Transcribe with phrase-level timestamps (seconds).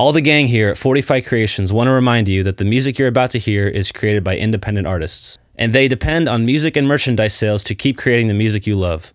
[0.00, 3.06] All the gang here at 45 Creations want to remind you that the music you're
[3.06, 7.34] about to hear is created by independent artists, and they depend on music and merchandise
[7.34, 9.12] sales to keep creating the music you love.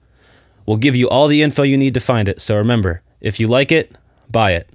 [0.67, 3.47] We'll give you all the info you need to find it, so remember if you
[3.47, 3.97] like it,
[4.29, 4.69] buy it.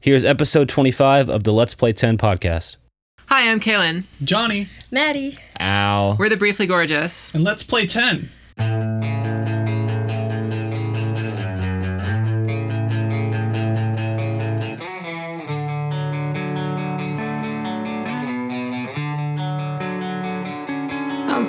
[0.00, 2.76] Here's episode 25 of the Let's Play 10 podcast.
[3.28, 4.02] Hi, I'm Kaylin.
[4.24, 5.38] Johnny, Maddie.
[5.60, 6.16] Al.
[6.16, 7.32] We're the Briefly Gorgeous.
[7.32, 8.30] and let's play 10.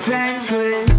[0.08, 0.97] friends with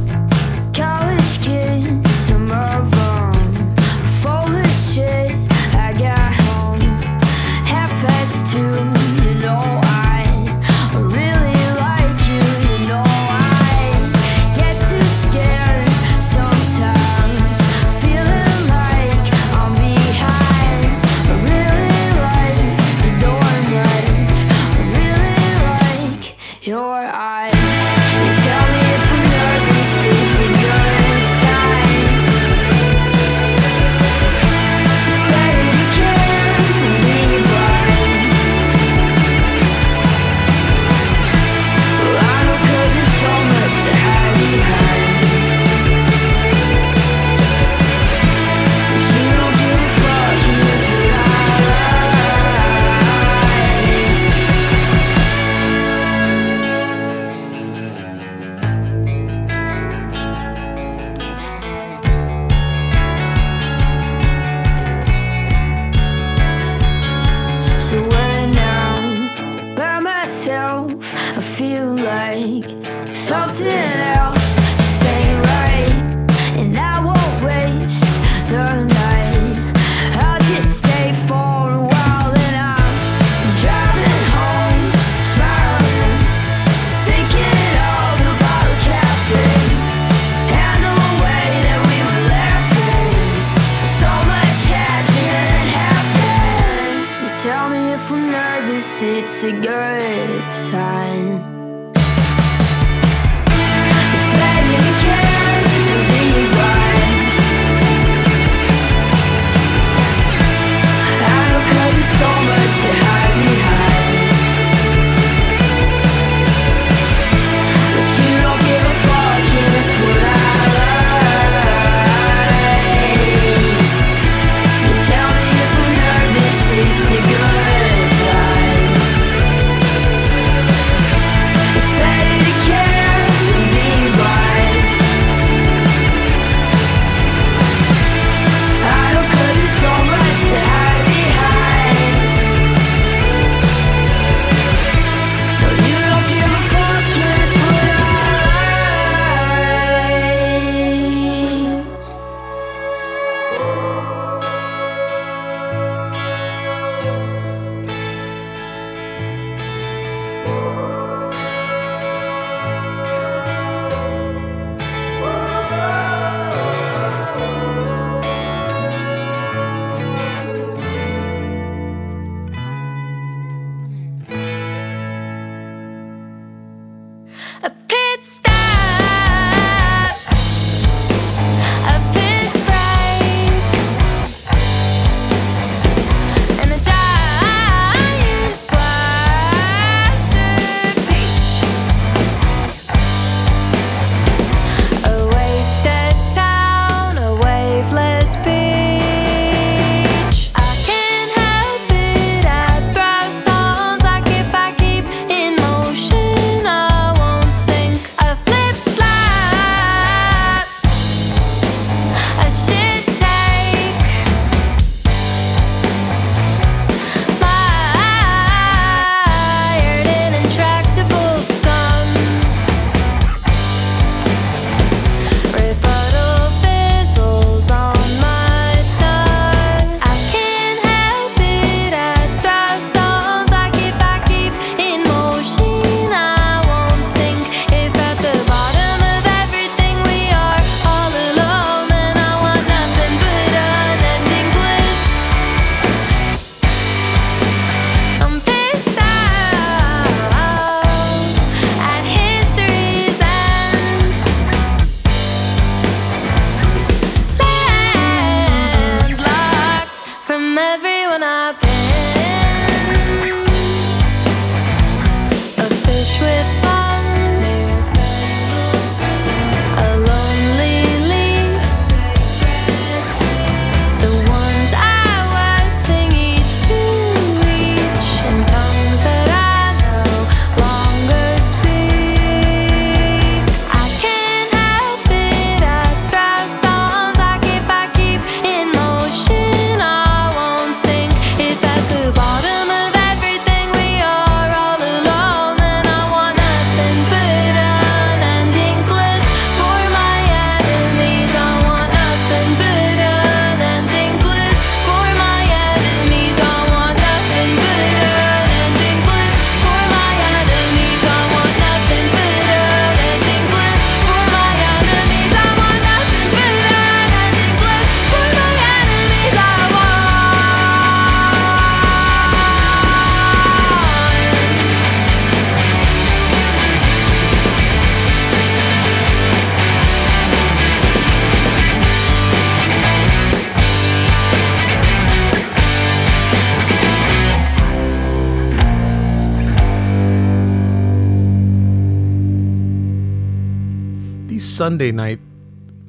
[344.78, 345.18] Sunday night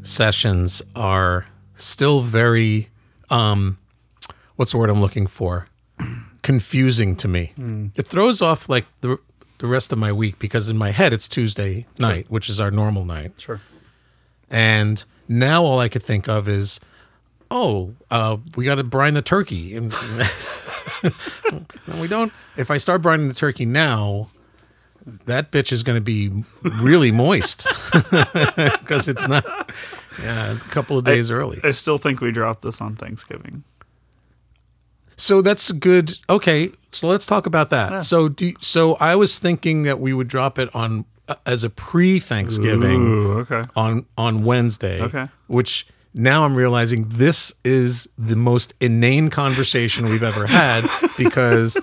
[0.01, 1.45] sessions are
[1.75, 2.89] still very
[3.29, 3.77] um
[4.55, 5.67] what's the word I'm looking for?
[6.41, 7.53] Confusing to me.
[7.95, 9.19] It throws off like the
[9.59, 12.71] the rest of my week because in my head it's Tuesday night, which is our
[12.71, 13.33] normal night.
[13.37, 13.61] Sure.
[14.49, 16.79] And now all I could think of is,
[17.51, 19.75] oh, uh, we got to brine the turkey.
[19.75, 19.93] And
[22.01, 22.33] we don't.
[22.57, 24.29] If I start brining the turkey now,
[25.25, 27.67] that bitch is going to be really moist
[28.11, 29.45] because it's not.
[30.21, 31.59] Yeah, it's a couple of days early.
[31.63, 33.63] I still think we dropped this on Thanksgiving.
[35.15, 36.17] So that's good.
[36.29, 38.03] Okay, so let's talk about that.
[38.03, 41.69] So do so I was thinking that we would drop it on uh, as a
[41.69, 43.01] pre-Thanksgiving.
[43.01, 43.63] Ooh, okay.
[43.75, 45.01] on on Wednesday.
[45.01, 45.27] Okay.
[45.47, 50.85] Which now I'm realizing this is the most inane conversation we've ever had
[51.17, 51.77] because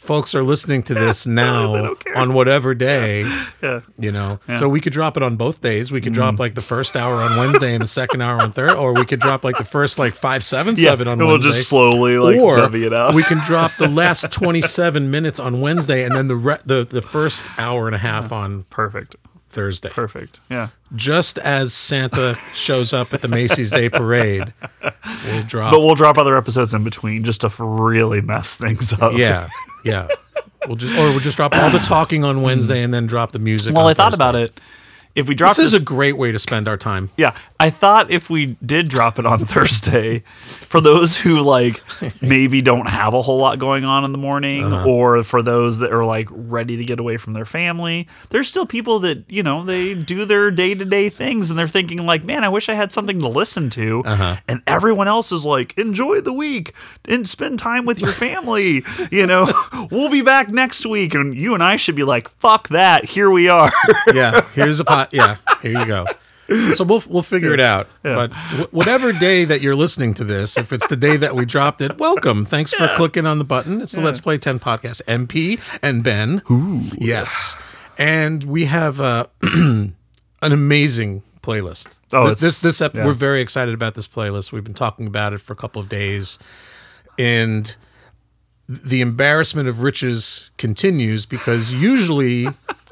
[0.00, 3.24] folks are listening to this now on whatever day,
[3.62, 3.80] Yeah.
[3.98, 4.40] you know.
[4.58, 5.92] So we could drop it on both days.
[5.92, 6.38] We could drop Mm.
[6.40, 9.20] like the first hour on Wednesday and the second hour on Thursday, or we could
[9.20, 11.26] drop like the first like five seven seven on Wednesday.
[11.28, 13.14] we'll just slowly like or it out.
[13.14, 17.02] we can drop the last 27 minutes on Wednesday and then the re- the the
[17.02, 19.16] first hour and a half on Perfect.
[19.52, 20.38] Thursday Perfect.
[20.48, 20.68] Yeah.
[20.94, 24.52] just as Santa shows up at the Macy's Day Parade,
[25.26, 25.72] we'll drop.
[25.72, 29.12] But we'll drop other episodes in between just to really mess things up.
[29.14, 29.48] yeah,
[29.84, 30.08] yeah.
[30.66, 33.38] We'll just or we'll just drop all the talking on Wednesday and then drop the
[33.38, 33.74] music.
[33.74, 34.22] Well, on I thought Thursday.
[34.22, 34.60] about it.
[35.20, 37.10] If we drop This this, is a great way to spend our time.
[37.16, 40.22] yeah, I thought if we did drop it on Thursday,
[40.62, 41.80] for those who like
[42.22, 44.88] maybe don't have a whole lot going on in the morning, Uh-huh.
[44.88, 48.66] or for those that are like ready to get away from their family, there's still
[48.66, 52.24] people that you know they do their day to day things, and they're thinking like,
[52.24, 54.36] man, I wish I had something to listen to, Uh-huh.
[54.48, 56.72] and everyone else is like, enjoy the week
[57.06, 58.82] and spend time with your family.
[59.10, 59.52] you know,
[59.90, 63.30] we'll be back next week, and you and I should be like, fuck that, here
[63.30, 63.70] we are.
[64.14, 65.09] Yeah, here's a pot.
[65.12, 66.06] Yeah, here you go.
[66.74, 67.86] So we'll we'll figure it out.
[68.02, 71.44] But wh- whatever day that you're listening to this, if it's the day that we
[71.44, 72.44] dropped it, welcome.
[72.44, 73.80] Thanks for clicking on the button.
[73.80, 75.00] It's the Let's Play 10 podcast.
[75.04, 76.42] MP and Ben.
[76.50, 76.82] Ooh.
[76.98, 77.54] Yes.
[77.98, 79.94] And we have uh, an
[80.42, 81.98] amazing playlist.
[82.12, 83.06] Oh, Th- this this ep- yeah.
[83.06, 84.50] we're very excited about this playlist.
[84.50, 86.36] We've been talking about it for a couple of days,
[87.16, 87.76] and
[88.68, 92.46] the embarrassment of riches continues because usually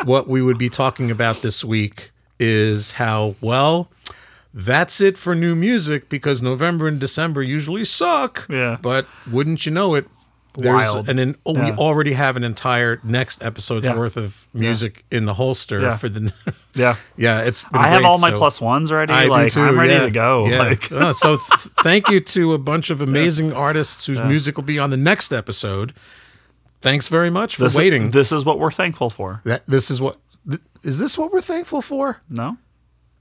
[0.04, 3.90] what we would be talking about this week is how well
[4.54, 8.46] that's it for new music because November and December usually suck.
[8.48, 8.78] Yeah.
[8.80, 10.06] But wouldn't you know it?
[10.54, 11.08] There's Wild.
[11.08, 13.94] an, an oh, we already have an entire next episode's Yeah.
[13.96, 15.96] worth of music in the holster Yeah.
[15.96, 16.32] for the
[16.74, 16.96] yeah.
[17.16, 19.12] yeah it's I have great, all my so- plus ones already.
[19.12, 19.60] I like do too.
[19.60, 19.98] I'm ready yeah.
[20.00, 20.46] to go.
[20.48, 20.58] Yeah.
[20.62, 24.64] Like Oh, so th- thank you to a bunch of amazing artists whose music will
[24.64, 25.92] be on the next episode.
[26.80, 28.10] Thanks very much for this, waiting.
[28.10, 29.42] This is what we're thankful for.
[29.44, 30.18] that this is what
[30.48, 32.20] th- is this what we're thankful for?
[32.28, 32.56] No,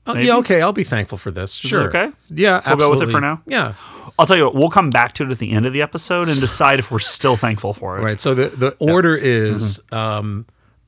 [0.08, 0.28] Maybe.
[0.28, 1.54] yeah, okay, I'll be thankful for this.
[1.54, 1.88] Sure.
[1.90, 2.12] okay?
[2.30, 3.42] Yeah, We'll go with it for now?
[3.46, 3.74] Yeah.
[4.20, 4.56] I'll tell you what.
[4.56, 7.00] We'll come back to it at the end of the episode and decide if we're
[7.00, 8.00] still thankful for it.
[8.00, 8.20] All right.
[8.20, 10.46] So the the order is um,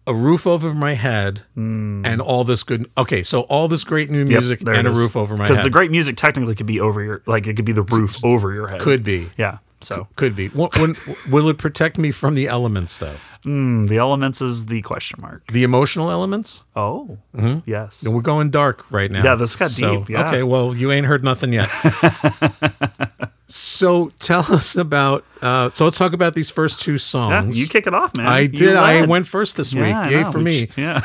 [0.08, 2.90] a roof over my head and all this good.
[2.98, 5.50] Okay, so all this great new music and a roof over my head.
[5.50, 8.24] Because the great music technically could be over your like it could be the roof
[8.26, 8.80] over your head.
[8.82, 9.30] could be.
[9.38, 9.60] yeah.
[9.82, 10.50] So Could be.
[10.50, 10.96] When, when,
[11.32, 13.16] will it protect me from the elements, though?
[13.46, 15.48] mm, the elements is the question mark.
[15.48, 16.66] The emotional elements?
[16.76, 17.18] Oh,
[17.66, 18.06] yes.
[18.06, 19.24] We're going dark right now.
[19.24, 20.28] Yeah, this got deep, yeah.
[20.28, 21.70] Okay, well, you ain't heard nothing yet.
[23.48, 25.24] so tell us about.
[25.42, 27.60] Uh, so let's talk about these first two Yeah, songs.
[27.60, 28.28] you kick it off, man.
[28.28, 28.76] I did.
[28.76, 29.86] I went first this week.
[29.86, 30.32] Yeah, Yay know.
[30.32, 30.70] for me.
[30.76, 31.02] Yeah,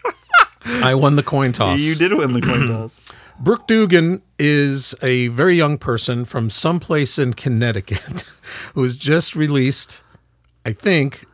[0.64, 1.80] I won the coin toss.
[1.80, 2.98] you did win the coin toss.
[3.42, 8.20] Brooke Dougan is a very young person from someplace in Connecticut
[8.74, 10.02] who has just released,
[10.66, 11.24] I think,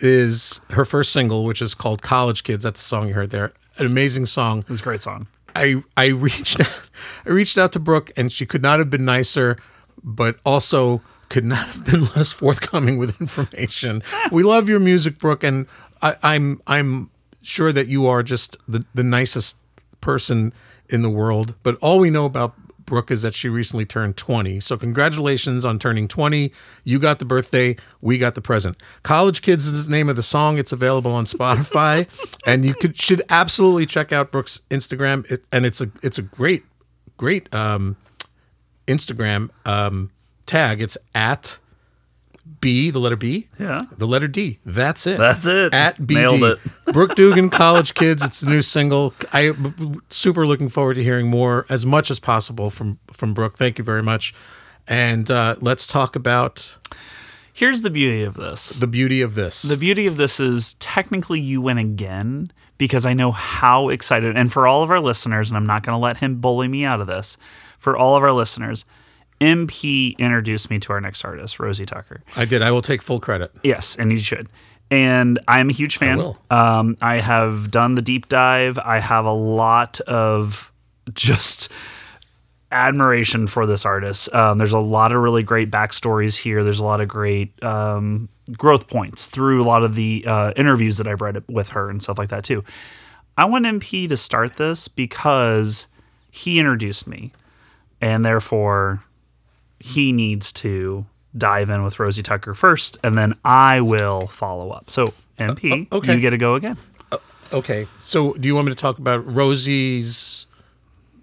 [0.00, 2.64] is her first single, which is called College Kids.
[2.64, 3.52] That's the song you heard there.
[3.78, 4.60] An amazing song.
[4.60, 5.28] It was a great song.
[5.54, 6.88] I I reached out,
[7.26, 9.56] I reached out to Brooke and she could not have been nicer,
[10.02, 14.02] but also could not have been less forthcoming with information.
[14.32, 15.68] We love your music, Brooke, and
[16.02, 17.10] I, I'm I'm
[17.42, 19.58] sure that you are just the, the nicest
[20.00, 20.52] person
[20.88, 21.54] in the world.
[21.62, 22.54] But all we know about
[22.86, 24.60] Brooke is that she recently turned 20.
[24.60, 26.52] So congratulations on turning 20.
[26.84, 28.76] You got the birthday, we got the present.
[29.02, 30.56] College Kids is the name of the song.
[30.56, 32.08] It's available on Spotify,
[32.46, 35.30] and you could should absolutely check out Brooke's Instagram.
[35.30, 36.64] It, and it's a it's a great
[37.16, 37.96] great um,
[38.86, 40.10] Instagram um,
[40.46, 40.80] tag.
[40.80, 41.58] It's at
[42.60, 43.48] B, the letter B.
[43.58, 43.82] Yeah.
[43.96, 44.58] The letter D.
[44.64, 45.18] That's it.
[45.18, 45.74] That's it.
[45.74, 46.14] At BD.
[46.14, 46.58] Nailed it.
[46.92, 48.24] Brooke Dougan, College Kids.
[48.24, 49.14] It's a new single.
[49.32, 49.52] I
[50.10, 53.56] super looking forward to hearing more as much as possible from from Brooke.
[53.56, 54.34] Thank you very much.
[54.88, 56.76] And uh, let's talk about
[57.52, 58.70] Here's the beauty of this.
[58.78, 59.62] the beauty of this.
[59.62, 64.52] The beauty of this is technically you win again because I know how excited, and
[64.52, 67.00] for all of our listeners, and I'm not going to let him bully me out
[67.00, 67.38] of this,
[67.78, 68.84] for all of our listeners,
[69.40, 72.22] MP introduced me to our next artist, Rosie Tucker.
[72.34, 72.62] I did.
[72.62, 73.52] I will take full credit.
[73.62, 74.48] Yes, and you should.
[74.90, 76.18] And I'm a huge fan.
[76.18, 76.38] will.
[76.50, 78.78] Um, I have done the deep dive.
[78.78, 80.72] I have a lot of
[81.12, 81.70] just
[82.70, 84.32] admiration for this artist.
[84.34, 86.64] Um, there's a lot of really great backstories here.
[86.64, 90.98] There's a lot of great um, growth points through a lot of the uh, interviews
[90.98, 92.64] that I've read with her and stuff like that too.
[93.36, 95.88] I want MP to start this because
[96.30, 97.32] he introduced me,
[98.00, 99.02] and therefore
[99.78, 101.06] he needs to
[101.36, 104.90] dive in with Rosie Tucker first, and then I will follow up.
[104.90, 106.14] So MP, uh, oh, okay.
[106.14, 106.76] you get to go again.
[107.12, 107.18] Uh,
[107.52, 107.86] okay.
[107.98, 110.46] So, do you want me to talk about Rosie's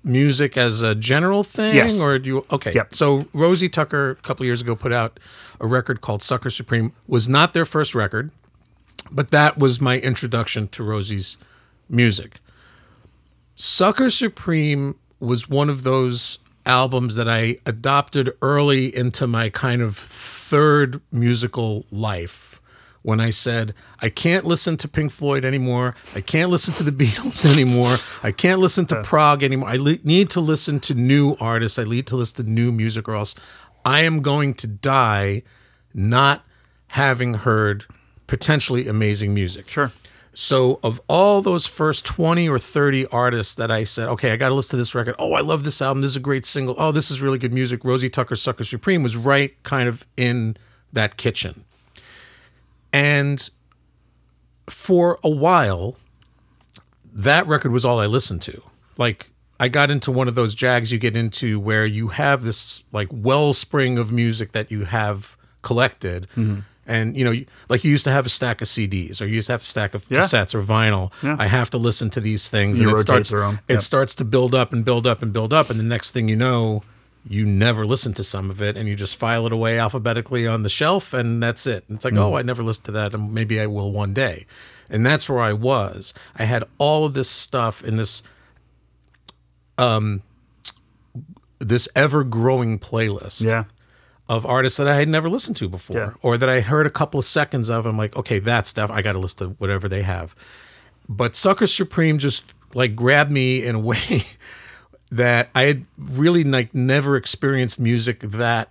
[0.03, 1.99] music as a general thing, Yes.
[1.99, 2.45] or do you?
[2.51, 2.73] Okay.
[2.73, 2.93] Yep.
[2.93, 5.19] So, Rosie Tucker a couple years ago put out
[5.59, 8.31] a record called "Sucker Supreme." Was not their first record,
[9.11, 11.37] but that was my introduction to Rosie's
[11.89, 12.39] music.
[13.55, 19.97] Sucker Supreme was one of those albums that I adopted early into my kind of
[19.97, 22.61] third musical life
[23.01, 25.93] when I said, I can't listen to Pink Floyd anymore.
[26.15, 27.95] I can't listen to the Beatles anymore.
[28.23, 29.69] I can't listen to prog anymore.
[29.69, 31.77] I le- need to listen to new artists.
[31.77, 33.35] I need to listen to new music, or else
[33.85, 35.43] I am going to die
[35.93, 36.45] not
[36.87, 37.85] having heard
[38.27, 39.69] potentially amazing music.
[39.69, 39.91] Sure.
[40.35, 44.49] So, of all those first 20 or 30 artists that I said, okay, I got
[44.49, 45.15] to listen to this record.
[45.19, 46.01] Oh, I love this album.
[46.01, 46.73] This is a great single.
[46.77, 47.85] Oh, this is really good music.
[47.85, 50.57] Rosie Tucker, Sucker Supreme was right kind of in
[50.91, 51.65] that kitchen.
[52.91, 53.47] And
[54.67, 55.97] for a while,
[57.13, 58.61] that record was all I listened to.
[58.97, 62.83] Like, I got into one of those jags you get into where you have this
[62.91, 66.27] like wellspring of music that you have collected.
[66.35, 66.61] Mm-hmm.
[66.85, 67.33] And you know,
[67.69, 69.65] like you used to have a stack of CDs, or you used to have a
[69.65, 70.19] stack of Yeah.
[70.19, 71.11] cassettes or vinyl.
[71.23, 71.37] Yeah.
[71.39, 73.31] I have to listen to these things, You and it starts.
[73.31, 73.59] 'em.
[73.69, 76.27] It starts to build up and build up and build up, and the next thing
[76.27, 76.83] you know,
[77.25, 80.63] you never listen to some of it, and you just file it away alphabetically on
[80.63, 81.85] the shelf, and that's it.
[81.87, 84.45] And it's like, oh, I never listened to that, and maybe I will one day.
[84.89, 86.13] And that's where I was.
[86.35, 88.21] I had all of this stuff in this
[89.77, 90.21] um
[91.59, 93.63] this ever growing playlist Yeah.
[94.35, 96.13] Of artists that I had never listened to before, Yeah.
[96.21, 97.85] or that I heard a couple of seconds of.
[97.85, 98.89] I'm like, okay, that's stuff.
[98.91, 100.35] I got to listen to whatever they have.
[101.09, 104.23] But Sucker Supreme just like grabbed me in a way
[105.11, 108.69] that I had really like never experienced music that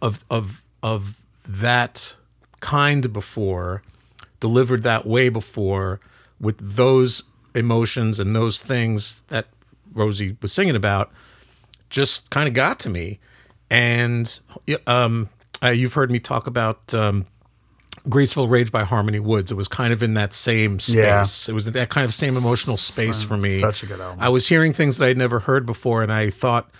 [0.00, 1.18] of of of
[1.48, 2.16] that
[2.60, 3.82] kind before,
[4.40, 6.00] delivered that way before,
[6.40, 7.22] with those
[7.54, 9.46] emotions and those things that
[9.94, 11.10] Rosie was singing about
[11.90, 13.18] just kind of got to me.
[13.72, 14.38] And
[14.86, 15.30] um,
[15.62, 17.24] uh, you've heard me talk about um,
[18.06, 19.50] Graceful Rage by Harmony Woods.
[19.50, 21.22] It was kind of in that same Yeah.
[21.22, 21.48] space.
[21.48, 23.58] It was that kind of same emotional space for me.
[23.58, 24.18] Such a good album.
[24.20, 26.70] I was hearing things that I'd never heard before, and I thought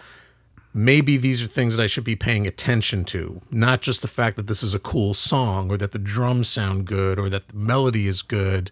[0.74, 4.36] maybe these are things that I should be paying attention to, not just the fact
[4.36, 7.56] that this is a cool song or that the drums sound good or that the
[7.56, 8.70] melody is good,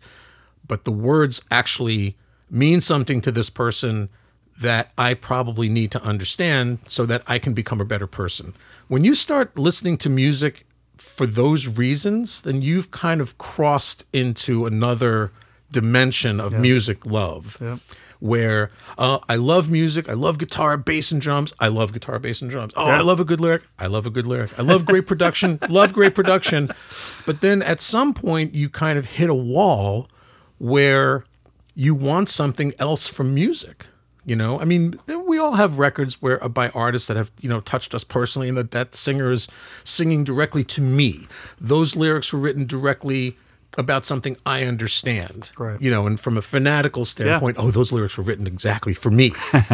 [0.69, 2.19] but the words actually
[2.51, 4.11] mean something to this person
[4.61, 8.55] that I probably need to understand so that I can become a better person.
[8.89, 14.67] When you start listening to music for those reasons, then you've kind of crossed into
[14.67, 15.33] another
[15.71, 17.57] dimension of music love.
[18.19, 21.55] Where uh, I love music, I love guitar, bass, and drums.
[21.59, 22.75] I love guitar, bass, and drums.
[22.77, 23.63] Oh, I love a good lyric.
[23.79, 24.59] I love a good lyric.
[24.59, 25.59] I love great production.
[25.71, 26.71] love great production.
[27.25, 30.07] But then at some point, you kind of hit a wall
[30.59, 31.25] where
[31.75, 33.87] you want something else from music.
[34.31, 34.95] You know, I mean,
[35.27, 38.49] we all have records where uh, by artists that have you know touched us personally,
[38.49, 39.49] and that that singer is
[39.83, 41.27] singing directly to me.
[41.61, 43.37] Those lyrics were written directly
[43.77, 45.51] about something I understand.
[45.59, 45.83] Right.
[45.83, 49.33] You know, and from a fanatical standpoint, oh, those lyrics were written exactly for me.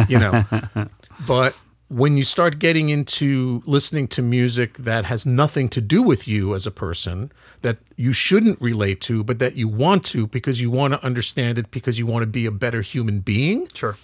[0.09, 0.43] You know,
[1.27, 1.55] but
[1.89, 6.55] when you start getting into listening to music that has nothing to do with you
[6.55, 10.71] as a person, that you shouldn't relate to, but that you want to because you
[10.71, 13.95] want to understand it, because you want to be a better human being, Sure.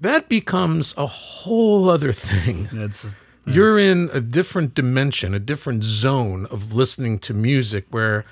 [0.00, 2.68] That becomes a whole other thing.
[2.72, 3.12] It's
[3.46, 8.24] You're in a different dimension, a different zone of listening to music where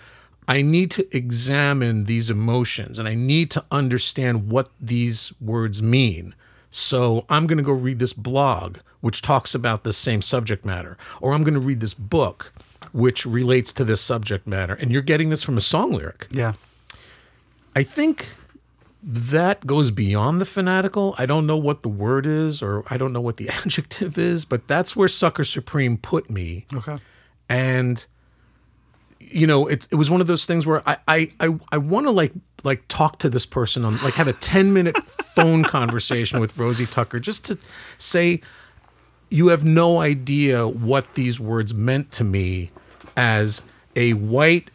[0.47, 6.35] I need to examine these emotions and I need to understand what these words mean.
[6.71, 10.99] So I'm going to go read this blog, which talks about this same subject matter,
[11.21, 12.53] or I'm going to read this book,
[12.93, 14.75] which relates to this subject matter.
[14.75, 16.27] And you're getting this from a song lyric.
[16.33, 16.55] yeah.
[17.77, 18.29] I think
[19.07, 21.15] that goes beyond the fanatical.
[21.19, 24.45] I don't know what the word is or I don't know what the adjective is,
[24.47, 26.65] but that's where Sucker Supreme put me.
[26.75, 26.99] Okay.
[27.49, 28.05] And
[29.21, 32.07] you know, it, it was one of those things where I I I, I want
[32.07, 32.33] to like
[32.63, 36.87] like talk to this person on like have a ten minute phone conversation with Rosie
[36.87, 37.59] Tucker just to
[37.99, 38.41] say
[39.31, 42.71] you have no idea what these words meant to me
[43.17, 43.63] as
[43.97, 44.71] a white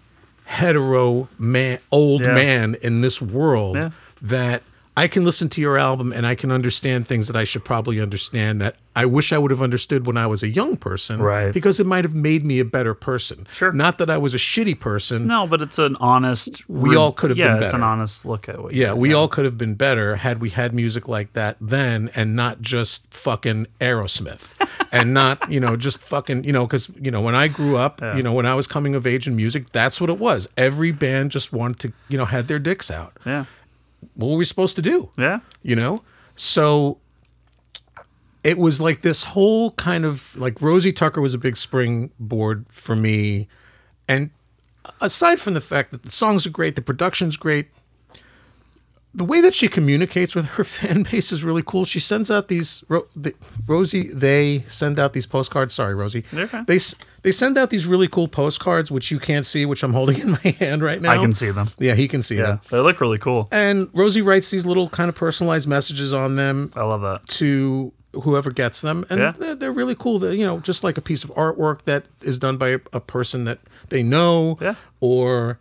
[0.46, 2.34] hetero man old Yeah.
[2.34, 3.92] man in this world Yeah.
[4.22, 4.64] That
[4.98, 8.02] I can listen to your album and I can understand things that I should probably
[8.02, 11.54] understand that I wish I would have understood when I was a young person Right.
[11.54, 13.48] because it might have made me a better person.
[13.50, 13.72] Sure.
[13.72, 15.26] Not that I was a shitty person.
[15.26, 16.68] No, but it's an honest.
[16.68, 17.66] We all could have yeah, been better.
[17.66, 18.74] it's an honest look at what.
[18.74, 22.10] Yeah, you we all could have been better had we had music like that then
[22.14, 24.54] and not just fucking Aerosmith
[24.92, 28.02] and not, you know, just fucking, you know, because, you know, when I grew up,
[28.02, 30.50] you know, when I was coming of age in music, that's what it was.
[30.58, 33.14] Every band just wanted to, you know, had their dicks out.
[33.26, 33.46] Yeah,
[34.16, 35.10] What were we supposed to do?
[35.18, 35.40] yeah.
[35.64, 36.04] you know
[36.36, 37.00] so
[38.44, 42.96] it was like this whole kind of like rosie tucker was a big springboard for
[42.96, 43.48] me
[44.08, 44.30] and
[45.02, 47.68] aside from the fact that the songs are great the production's great
[49.20, 51.84] the way that she communicates with her fan base is really cool.
[51.86, 53.36] She sends out these Ro- the,
[53.68, 54.08] Rosie.
[54.08, 55.74] They send out these postcards.
[55.74, 56.24] Sorry, Rosie.
[56.34, 56.64] Okay.
[56.66, 56.80] They
[57.22, 60.32] they send out these really cool postcards, which you can't see, which I'm holding in
[60.32, 61.12] my hand right now.
[61.12, 61.70] I can see them.
[61.78, 62.62] Yeah, he can see Yeah, them.
[62.72, 63.50] they look really cool.
[63.52, 67.28] And Rosie writes these little kind of personalized messages on them I love that.
[67.40, 67.92] to
[68.24, 69.34] whoever gets them, and Yeah.
[69.38, 70.18] they're, they're really cool.
[70.18, 73.00] They're, you know, just like a piece of artwork that is done by a, a
[73.02, 74.76] person that they know, Yeah.
[75.02, 75.60] or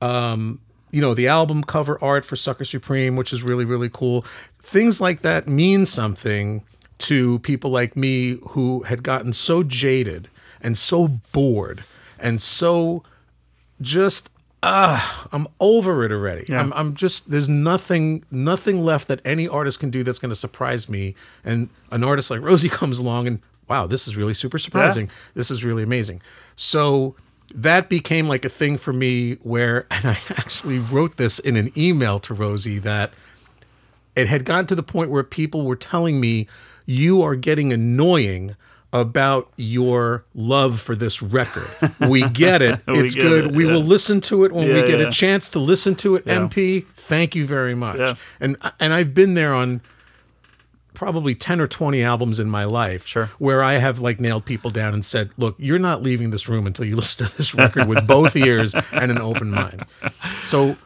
[0.00, 4.24] um, you know, the album cover art for Sucker Supreme, which is really really cool.
[4.60, 6.62] Things like that mean something
[7.00, 10.28] to people like me who had gotten so jaded
[10.60, 11.82] and so bored
[12.18, 13.02] and so
[13.80, 14.30] just
[14.62, 16.44] ah i'm over it already.
[16.48, 16.60] Yeah.
[16.60, 20.36] I'm, I'm just there's nothing nothing left that any artist can do that's going to
[20.36, 21.14] surprise me.
[21.44, 25.08] And an artist like rosie comes along and wow this is really super surprising.
[25.34, 26.20] This is really amazing.
[26.56, 27.16] So
[27.54, 31.70] that became like a thing for me where and i actually wrote this in an
[31.76, 33.12] email to rosie that
[34.16, 36.46] it had gotten to the point where people were telling me
[36.86, 38.56] you are getting annoying
[38.92, 41.68] about your love for this record.
[42.08, 42.80] We get it.
[42.88, 43.44] It's get good.
[43.46, 43.72] it, we yeah.
[43.72, 45.08] will listen to it when we get yeah.
[45.08, 46.24] a chance to listen to it.
[46.24, 47.98] MP, thank you very much.
[47.98, 48.14] Yeah.
[48.40, 49.80] And and I've been there on
[51.00, 53.30] probably 10 or 20 albums in my life Sure.
[53.38, 56.66] where I have like nailed people down and said, "Look, you're not leaving this room
[56.66, 59.86] until you listen to this record with both ears and an open mind."
[60.44, 60.76] So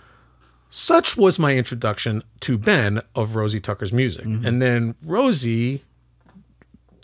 [0.70, 4.24] such was my introduction to Ben of Rosie Tucker's music.
[4.24, 4.46] Mm-hmm.
[4.46, 5.82] And then Rosie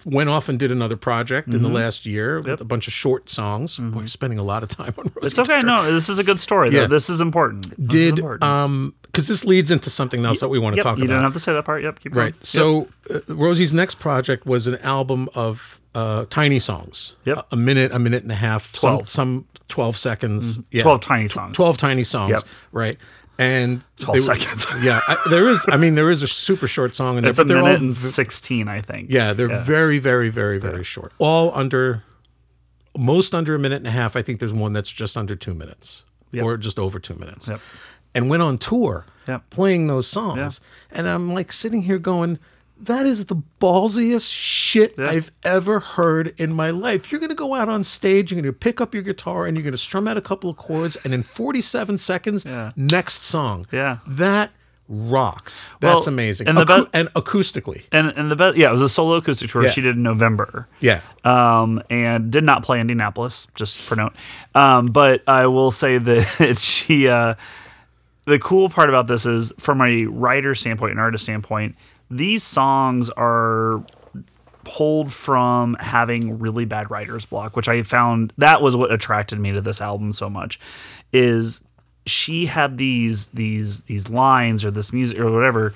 [0.06, 3.28] went off and did another project in the last year with a bunch of short
[3.28, 3.76] songs.
[3.76, 5.26] Boy, you're spending a lot of time on Rosie Mm-hmm.
[5.26, 5.54] It's okay.
[5.56, 5.66] Tucker.
[5.66, 6.70] No, this is a good story.
[6.70, 6.82] Though.
[6.82, 6.86] Yeah.
[6.86, 7.64] This is important.
[7.64, 8.44] This is Did important.
[8.44, 11.12] um because this leads into something else that we want to Yep, talk you about.
[11.12, 11.82] You don't have to say that part.
[11.82, 12.32] Yep, keep Right.
[12.32, 12.42] going.
[12.42, 17.14] So uh, Rosie's next project was an album of uh, tiny songs.
[17.24, 17.36] Yep.
[17.38, 18.74] A, a minute, a minute and a half.
[18.74, 19.08] some- 12.
[19.08, 20.60] Some, 12 seconds.
[20.70, 20.82] Yeah.
[20.82, 21.56] 12 tiny songs.
[21.56, 22.30] 12 tiny songs.
[22.30, 22.40] Yep.
[22.72, 22.98] Right.
[23.38, 24.66] And 12 they were- seconds.
[24.84, 25.00] yeah.
[25.08, 27.42] I, there is, I mean, there is a super short song in there, It's a
[27.44, 29.10] but they're all, minute and sixteen, I think.
[29.10, 31.12] yeah, they're very, very, very, very short.
[31.18, 32.02] All under,
[32.96, 34.14] most under a minute and a half.
[34.16, 36.44] I think there's one that's just under two minutes Yep.
[36.44, 37.48] or just over two minutes.
[37.48, 37.60] Yep.
[38.14, 39.50] And went on tour Yep.
[39.50, 40.60] playing those songs.
[40.90, 42.38] And I'm like sitting here going,
[42.80, 45.10] that is the ballsiest shit Yeah.
[45.10, 47.12] I've ever heard in my life.
[47.12, 49.56] You're going to go out on stage, you're going to pick up your guitar, and
[49.56, 52.72] you're going to strum out a couple of chords, and in 47 seconds, Yeah.
[52.74, 53.66] next song.
[53.70, 53.98] Yeah.
[54.06, 54.50] That
[54.88, 55.68] rocks.
[55.80, 56.48] That's Well, amazing.
[56.48, 57.82] and the Acou- be- and acoustically.
[57.92, 59.70] And and the best, yeah, it was a solo acoustic tour Yeah.
[59.70, 60.66] she did in November.
[60.80, 61.00] Yeah.
[61.24, 64.14] Um, and did not play Indianapolis, just for note.
[64.54, 67.34] Um, but I will say that she, uh,
[68.30, 71.74] the cool part about this is from a writer standpoint, and artist standpoint,
[72.10, 73.84] these songs are
[74.64, 79.52] pulled from having really bad writer's block, which I found that was what attracted me
[79.52, 80.60] to this album so much.
[81.12, 81.62] Is
[82.06, 85.74] she had these these these lines or this music or whatever,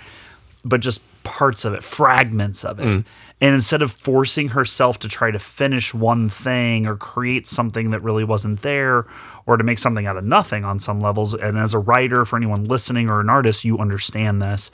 [0.65, 2.85] but just parts of it, fragments of it.
[2.85, 3.05] Mm.
[3.45, 8.01] And instead of forcing herself to try to finish one thing or create something that
[8.01, 9.07] really wasn't there
[9.45, 12.37] or to make something out of nothing on some levels, and as a writer, for
[12.37, 14.71] anyone listening or an artist, you understand this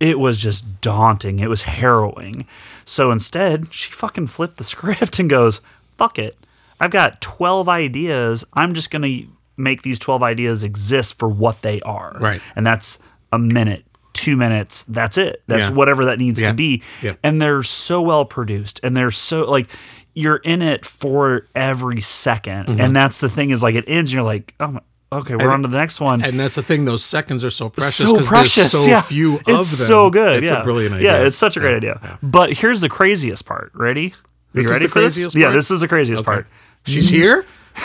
[0.00, 1.38] it was just daunting.
[1.38, 2.46] It was harrowing.
[2.84, 5.60] So instead, she fucking flipped the script and goes,
[5.96, 6.36] fuck it.
[6.80, 8.44] I've got 12 ideas.
[8.52, 12.16] I'm just going to make these 12 ideas exist for what they are.
[12.20, 12.42] Right.
[12.56, 12.98] And that's
[13.32, 14.84] a minute, two minutes.
[14.84, 15.42] That's it.
[15.46, 15.74] That's Yeah.
[15.74, 16.48] whatever that needs Yeah.
[16.48, 16.82] to be.
[17.02, 17.14] Yeah.
[17.22, 19.68] And they're so well produced and they're so like,
[20.14, 24.14] you're in it for every 2nd And that's the thing is like it ends and
[24.14, 24.80] you're like, oh my,
[25.12, 27.68] okay, we're on to the next one And that's the thing; those seconds are so
[27.68, 27.96] precious.
[27.98, 28.72] so precious.
[28.72, 29.00] There's so yeah.
[29.00, 29.56] few of them.
[29.60, 30.42] it's so good.
[30.44, 30.60] It's yeah.
[30.60, 31.18] a brilliant idea.
[31.20, 32.18] Yeah, it's such a great idea.
[32.22, 33.72] But here's the craziest part.
[33.74, 34.14] Ready?
[34.14, 34.16] Are
[34.54, 35.14] This you ready for this?
[35.14, 36.46] craziest Yeah, this is the craziest part.
[36.86, 37.44] She's here.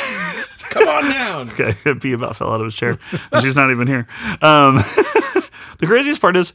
[0.69, 1.49] Come on down.
[1.49, 2.99] Okay, P about fell out of his chair.
[3.41, 4.07] She's not even here.
[4.41, 4.77] Um,
[5.79, 6.53] the craziest part is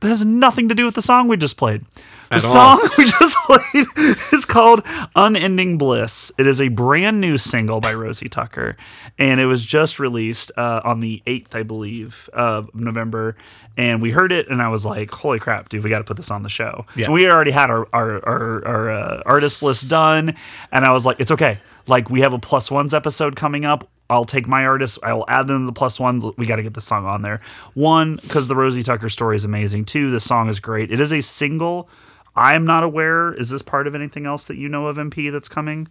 [0.00, 1.84] that has nothing to do with the song we just played.
[2.30, 3.86] The song we just played
[4.32, 4.82] is called
[5.14, 6.32] Unending Bliss.
[6.38, 8.76] It is a brand new single by Rosie Tucker,
[9.16, 13.36] and it was just released uh, on the 8th, I believe, of November.
[13.76, 16.16] And we heard it, and I was like, holy crap, dude, we got to put
[16.16, 16.84] this on the show.
[16.96, 17.06] Yeah.
[17.06, 20.34] And we already had our, our, our, our uh, artist list done,
[20.72, 21.60] and I was like, it's okay.
[21.86, 23.88] Like, we have a plus ones episode coming up.
[24.08, 24.98] I'll take my artists.
[25.02, 26.24] I will add them to the plus ones.
[26.36, 27.40] We got to get the song on there.
[27.74, 29.84] One, because the Rosie Tucker story is amazing.
[29.84, 30.90] Two, the song is great.
[30.92, 31.88] It is a single.
[32.36, 33.32] I'm not aware.
[33.32, 35.88] Is this part of anything else that you know of MP that's coming?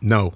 [0.00, 0.34] No,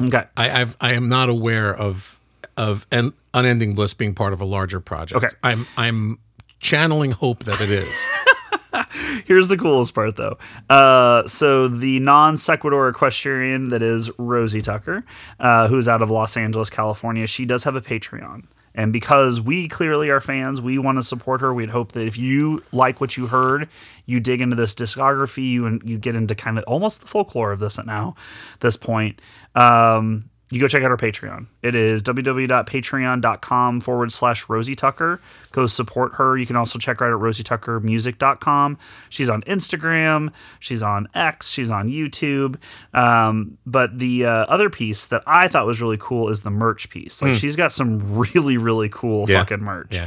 [0.00, 0.24] Okay.
[0.36, 2.18] I I've, I am not aware of
[2.56, 5.22] of an unending bliss being part of a larger project.
[5.22, 5.34] Okay.
[5.44, 6.18] I'm I'm
[6.60, 8.06] channeling hope that it is.
[9.26, 10.38] Here's the coolest part, though.
[10.68, 15.04] Uh, so the non sequitur equestrian that is Rosie Tucker,
[15.38, 18.44] uh, who's out of Los Angeles, California, she does have a Patreon.
[18.74, 21.52] And because we clearly are fans, we want to support her.
[21.52, 23.68] We'd hope that if you like what you heard,
[24.06, 27.52] you dig into this discography, you and you get into kind of almost the folklore
[27.52, 28.14] of this at now,
[28.60, 29.20] this point.
[29.54, 31.46] Um, you go check out our Patreon.
[31.62, 35.18] It is www.patreon.com forward slash Rosie Tucker.
[35.50, 36.36] Go support her.
[36.36, 38.78] You can also check her out at rosietuckermusic.com.
[39.08, 40.30] She's on Instagram.
[40.60, 41.50] She's on X.
[41.50, 42.56] She's on YouTube.
[42.92, 46.90] Um, but the uh, other piece that I thought was really cool is the merch
[46.90, 47.22] piece.
[47.22, 49.40] Like she's got some really, really cool Yeah.
[49.40, 49.94] fucking merch.
[49.94, 50.06] Yeah.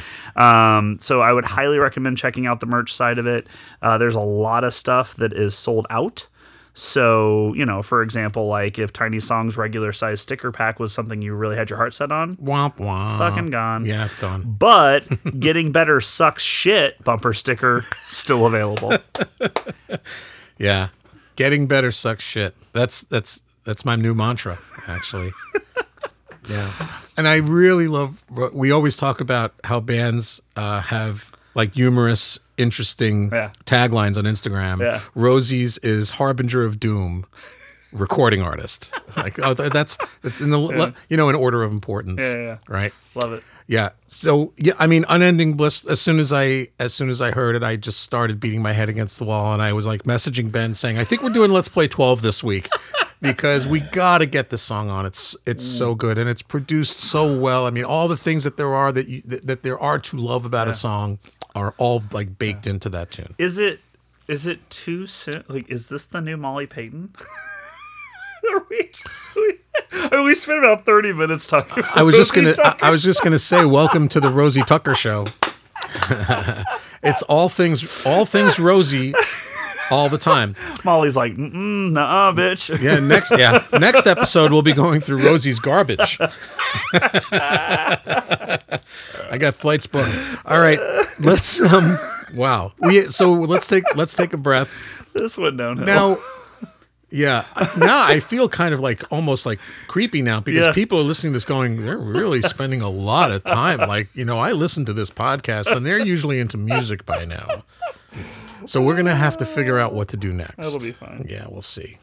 [0.78, 3.48] Um, so I would highly recommend checking out the merch side of it.
[3.82, 6.28] Uh, there's a lot of stuff that is sold out.
[6.78, 11.22] So, you know, for example, like if Tiny Song's regular size sticker pack was something
[11.22, 13.18] you really had your heart set on, womp womp.
[13.18, 13.86] fucking gone.
[13.86, 14.44] Yeah, it's gone.
[14.60, 15.08] But
[15.40, 18.94] getting better sucks shit bumper sticker still available.
[20.58, 20.90] Yeah,
[21.36, 22.56] getting better sucks shit.
[22.72, 24.56] That's that's that's my new mantra,
[24.88, 25.32] actually.
[26.50, 26.72] yeah,
[27.18, 28.24] and I really love.
[28.30, 33.52] We always talk about how bands uh, have like humorous, interesting Yeah.
[33.66, 34.82] taglines on Instagram.
[34.82, 35.02] Yeah.
[35.16, 37.26] Rosie's is harbinger of doom.
[37.92, 42.34] Recording artist, like oh, that's that's in the you know in order of importance, Yeah,
[42.34, 42.58] yeah, yeah.
[42.68, 42.94] right?
[43.16, 43.44] Love it.
[43.68, 43.90] Yeah.
[44.08, 45.86] So yeah, I mean, unending bliss.
[45.86, 48.74] As soon as I as soon as I heard it, I just started beating my
[48.74, 51.52] head against the wall, and I was like messaging Ben saying, "I think we're doing
[51.52, 52.70] Let's Play 12 this week."
[53.22, 55.06] Because we gotta get this song on.
[55.06, 55.98] It's it's so mm.
[55.98, 57.66] good and it's produced so well.
[57.66, 60.18] I mean, all the things that there are that you, that, that there are to
[60.18, 61.18] love about a song
[61.56, 63.34] are all like baked into that tune.
[63.38, 63.80] Is it
[64.28, 65.44] is it too soon?
[65.48, 67.14] Like, is this the new Molly Payton?
[68.52, 68.92] Are we,
[69.36, 69.60] we,
[69.92, 72.86] I mean, we spent about 30 minutes talking about I was just gonna Tucker.
[72.86, 75.26] I was just gonna say, welcome to the Rosie Tucker show.
[77.04, 79.14] it's all things all things Rosie
[79.92, 80.56] all the time.
[80.84, 82.80] Molly's like, mm nah, bitch.
[82.82, 86.18] Yeah, next yeah, next episode we'll be going through Rosie's garbage.
[89.32, 90.18] I got flights booked.
[90.46, 90.80] All right,
[91.20, 91.98] let's um
[92.34, 92.74] wow.
[92.80, 95.06] We so let's take let's take a breath.
[95.14, 95.86] This went downhill.
[95.86, 96.18] Now
[97.12, 97.46] yeah,
[97.78, 100.74] now I feel kind of like almost like creepy now because Yeah.
[100.74, 103.80] people are listening to this going, they're really spending a lot of time.
[103.80, 107.64] Like, you know, I listen to this podcast and they're usually into music by now.
[108.68, 110.58] So we're going to have to figure out what to do next.
[110.58, 111.26] That'll be fine.
[111.30, 111.98] Yeah, we'll see.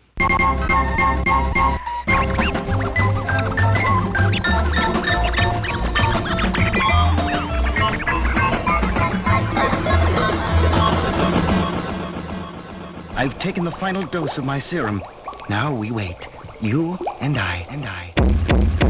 [13.14, 15.02] I've taken the final dose of my serum.
[15.48, 16.28] Now we wait.
[16.60, 18.81] You and I and I.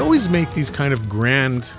[0.00, 0.28] always?
[0.28, 1.72] We always make these kind of grand,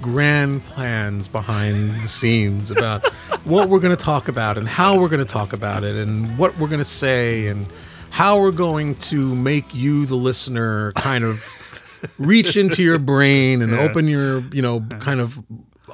[0.00, 3.06] grand plans behind the scenes about
[3.44, 6.38] what we're going to talk about and how we're going to talk about it and
[6.38, 7.66] what we're going to say and
[8.10, 11.48] how we're going to make you, the listener, kind of
[12.18, 15.42] reach into your brain and open your, you know, kind of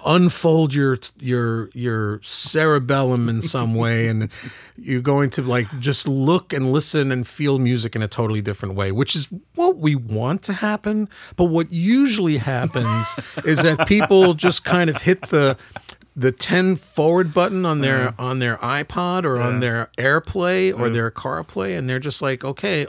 [0.06, 4.30] unfold your your your cerebellum in some way and
[4.76, 8.74] you're going to like just look and listen and feel music in a totally different
[8.74, 14.34] way which is what we want to happen but what usually happens is that people
[14.34, 15.56] just kind of hit the
[16.16, 21.12] the 10 forward button on their on their iPod or on their AirPlay or their
[21.12, 22.87] CarPlay and they're just like, "Okay,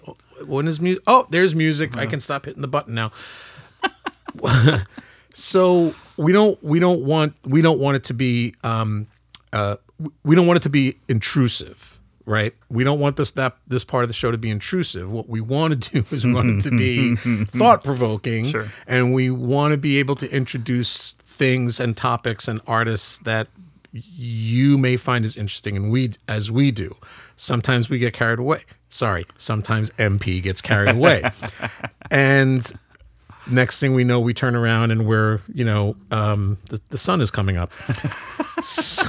[0.47, 1.03] when is music?
[1.05, 1.95] Oh, there's music.
[1.95, 3.11] I can stop hitting the button now."
[5.33, 9.07] so, we don't we don't want we don't want it to be um
[9.53, 9.77] uh
[10.23, 12.53] we don't want it to be intrusive, right?
[12.69, 15.11] We don't want this that this part of the show to be intrusive.
[15.11, 17.15] What we want to do is we want it to be
[17.45, 18.67] thought provoking, Sure.
[18.87, 23.47] and we want to be able to introduce things and topics and artists that
[23.93, 26.95] you may find as interesting and we as we do.
[27.35, 28.63] Sometimes we get carried away.
[28.89, 31.23] Sorry, sometimes MP gets carried away.
[32.11, 32.71] and
[33.49, 37.21] next thing we know we turn around and we're, you know, um the, the sun
[37.21, 37.71] is coming up.
[38.61, 39.05] so,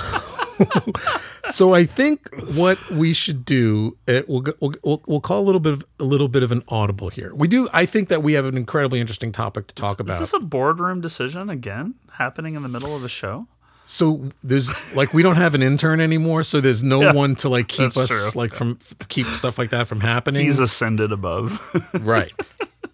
[1.48, 5.46] so I think what we should do it, we'll, go- we'll we'll we'll call a
[5.46, 7.34] little bit of a little bit of an audible here.
[7.34, 10.14] We do I think that we have an incredibly interesting topic to talk about.
[10.14, 13.46] Is this a boardroom decision again happening in the middle of a show?
[13.86, 17.48] So there's like we don't have an intern anymore, so there's no Yeah, one to
[17.48, 18.40] like keep us true.
[18.40, 20.44] like from keep stuff like that from happening.
[20.46, 21.60] He's ascended above.
[22.00, 22.32] right.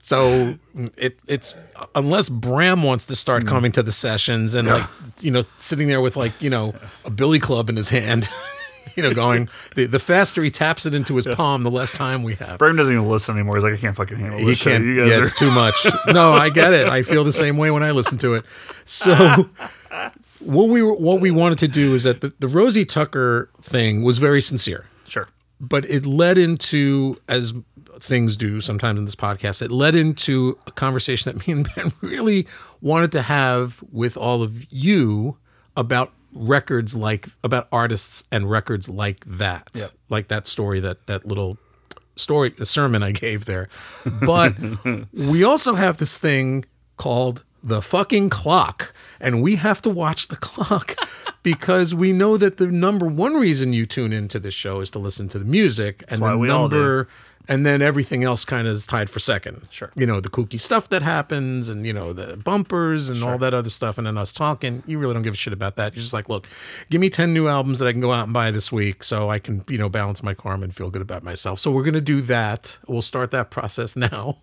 [0.07, 0.57] So
[0.97, 1.57] it it's
[1.97, 3.49] unless Bram wants to start Mm.
[3.49, 4.87] coming to the sessions and like
[5.21, 8.29] you know sitting there with like you know a billy club in his hand,
[8.97, 12.23] you know going the, the faster he taps it into his palm, the less time
[12.23, 12.57] we have.
[12.61, 13.57] Bram doesn't even listen anymore.
[13.57, 14.61] He's like, I can't fucking handle this.
[14.63, 14.85] He can't.
[14.85, 15.85] You guys Yeah, are it's too much.
[16.07, 16.87] No, I get it.
[16.87, 18.45] I feel the same way when I listen to it.
[18.85, 19.51] So,
[20.39, 24.03] what we were, what we wanted to do is that the, the Rosie Tucker thing
[24.05, 25.27] was very sincere, sure.
[25.61, 27.55] but it led into as
[28.01, 29.63] things do sometimes in this podcast.
[29.63, 32.47] It led into a conversation that me and Ben really
[32.81, 35.39] wanted to have with all of you
[35.77, 39.91] about records like about artists and records like that, Yep.
[40.11, 41.57] like that story that that little
[42.17, 43.69] story, the sermon I gave there.
[44.05, 44.55] But
[45.13, 46.65] we also have this thing
[46.97, 50.95] called the fucking clock, and we have to watch the clock
[51.43, 54.99] because we know that the number one reason you tune into this show is to
[54.99, 57.09] listen to the music, and why the number.
[57.49, 59.69] And then everything else kind of is tied for second.
[59.71, 59.93] Sure.
[59.95, 63.55] You know, the kooky stuff that happens and, you know, the bumpers and all that
[63.55, 63.99] other stuff.
[63.99, 64.83] And then us talking.
[64.87, 65.95] You really don't give a shit about that.
[65.95, 66.49] You're just like, look,
[66.91, 69.31] give me 10 new albums that I can go out and buy this week so
[69.31, 71.61] I can, you know, balance my karma and feel good about myself.
[71.61, 72.79] So we're going to do that.
[72.89, 74.39] We'll start that process now.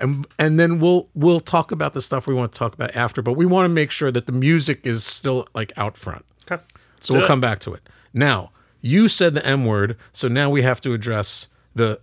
[0.00, 3.22] And and then we'll we'll talk about the stuff we want to talk about after,
[3.22, 6.24] but we want to make sure that the music is still like out front.
[6.50, 6.62] Okay.
[6.98, 7.88] So we'll come back to it.
[8.12, 12.00] Now, you said the M word, so now we have to address the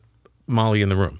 [0.51, 1.19] Molly in the room.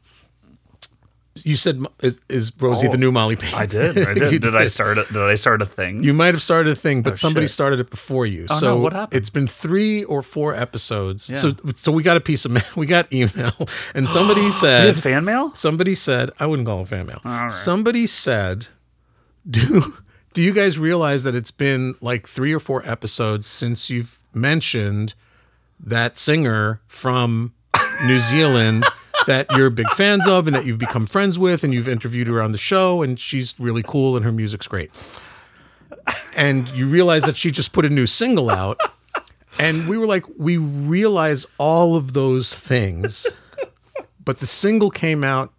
[1.43, 3.53] You said is, is Rosie the oh, new Molly Payne?
[3.53, 3.97] Oh, I did.
[3.97, 4.31] I did.
[4.33, 4.53] You did.
[4.53, 5.07] I start it?
[5.07, 6.03] Did I start a thing?
[6.03, 7.51] You might have started a thing, but oh, somebody shit.
[7.51, 8.47] started it before you.
[8.49, 9.17] Oh, so no, what happened?
[9.17, 11.39] it's been three or four episodes.
[11.39, 13.53] So so we got a piece of ma- we got email,
[13.95, 15.55] and somebody said fan mail?
[15.55, 17.49] Somebody said, I wouldn't call it fan mail.
[17.49, 18.67] Somebody said,
[19.49, 19.95] do
[20.33, 25.13] do you guys realize that it's been like three or four episodes since you've mentioned
[25.79, 27.53] that singer from
[28.05, 28.85] New Zealand
[29.27, 32.41] that you're big fans of and that you've become friends with and you've interviewed her
[32.41, 34.91] on the show and she's really cool and her music's great.
[36.35, 38.79] And you realize that she just put a new single out.
[39.59, 43.27] And we were like, we realize all of those things
[44.23, 45.51] but the single came out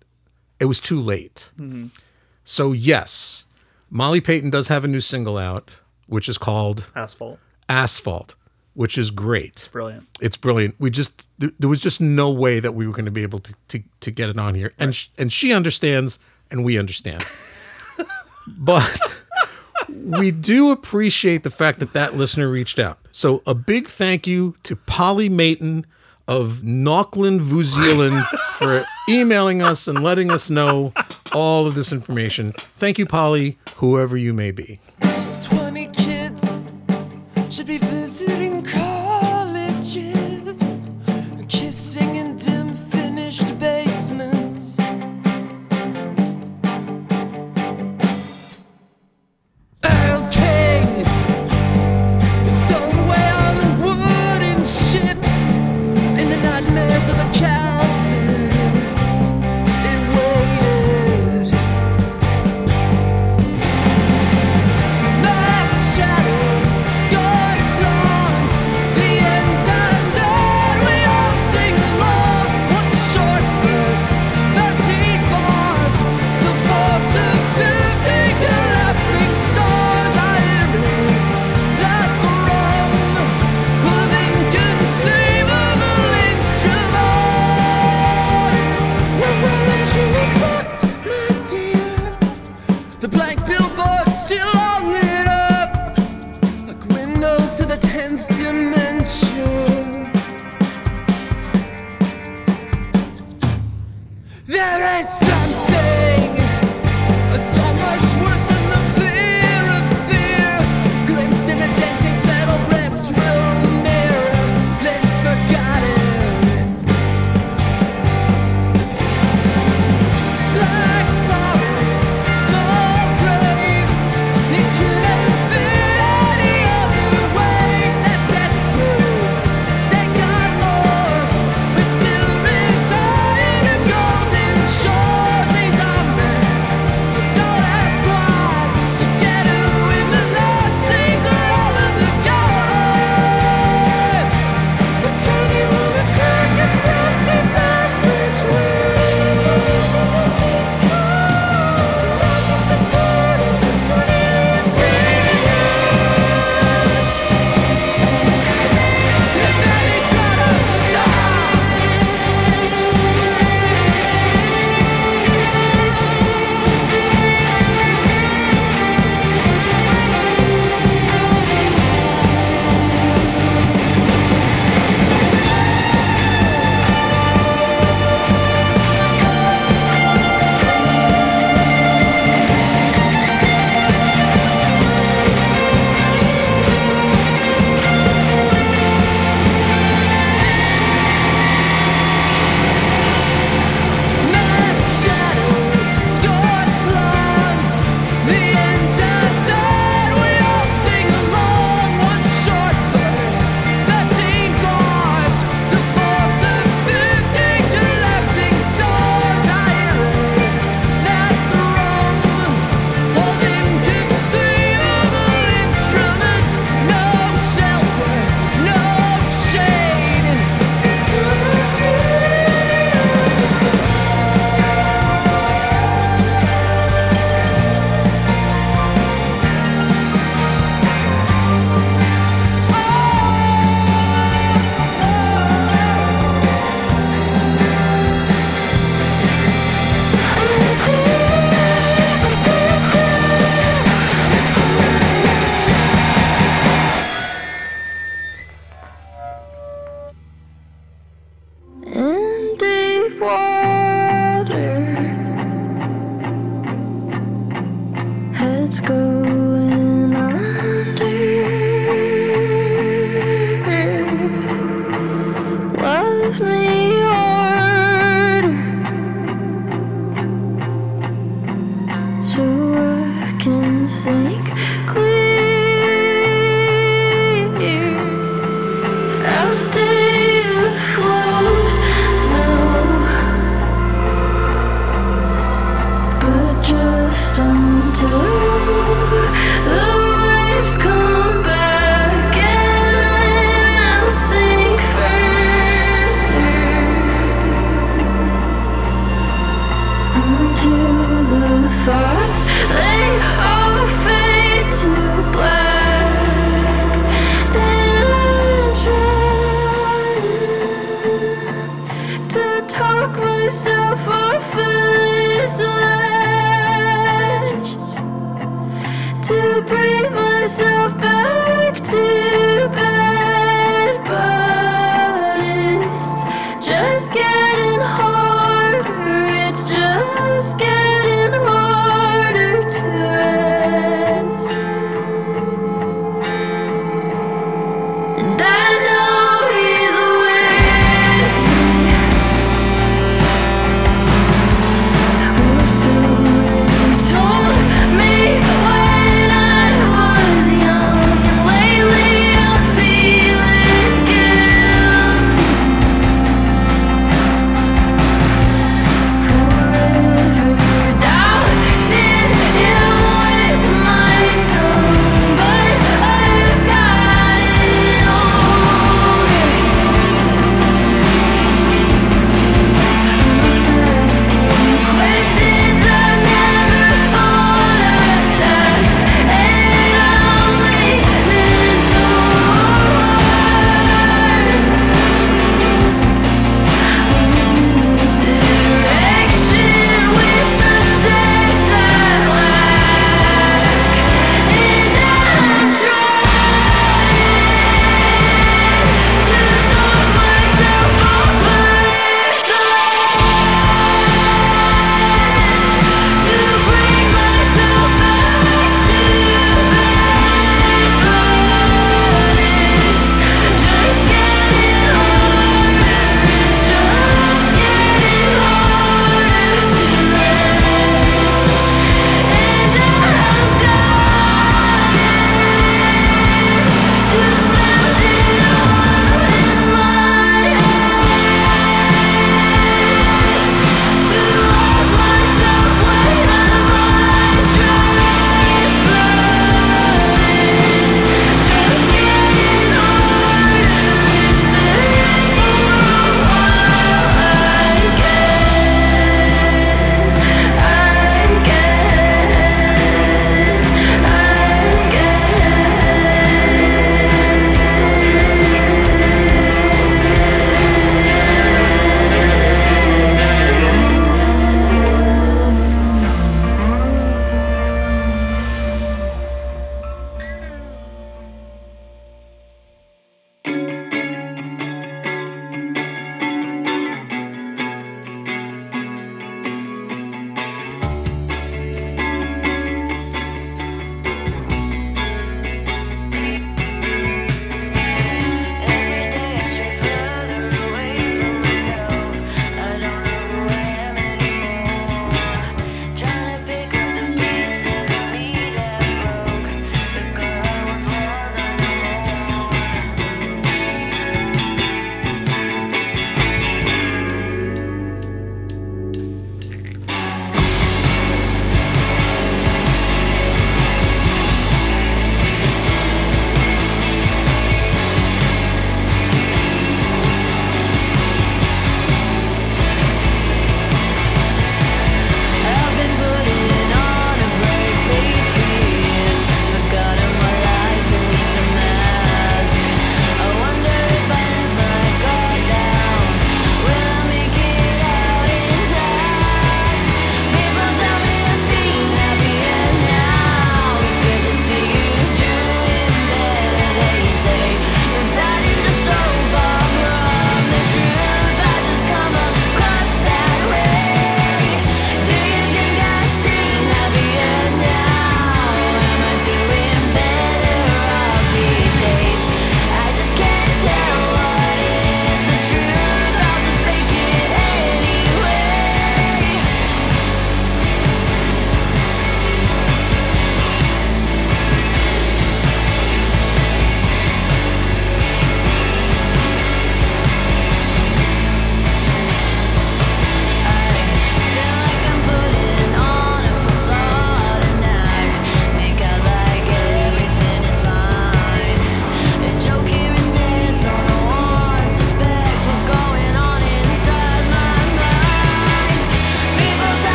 [0.60, 1.88] it was too late mm-hmm.
[2.44, 3.44] so yes
[3.90, 5.70] molly payton does have a new single out
[6.06, 7.38] which is called Asphalt.
[7.68, 8.34] asphalt
[8.74, 10.06] which is great Brilliant.
[10.20, 13.22] it's brilliant we just there, was just no way that we were going to be
[13.22, 16.18] able to, to, to get it on here and sh- and she understands
[16.50, 17.24] and we understand
[18.46, 19.00] but
[20.04, 22.98] we do appreciate the fact that that listener reached out.
[23.12, 25.86] So a big thank you to Polly Mayton
[26.26, 30.92] of Auckland, New Zealand for emailing us and letting us know
[31.32, 32.52] all of this information.
[32.52, 34.80] Thank you, Polly, whoever you may be.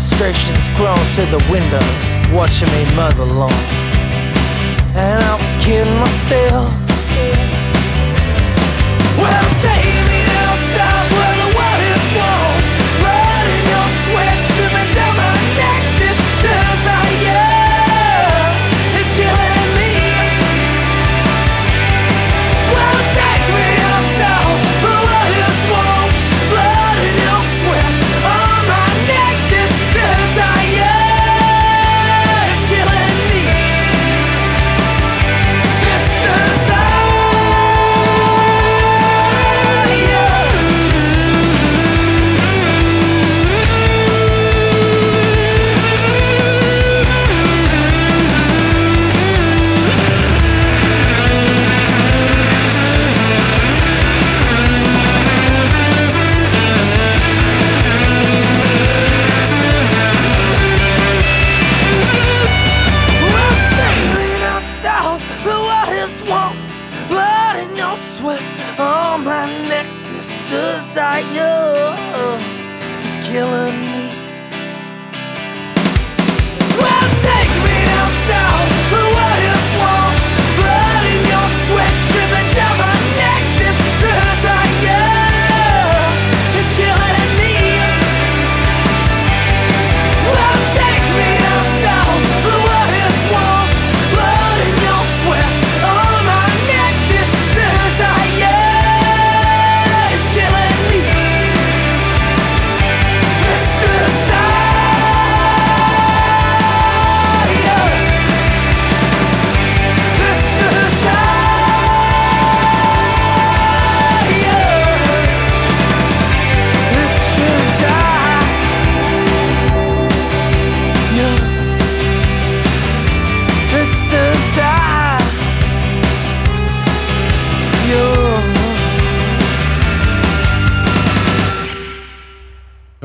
[0.00, 1.84] Frustrations growing through the window
[2.32, 3.52] Watching me mow the lawn.
[4.94, 6.72] And I was kidding myself.
[9.18, 10.99] Well, take me down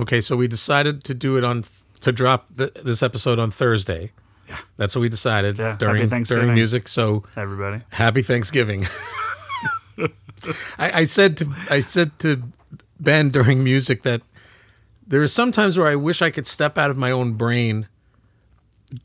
[0.05, 1.63] Okay, so we decided to do it on
[2.01, 4.11] to drop th- this episode on Thursday.
[4.47, 6.87] Yeah, that's what we decided Yeah, during during music.
[6.87, 7.81] So Everybody.
[7.89, 8.85] happy Thanksgiving.
[10.77, 12.43] I, I said to I said to
[12.99, 14.21] Ben during music that
[15.07, 17.87] there are some times where I wish I could step out of my own brain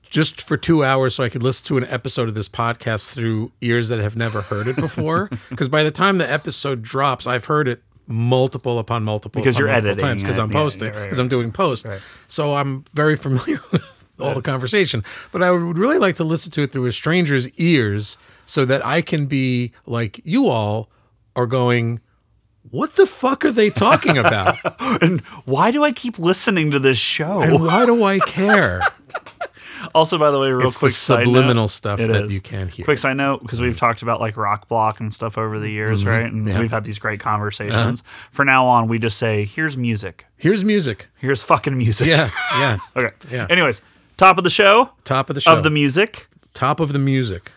[0.02, 3.52] just for two hours so I could listen to an episode of this podcast through
[3.62, 5.30] ears that have never heard it before.
[5.48, 9.60] Because by the time the episode drops, I've heard it multiple upon multiple Because upon
[9.60, 10.38] you're multiple editing times because.
[10.38, 11.22] I'm Yeah, posting yeah, right, because right.
[11.24, 11.86] I'm doing post.
[12.28, 15.02] So I'm very familiar with all the conversation.
[15.32, 18.84] But I would really like to listen to it through a stranger's ears so that
[18.84, 20.90] I can be like you all
[21.36, 22.00] are going.
[22.70, 24.56] What the fuck are they talking about?
[25.02, 27.40] And why do I keep listening to this show?
[27.40, 28.82] and why do I care?
[29.94, 32.34] Also, by the way, real It's the quick side subliminal note- stuff that is.
[32.34, 32.84] you can't hear.
[32.84, 36.04] Quick side note, because we've talked about like rock block and stuff over the years,
[36.04, 36.24] right?
[36.24, 36.46] And Mm-hmm.
[36.48, 36.52] Yeah.
[36.54, 36.62] Uh-huh.
[36.62, 38.02] we've had these great conversations.
[38.30, 40.26] For now on, we just say, "Here's music.
[40.36, 41.08] Here's music.
[41.18, 42.78] Here's fucking music." Yeah, yeah.
[42.96, 43.14] okay.
[43.30, 43.46] Yeah.
[43.50, 43.82] Anyways,
[44.16, 45.52] top of the show Top of the show.
[45.56, 46.26] of the music.
[46.54, 47.52] top of the music.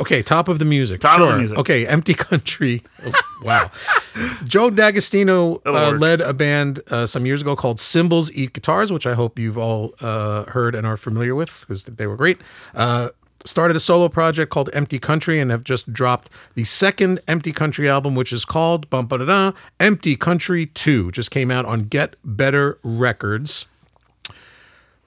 [0.00, 1.00] Okay, top of the music.
[1.00, 1.38] Top of the sure.
[1.38, 1.58] music.
[1.58, 2.82] Okay, Empty Country.
[3.04, 3.12] Oh,
[3.42, 3.70] wow.
[4.44, 8.92] Joe D'Agostino Oh, uh, led a band uh, some years ago called Cymbals Eat Guitars,
[8.92, 12.40] which I hope you've all uh, heard and are familiar with because they were great.
[12.74, 13.10] Uh,
[13.44, 17.88] started a solo project called Empty Country and have just dropped the second Empty Country
[17.88, 19.08] album, which is called bum,
[19.80, 21.12] Empty Country 2.
[21.12, 23.66] Just came out on Get Better Records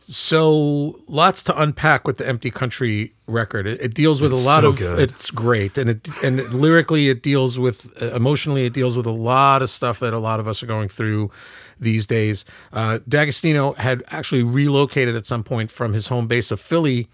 [0.08, 3.66] So lots to unpack with the Empty Country record.
[3.66, 4.78] It, it deals with a lot so of.
[4.78, 4.99] good.
[4.99, 9.06] It's great, and it and it- lyrically it deals with uh, emotionally it deals with
[9.06, 11.32] a lot of stuff that a lot of us are going through
[11.80, 12.43] these days.
[12.74, 17.08] Uh, D'Agostino had actually relocated at some point from his home base of Philly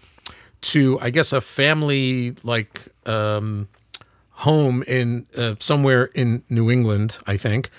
[0.62, 3.68] to I guess a family like um,
[4.32, 7.70] home in uh, somewhere in New England, I think,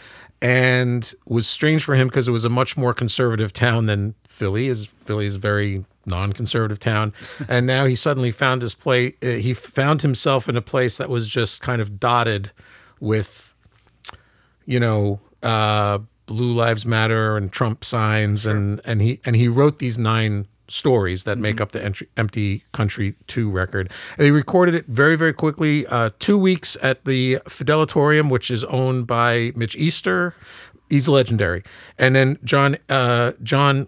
[0.41, 4.67] and was strange for him because it was a much more conservative town than Philly
[4.67, 4.87] is.
[4.87, 7.13] Philly is a very non-conservative town,
[7.49, 9.13] and now he suddenly found this place.
[9.21, 12.51] Uh, he found himself in a place that was just kind of dotted
[12.99, 13.55] with,
[14.65, 15.19] you know.
[15.41, 20.45] Uh, Blue Lives Matter and Trump signs and and he and he wrote these nine
[20.69, 23.91] stories that make up the entry, Empty Country 2 record.
[24.17, 28.63] And they recorded it very very quickly uh, 2 weeks at the Fidelitorium which is
[28.65, 30.35] owned by Mitch Easter.
[30.89, 31.63] He's legendary.
[31.97, 33.87] And then John uh, John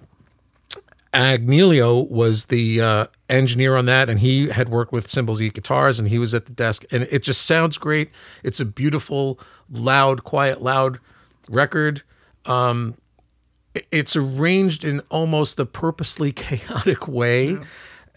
[1.13, 5.99] Agnello was the uh, engineer on that, and he had worked with Cymbals Eat Guitars,
[5.99, 8.11] and he was at the desk, and it just sounds great.
[8.43, 10.99] It's a beautiful, loud, quiet, loud
[11.49, 12.03] record.
[12.45, 12.95] Um,
[13.91, 17.57] it's arranged in almost a purposely chaotic way.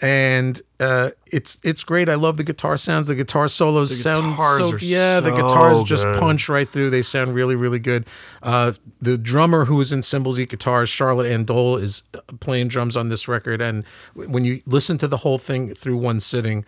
[0.03, 2.09] And uh, it's it's great.
[2.09, 3.07] I love the guitar sounds.
[3.07, 5.21] The guitar solos sound so yeah.
[5.21, 6.91] the so guitars just punch right through.
[6.91, 8.05] They sound really really good.
[8.43, 12.03] Uh, the drummer who is in Cymbals Eat Guitars, Charlotte Andole, is
[12.41, 13.63] playing drums on this record.
[13.63, 13.85] And
[14.15, 16.65] when you listen to the whole thing through one sitting,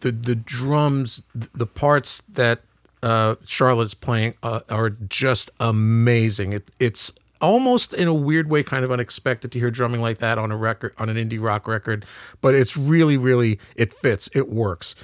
[0.00, 2.62] the the drums, the parts that
[3.02, 6.52] uh, Charlotte's playing uh, are just amazing.
[6.52, 10.38] It, it's almost in a weird way kind of unexpected to hear drumming like that
[10.38, 12.04] on a record on an indie rock record,
[12.40, 14.28] but it's really really it fits.
[14.34, 14.94] It works.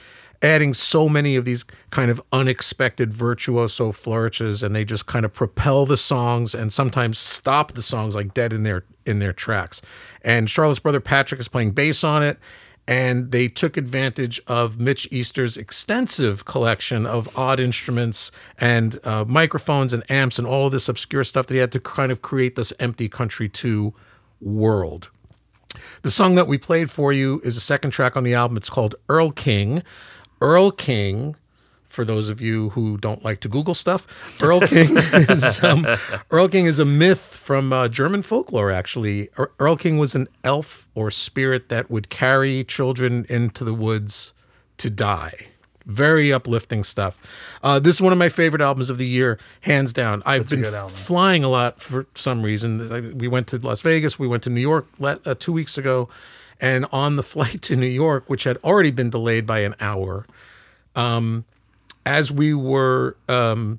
[0.42, 5.32] Adding so many of these kind of unexpected virtuoso flourishes, and they just kind of
[5.32, 9.80] propel the songs and sometimes stop the songs like dead in their in their tracks.
[10.22, 12.38] And Charlotte's brother Patrick is playing bass on it
[12.86, 19.94] and they took advantage of Mitch Easter's extensive collection of odd instruments and uh, microphones
[19.94, 22.56] and amps and all of this obscure stuff that he had to kind of create
[22.56, 23.94] this empty country 2
[24.40, 25.10] world.
[26.02, 28.56] The song that we played for you is the second track on the album.
[28.56, 29.82] It's called Erlking.
[30.40, 31.36] Earl King,
[31.94, 34.06] for those of you who don't like to Google stuff,
[34.40, 35.84] Erlking is um,
[36.30, 38.70] Erlking is a myth from uh, German folklore.
[38.70, 44.34] Actually, Er- Erlking was an elf or spirit that would carry children into the woods
[44.78, 45.46] to die.
[45.86, 47.20] Very uplifting stuff.
[47.62, 50.22] Uh, this is one of my favorite albums of the year, hands down.
[50.24, 53.16] I've been flying a lot for some reason.
[53.18, 56.08] We went to Las Vegas, we went to New York uh, two weeks ago,
[56.58, 60.26] and on the flight to New York, which had already been delayed by an hour,
[60.96, 61.44] um,
[62.06, 63.78] as we were um,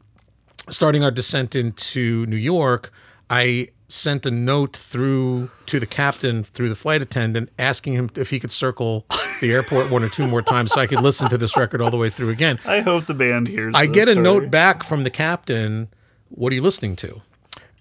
[0.69, 2.91] starting our descent into New York,
[3.29, 8.31] I sent a note through to the captain through the flight attendant asking him if
[8.31, 9.05] he could circle
[9.41, 11.91] the airport one or two more times so I could listen to this record all
[11.91, 12.57] the way through again.
[12.65, 13.75] I hope the band hears.
[13.75, 14.23] I this get a story.
[14.23, 15.89] note back from the captain.
[16.29, 17.21] What are you listening to?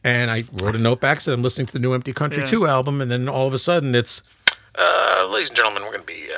[0.05, 2.49] And I wrote a note back said I'm listening to the new Empty Country Yeah.
[2.51, 4.23] 2 album, and then all of a sudden it's,
[4.75, 6.29] uh, ladies and gentlemen, we're going to be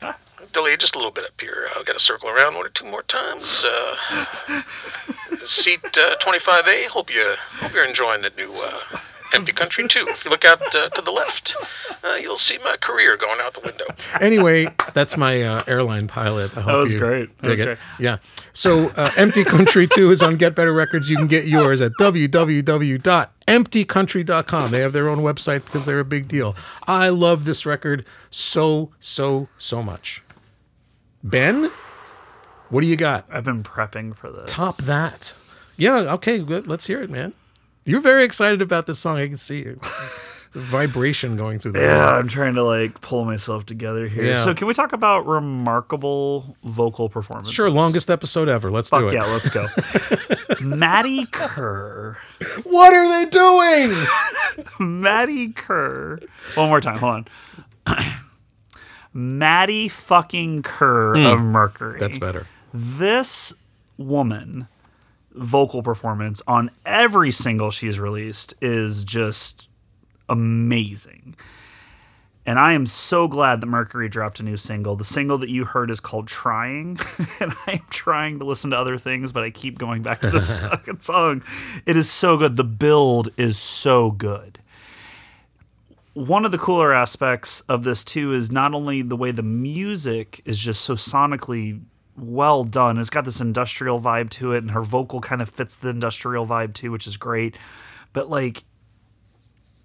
[0.00, 0.12] uh,
[0.62, 1.66] delayed just a little bit up here.
[1.76, 3.64] I've got to circle around one or two more times.
[3.66, 3.96] Uh,
[5.44, 6.86] seat uh, 25A.
[6.86, 8.78] Hope you hope you're enjoying the new uh,
[9.34, 10.06] Empty Country 2.
[10.08, 11.56] If you look out uh, to the left,
[12.04, 13.86] uh, you'll see my career going out the window.
[14.20, 16.56] Anyway, that's my uh, airline pilot.
[16.56, 17.36] I hope was you great.
[17.38, 17.64] That Dig was it.
[17.64, 17.78] great.
[17.98, 18.18] Yeah.
[18.52, 21.10] So uh, Empty Country 2 is on Get Better Records.
[21.10, 24.70] You can get yours at www.emptycountry.com.
[24.70, 26.54] They have their own website because they're a big deal.
[26.86, 30.22] I love this record so, so, so much.
[31.22, 31.70] Ben,
[32.68, 33.26] what do you got?
[33.30, 34.50] I've been prepping for this.
[34.50, 35.34] Top that.
[35.76, 36.66] Yeah, okay, good.
[36.66, 37.34] let's hear it, man.
[37.84, 39.18] You're very excited about this song.
[39.18, 39.78] I can see you.
[39.82, 40.08] It's a,
[40.46, 44.24] it's a vibration going through the Yeah, I'm trying to like pull myself together here.
[44.24, 44.44] Yeah.
[44.44, 47.54] So, can we talk about remarkable vocal performances?
[47.54, 48.70] Sure, longest episode ever.
[48.70, 49.14] Let's do it.
[49.14, 49.66] yeah, let's go.
[50.60, 52.16] Maddie Kerr.
[52.64, 54.06] What are they doing?
[55.00, 56.20] Maddie Kerr.
[56.54, 57.28] One more time, hold
[57.86, 58.04] on.
[59.12, 61.94] Maddie fucking Kerr of Mercury.
[61.94, 62.00] Hmm.
[62.00, 62.46] That's better.
[62.72, 63.52] This
[63.98, 64.68] woman
[65.34, 69.68] vocal performance on every single she's released is just
[70.28, 71.34] amazing.
[72.44, 74.96] And I am so glad that Mercury dropped a new single.
[74.96, 76.98] The single that you heard is called Trying.
[77.40, 80.30] and I am trying to listen to other things, but I keep going back to
[80.30, 81.44] the second song.
[81.86, 82.56] It is so good.
[82.56, 84.58] The build is so good.
[86.14, 90.42] One of the cooler aspects of this, too, is not only the way the music
[90.44, 91.80] is just so sonically
[92.16, 95.74] well done, it's got this industrial vibe to it, and her vocal kind of fits
[95.74, 97.56] the industrial vibe, too, which is great.
[98.12, 98.64] But, like,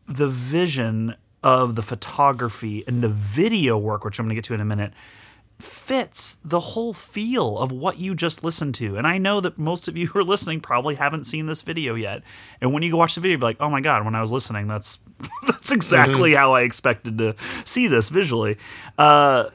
[0.05, 4.53] the vision of the photography and the video work, which I'm going to get to
[4.53, 4.91] in a minute,
[5.59, 8.95] fits the whole feel of what you just listened to.
[8.95, 11.95] And I know that most of you who are listening probably haven't seen this video
[11.95, 12.21] yet.
[12.61, 14.21] And when you go watch the video, you'll be like, oh my God, when I
[14.21, 14.99] was listening, that's
[15.47, 17.35] that's exactly how I expected to
[17.65, 18.57] see this visually.
[18.97, 19.45] Uh,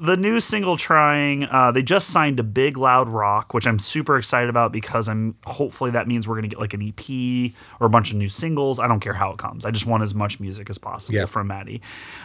[0.00, 4.16] the new single trying, uh, they just signed a big loud rock, which I'm super
[4.16, 7.90] excited about because I'm hopefully that means we're gonna get like an EP or a
[7.90, 8.78] bunch of new singles.
[8.78, 9.64] I don't care how it comes.
[9.64, 11.24] I just want as much music as possible Yeah.
[11.26, 11.82] from Maddie.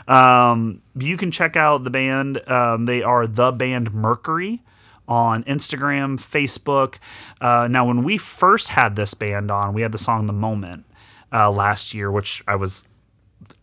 [0.07, 2.47] Um, you can check out the band.
[2.49, 4.61] Um, they are the band Mercury
[5.07, 6.95] on Instagram, Facebook.
[7.41, 10.85] Uh, now, when we first had this band on, we had the song "The Moment"
[11.31, 12.85] uh, last year, which I was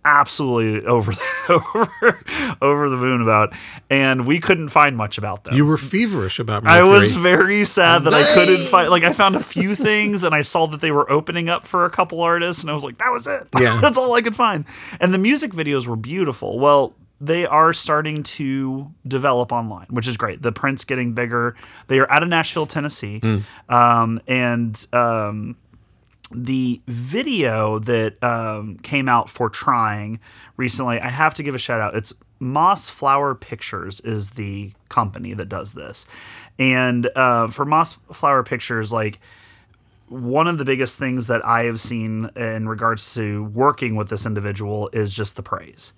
[0.04, 1.12] absolutely over
[1.48, 2.20] over
[2.62, 3.54] over the moon about,
[3.88, 5.54] and we couldn't find much about them.
[5.54, 8.88] You were feverish about I was very sad that I couldn't find.
[8.88, 11.84] Like, I found a few things, and I saw that they were opening up for
[11.84, 13.48] a couple artists, and I was like, "That was it.
[13.60, 13.78] Yeah.
[13.80, 14.64] that's all I could find."
[15.00, 16.58] And the music videos were beautiful.
[16.58, 20.40] Well, they are starting to develop online, which is great.
[20.40, 21.54] The print's getting bigger.
[21.88, 23.20] They are out of Nashville, Tennessee,
[23.68, 25.56] um, and um,
[26.32, 30.20] the video that um, came out for trying
[30.56, 35.34] recently i have to give a shout out it's moss flower pictures is the company
[35.34, 36.06] that does this
[36.58, 39.20] and uh, for moss flower pictures like
[40.10, 44.26] one of the biggest things that I have seen in regards to working with this
[44.26, 45.92] individual is just the praise.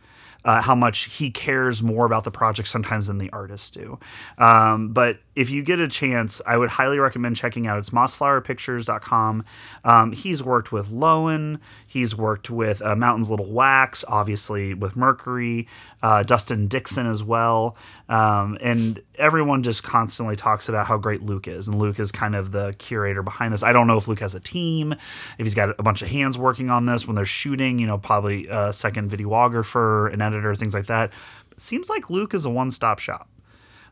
[0.45, 3.99] Uh, how much he cares more about the project sometimes than the artists do.
[4.39, 7.79] Um, but if you get a chance, I would highly recommend checking out.
[7.79, 9.45] It's mossflowerpictures.com.
[9.85, 11.59] Um, he's worked with Lowen.
[11.93, 15.69] He's worked with uh, Mountains Little Wax, obviously with Mercury,
[16.03, 17.77] uh, Dustin Dixon as well.
[18.09, 21.69] Um, and everyone just constantly talks about how great Luke is.
[21.69, 23.63] And Luke is kind of the curator behind this.
[23.63, 26.39] I don't know if Luke has a team, if he's got a bunch of hands
[26.39, 30.73] working on this when they're shooting, you know, probably a second videographer, an editor, things
[30.73, 31.13] like that.
[31.59, 33.29] Seems like Luke is a one stop shop.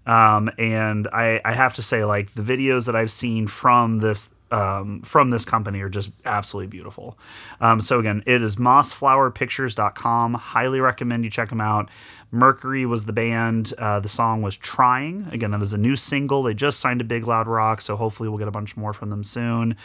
[0.06, 4.30] Um, and I, I have to say, like the videos that I've seen from this
[4.50, 7.16] um, from this company are just absolutely beautiful.
[7.60, 10.34] Um, so again, it is mossflowerpictures.com.
[10.34, 11.88] Highly recommend you check them out.
[12.30, 13.72] Mercury was the band.
[13.78, 15.28] Uh, the song was Trying.
[15.32, 16.42] Again, that is a new single.
[16.42, 19.10] They just signed a Big Loud Rock, so hopefully we'll get a bunch more from
[19.10, 19.76] them soon.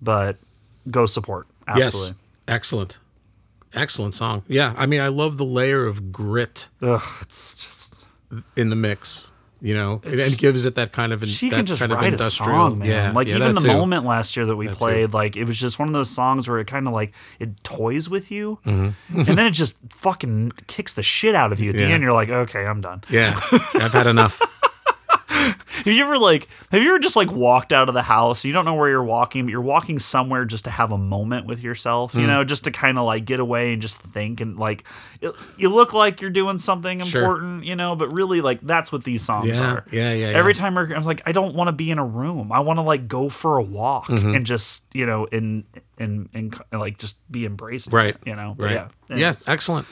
[0.00, 0.36] But
[0.90, 1.46] go support.
[1.66, 2.16] Absolutely.
[2.16, 2.54] Yes.
[2.54, 2.98] Excellent.
[3.74, 4.42] Excellent song.
[4.48, 4.74] Yeah.
[4.76, 8.06] I mean, I love the layer of grit Ugh, it's just
[8.56, 9.32] in the mix.
[9.60, 11.98] You know, and gives it that kind of in, she that can just kind of
[11.98, 12.52] write a industrial.
[12.70, 12.88] song, man.
[12.88, 13.66] Yeah, like yeah, even the too.
[13.66, 14.74] moment last year that we too.
[14.76, 17.64] played, like it was just one of those songs where it kind of like it
[17.64, 19.18] toys with you, Mm-hmm.
[19.18, 21.88] and then it just fucking kicks the shit out of you at the Yeah.
[21.88, 22.02] end.
[22.04, 23.02] You're like, okay, I'm done.
[23.10, 23.38] Yeah,
[23.74, 24.40] I've had enough.
[25.78, 28.44] Have you ever like have you ever just like walked out of the house?
[28.44, 31.46] You don't know where you're walking, but you're walking somewhere just to have a moment
[31.46, 34.58] with yourself, you know, just to kind of like get away and just think and
[34.58, 34.84] like
[35.20, 37.22] it, you look like you're doing something Sure.
[37.22, 39.84] important, you know, but really like that's what these songs Yeah, are.
[39.92, 40.58] yeah, yeah, Every yeah.
[40.58, 42.50] time Mercury, I was like, I don't want to be in a room.
[42.50, 44.34] I want to like go for a walk Mm-hmm.
[44.34, 45.64] and just you know and
[45.98, 48.14] and and like just be embraced, Right.
[48.16, 48.72] it, you know, But Right.
[48.74, 49.14] Yeah, Yeah.
[49.16, 49.48] anyways.
[49.48, 49.86] Excellent.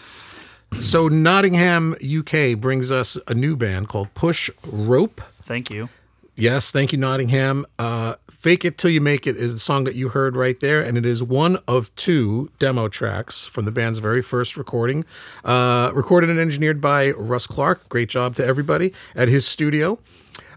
[0.81, 5.21] So Nottingham, UK brings us a new band called Push Rope.
[5.47, 5.89] Thank you.
[6.35, 7.65] Yes, thank you, Nottingham.
[7.79, 10.83] Uh, Fake It Till You Make It is the song that you heard right there,
[10.83, 15.07] and it is one of two demo tracks from the band's very first recording.
[15.45, 17.89] Uh, recorded and engineered by Russ Clark.
[17.89, 19.99] Great job to everybody at his studio.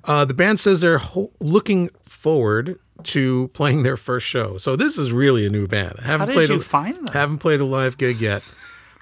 [0.04, 4.58] Uh, the band says they're ho- looking forward to playing their first show.
[4.58, 5.96] So this is really a new band.
[6.00, 7.14] I haven't did played you a, find them?
[7.14, 8.44] Haven't played a live gig yet.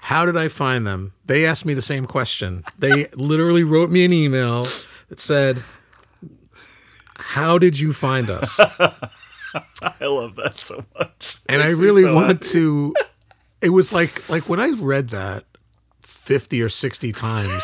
[0.02, 1.12] How did I find them?
[1.26, 2.62] They asked me the same question.
[2.78, 4.66] They literally wrote me an email
[5.08, 5.62] that said,
[7.28, 8.58] "How did you find us?"
[9.82, 11.36] I love that so much.
[11.48, 12.94] And I really so want to.
[13.60, 15.44] It was like like when I read that
[16.00, 17.62] fifty or sixty times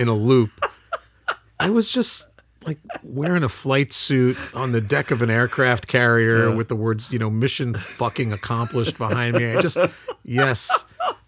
[0.00, 0.50] in a loop.
[1.58, 2.28] I was just
[2.66, 7.12] like wearing a flight suit on the deck of an aircraft carrier with the words,
[7.12, 9.54] you know, mission fucking accomplished behind me.
[9.54, 9.78] I just,
[10.24, 10.84] yes,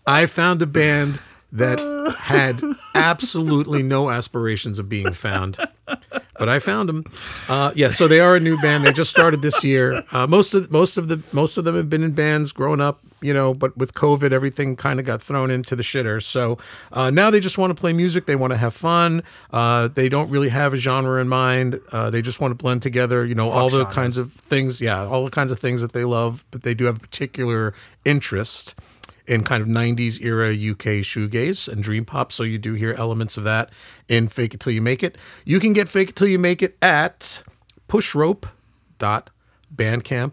[0.07, 1.21] I found a band
[1.53, 1.80] that
[2.18, 2.62] had
[2.94, 5.59] absolutely no aspirations of being found.
[6.38, 7.05] But I found them.
[7.49, 8.84] Uh, yeah, so they are a new band.
[8.84, 10.03] They just started this year.
[10.12, 13.01] Uh, most of most of the most of them have been in bands growing up,
[13.22, 13.55] you know.
[13.55, 16.22] But with COVID, everything kind of got thrown into the shitter.
[16.22, 16.59] So
[16.92, 18.26] uh, now they just want to play music.
[18.26, 19.22] They want to have fun.
[19.51, 21.80] Uh, they don't really have a genre in mind.
[21.92, 23.94] Uh, they just want to blend together, you know, all the genres.
[23.94, 24.80] kinds of things.
[24.80, 26.44] Yeah, all the kinds of things that they love.
[26.51, 27.72] But they do have a particular
[28.05, 28.74] interest
[29.27, 32.33] in kind of 90s era UK shoegaze and dream pop.
[32.33, 33.70] So you do hear elements of that
[34.09, 35.18] in Fake It Till You Make It.
[35.45, 37.43] You can get Fake It Till You Make It at
[37.89, 40.33] pushrope.bandcamp.com.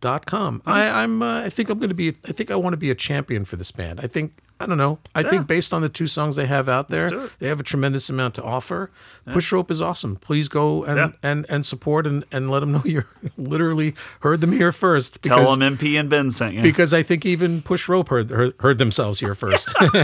[0.00, 0.62] bandcamp.com.
[0.66, 1.22] I, I'm.
[1.22, 2.08] Uh, I think I'm going to be.
[2.26, 4.00] I think I want to be a champion for this band.
[4.00, 4.32] I think.
[4.60, 4.98] I don't know.
[5.14, 7.08] I think based on the two songs they have out there,
[7.38, 8.90] they have a tremendous amount to offer.
[9.26, 10.16] Push Rope is awesome.
[10.16, 11.12] Please go and Yeah.
[11.22, 13.04] and, and support and, and let them know you
[13.38, 15.22] literally heard them here first.
[15.22, 16.62] Tell them MP and Ben sent you.
[16.62, 19.70] because I think even Push Rope heard, heard, heard themselves here first.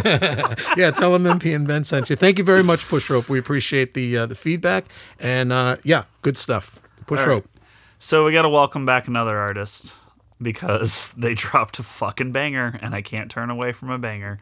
[0.77, 2.17] yeah, tell them MP and Ben sent you.
[2.17, 3.29] Thank you very much, Push Rope.
[3.29, 4.87] We appreciate the uh, the feedback
[5.21, 6.81] and uh, yeah, good stuff.
[7.07, 7.29] Push right.
[7.29, 7.49] Rope.
[7.99, 9.95] So we got to welcome back another artist
[10.41, 14.39] because they dropped a fucking banger, and I can't turn away from a banger.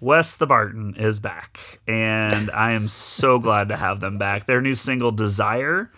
[0.00, 4.46] West Thebarton is back, and I am so glad to have them back.
[4.46, 5.90] Their new single, Desire,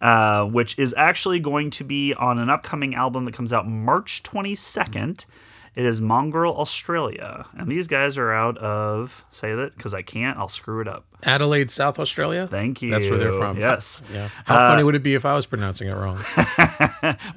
[0.00, 4.22] uh, which is actually going to be on an upcoming album that comes out March
[4.24, 5.26] 22nd.
[5.74, 7.46] It is Mongrel, Australia.
[7.56, 11.06] And these guys are out of, say that because I can't, I'll screw it up.
[11.24, 12.46] Adelaide, South Australia.
[12.46, 12.90] Thank you.
[12.90, 13.56] That's where they're from.
[13.56, 14.02] Yes.
[14.12, 14.28] Yeah.
[14.44, 16.18] How funny would it be if I was pronouncing it wrong?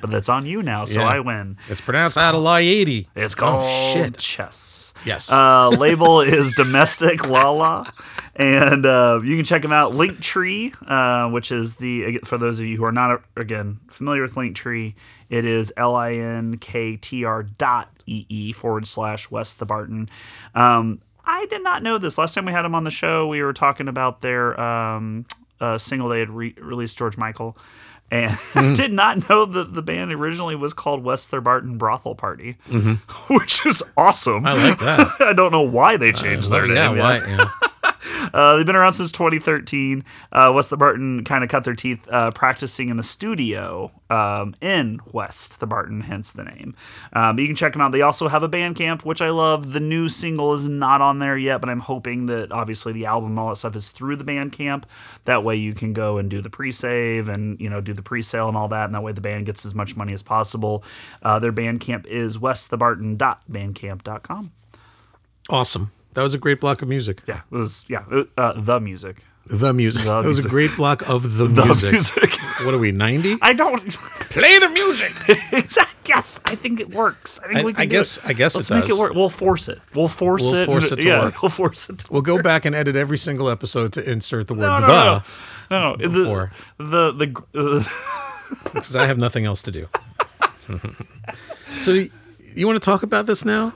[0.01, 1.07] But that's on you now, so Yeah.
[1.07, 1.57] I win.
[1.69, 3.07] It's pronounced Adelaide.
[3.15, 4.17] It's called Oh, shit.
[4.17, 4.93] Chess.
[5.05, 5.31] Yes.
[5.31, 7.89] Uh, label is Domestic La La.
[8.38, 9.93] And uh, you can check them out.
[9.93, 14.36] Linktree, uh, which is the, for those of you who are not, again, familiar with
[14.36, 14.93] Linktree,
[15.29, 20.09] it is L I N K T R dot E E forward slash West Thebarton.
[20.53, 22.17] Um, I did not know this.
[22.17, 25.25] Last time we had them on the show, we were talking about their um,
[25.59, 27.57] uh, single they had re- released, George Michael.
[28.11, 32.57] And I did not know that the band originally was called West Thebarton Brothel Party,
[33.29, 34.45] which is awesome.
[34.45, 35.07] I like that.
[35.21, 36.99] I don't know why they changed their yeah, name.
[36.99, 37.17] why?
[37.17, 37.49] Yeah.
[38.33, 40.03] Uh, they've been around since 2013.
[40.31, 44.99] Uh, West Thebarton kind of cut their teeth uh, practicing in the studio um, in
[45.11, 46.75] West Thebarton, hence the name.
[47.13, 47.91] Um, you can check them out.
[47.91, 49.73] They also have a Bandcamp, which I love.
[49.73, 53.39] The new single is not on there yet, but I'm hoping that obviously the album
[53.39, 54.83] all that stuff is through the Bandcamp.
[55.25, 58.47] That way you can go and do the pre-save and you know do the pre-sale
[58.47, 60.83] and all that, and that way the band gets as much money as possible.
[61.21, 64.51] Uh, their Bandcamp is westthebarton.bandcamp.com.
[65.49, 65.91] Awesome.
[66.16, 67.22] That was a great block of music.
[67.28, 68.03] Yeah, it was yeah
[68.38, 69.24] uh, the music.
[69.47, 70.05] The music.
[70.05, 71.91] The that was a great block of the, The music.
[71.91, 72.32] music.
[72.63, 73.36] What are we, 90?
[73.43, 73.80] I don't.
[74.32, 75.11] Play the music.
[76.07, 77.39] yes, I think it works.
[77.43, 78.26] I think I- we can I guess- it.
[78.26, 78.97] I guess it Let's make does.
[78.97, 79.13] it work.
[79.13, 79.80] We'll force it.
[79.93, 80.66] We'll force We'll it.
[80.66, 81.43] force it to yeah, work.
[81.43, 81.99] We'll force it.
[81.99, 84.88] To We'll go back and edit every single episode to insert the word no, no,
[84.88, 85.22] the
[85.70, 85.95] no, no.
[85.95, 85.97] no.
[85.97, 87.43] The the the.
[87.53, 87.84] Uh,
[88.74, 89.88] because I have nothing else to do.
[91.82, 92.09] so you,
[92.55, 93.74] you want to talk about this now?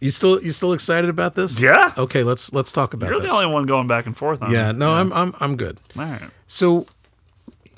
[0.00, 1.60] You still you still excited about this?
[1.60, 1.92] Yeah.
[1.96, 3.30] Okay, let's let's talk about you're this.
[3.30, 4.76] the only one going back and forth on yeah, it.
[4.76, 5.78] no, I'm I'm I'm good.
[5.98, 6.20] All right.
[6.46, 6.86] So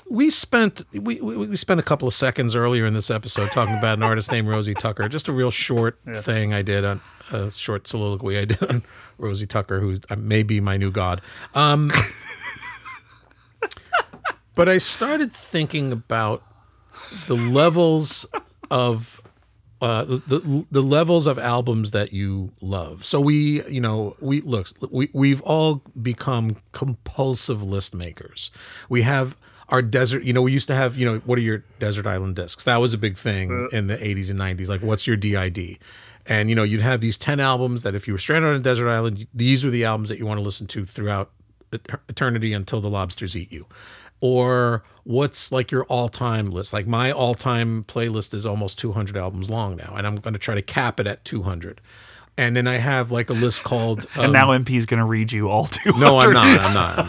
[0.09, 3.77] we spent we, we we spent a couple of seconds earlier in this episode talking
[3.77, 5.07] about an artist named Rosie Tucker.
[5.07, 6.99] Just a real short thing I did on
[7.31, 8.83] a short soliloquy I did on
[9.17, 11.21] Rosie Tucker, who may be my new god.
[11.53, 11.89] Um,
[14.55, 16.43] but I started thinking about
[17.27, 18.25] the levels
[18.71, 19.21] of
[19.81, 23.05] uh, the, the the levels of albums that you love.
[23.05, 28.51] So we, you know, we look, we we've all become compulsive list makers.
[28.89, 29.37] We have
[29.69, 30.23] our desert.
[30.23, 32.65] You know, we used to have, you know, what are your desert island discs?
[32.65, 34.67] That was a big thing in the '80s and '90s.
[34.67, 35.77] Like, what's your DID?
[36.25, 38.59] And you know, you'd have these ten albums that if you were stranded on a
[38.59, 41.31] desert island, these are the albums that you want to listen to throughout
[42.09, 43.67] eternity until the lobsters eat you
[44.21, 46.73] or what's like your all-time list?
[46.73, 50.55] Like my all-time playlist is almost 200 albums long now and i'm going to try
[50.55, 51.81] to cap it at 200
[52.37, 55.31] and then i have like a list called And um, now MP's going to read
[55.31, 55.91] you all two.
[55.97, 57.07] no i'm not i'm not i'm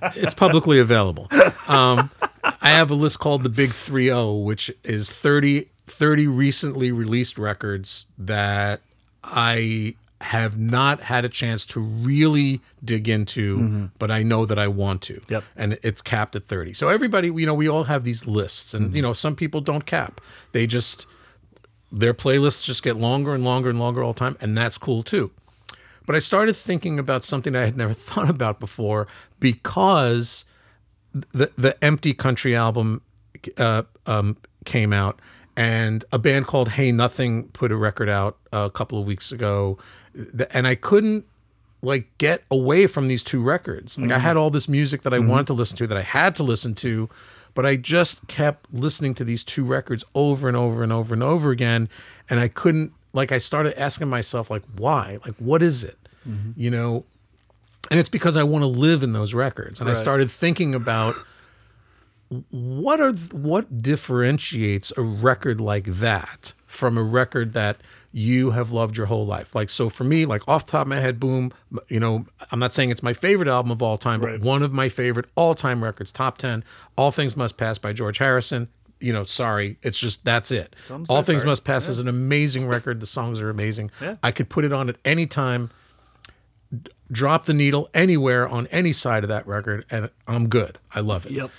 [0.00, 0.16] not.
[0.16, 1.28] It's publicly available.
[1.68, 2.10] Um,
[2.42, 8.06] i have a list called the big 3-0 which is 30 30 recently released records
[8.18, 8.80] that
[9.22, 14.66] i have not had a chance to really dig into but i know that i
[14.66, 15.20] want to.
[15.28, 15.44] Yep.
[15.56, 18.94] and it's capped at 30 so everybody you know we all have these lists and
[18.96, 20.20] you know some people don't cap.
[20.52, 21.06] They just
[21.92, 25.02] their playlists just get longer and longer and longer all the time and that's cool
[25.02, 25.30] too.
[26.06, 29.06] But I started thinking about something I had never thought about before
[29.40, 30.44] because
[31.32, 33.02] the the Empty Country album
[33.58, 35.20] uh, um, came out,
[35.56, 39.78] and a band called Hey Nothing put a record out a couple of weeks ago,
[40.50, 41.26] and I couldn't
[41.82, 43.98] like get away from these two records.
[43.98, 44.22] Like I mm-hmm.
[44.22, 45.28] had all this music that I mm-hmm.
[45.28, 47.10] wanted to listen to that I had to listen to,
[47.54, 51.22] but I just kept listening to these two records over and over and over and
[51.22, 51.88] over again,
[52.28, 55.18] and I couldn't like I started asking myself like why?
[55.24, 55.98] Like what is it?
[56.28, 56.52] Mm-hmm.
[56.56, 57.04] You know,
[57.90, 59.80] and it's because I want to live in those records.
[59.80, 61.14] And I started thinking about
[62.50, 67.76] what are what differentiates a record like that from a record that
[68.12, 69.54] you have loved your whole life.
[69.54, 71.52] Like so for me, like off the top of my head, boom,
[71.88, 74.40] you know, I'm not saying it's my favorite album of all time, but Right.
[74.40, 76.62] one of my favorite all-time records, top 10,
[76.96, 78.68] All Things Must Pass by George Harrison.
[79.00, 80.74] you know, sorry, it's just that's it.
[80.86, 81.50] Say All Things sorry.
[81.52, 83.00] Must Pass is an amazing record.
[83.00, 83.90] The songs are amazing.
[84.00, 84.16] Yeah.
[84.22, 85.70] I could put it on at any time,
[86.72, 90.78] d- drop the needle anywhere on any side of that record, and I'm good.
[90.94, 91.32] I love it.
[91.32, 91.50] Yep.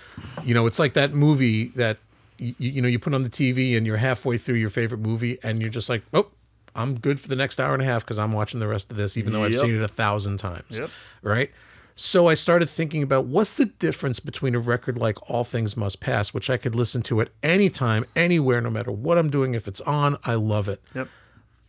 [0.43, 1.97] You know, it's like that movie that
[2.38, 5.40] you, you know you put on the TV and you're halfway through your favorite movie
[5.44, 6.28] and you're just like, oh,
[6.76, 8.98] I'm good for the next hour and a half because I'm watching the rest of
[8.98, 10.78] this, even though I've seen it a thousand times.
[10.78, 10.90] Yep.
[11.22, 11.52] Right.
[11.98, 16.02] So I started thinking about what's the difference between a record like All Things Must
[16.02, 19.56] Pass, which I could listen to at any time, anywhere, no matter what I'm doing.
[19.56, 20.82] If it's on, I love it.
[20.94, 21.08] Yep.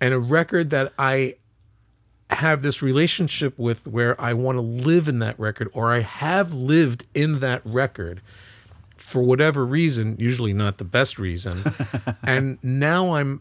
[0.01, 1.37] And a record that I
[2.31, 6.53] have this relationship with where I want to live in that record or I have
[6.53, 8.21] lived in that record
[9.07, 11.63] for whatever reason, usually not the best reason.
[12.25, 13.41] and now I'm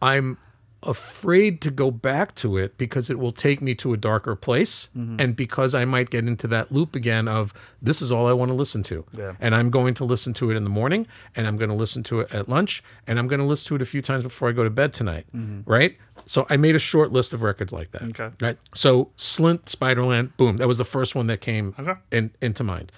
[0.00, 0.38] I'm
[0.84, 4.88] afraid to go back to it because it will take me to a darker place
[4.94, 7.52] and because I might get into that loop again of
[7.82, 9.04] this is all I want to listen to.
[9.12, 9.34] Yeah.
[9.40, 12.04] And I'm going to listen to it in the morning and I'm going to listen
[12.04, 14.48] to it at lunch and I'm going to listen to it a few times before
[14.48, 15.26] I go to bed tonight.
[15.66, 15.98] Right?
[16.26, 18.02] So I made a short list of records like that.
[18.10, 18.30] Okay.
[18.40, 18.56] Right.
[18.72, 20.58] So Slint, Spiderland, boom.
[20.58, 21.94] That was the first one that came Okay.
[22.12, 22.92] in, into mind.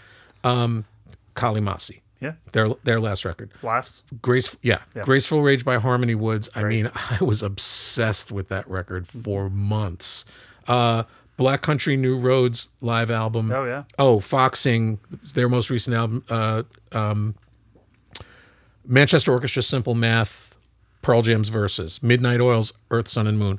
[0.45, 0.85] Um
[1.35, 2.01] Kali Masi.
[2.21, 2.33] Yeah.
[2.53, 3.51] Their their last record.
[3.63, 4.05] Laughs.
[4.21, 5.05] Graceful yeah, Yeah.
[5.05, 6.51] Graceful Rage by Harmony Woods.
[6.55, 10.25] I mean, I was obsessed with that record for months.
[10.69, 11.05] Uh,
[11.39, 13.51] Black Country New Roads live album.
[13.51, 13.85] Oh, yeah.
[13.99, 15.01] Oh, Foxing,
[15.35, 16.23] their most recent album.
[16.29, 17.35] Uh, um,
[18.87, 20.55] Manchester Orchestra, Simple Math,
[21.01, 23.59] Pearl Jam's Versus, Midnight Oils, Earth, Sun, and Moon.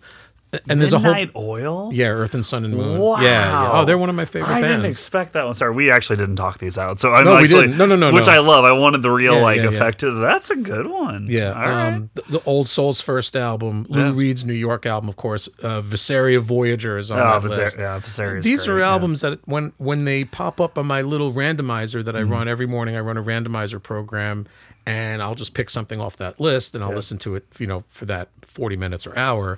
[0.69, 1.89] And there's a Midnight whole Oil.
[1.93, 2.99] yeah, Earth and Sun and Moon.
[2.99, 3.21] Wow.
[3.21, 3.69] Yeah, yeah.
[3.73, 5.53] Oh, they're one of my favorite I didn't expect that one.
[5.55, 6.99] Sorry, we actually didn't talk these out.
[6.99, 7.77] So I'm No, we didn't.
[7.77, 8.33] No, no, no, Which no.
[8.33, 8.65] I love.
[8.65, 9.69] I wanted the real Yeah, like yeah, yeah.
[9.69, 10.01] effect.
[10.01, 11.27] That's a good one.
[11.29, 11.87] Yeah, All right.
[11.93, 14.11] um, the, the Old Soul's first album, Lou Yeah.
[14.13, 15.47] Reed's New York album, of course.
[15.63, 17.79] Uh, Visaria Voyager is on Oh, that Viser- list.
[17.79, 18.89] yeah, Visaria These great, are yeah.
[18.91, 22.31] albums that when when they pop up on my little randomizer that I Mm-hmm.
[22.31, 24.47] run every morning, I run a randomizer program,
[24.85, 27.83] and I'll just pick something off that list and I'll listen to it, you know,
[27.87, 29.57] for that forty minutes or hour.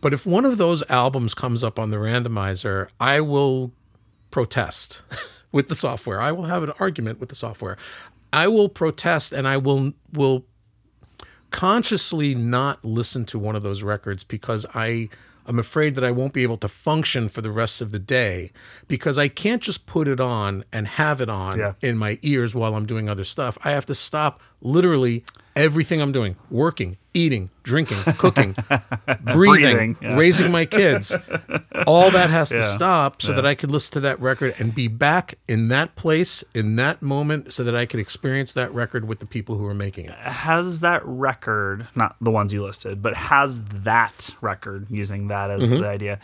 [0.00, 3.72] But if one of those albums comes up on the randomizer, I will
[4.30, 5.02] protest
[5.52, 6.20] with the software.
[6.20, 7.76] I will have an argument with the software.
[8.32, 10.44] I will protest and I will will
[11.50, 15.08] consciously not listen to one of those records because I
[15.48, 18.50] am afraid that I won't be able to function for the rest of the day
[18.86, 21.72] because I can't just put it on and have it on Yeah.
[21.80, 23.56] in my ears while I'm doing other stuff.
[23.64, 25.24] I have to stop literally
[25.58, 28.52] everything I'm doing, working, eating, drinking, cooking,
[29.24, 30.16] breathing, Breathing, yeah.
[30.16, 31.14] raising my kids.
[31.86, 34.88] All that has to stop so that I could listen to that record and be
[34.88, 39.18] back in that place, in that moment, so that I could experience that record with
[39.18, 40.12] the people who are making it.
[40.14, 45.70] has that record, not the ones you listed, but has that record using that as
[45.70, 45.82] Mm-hmm.
[45.82, 46.20] the idea?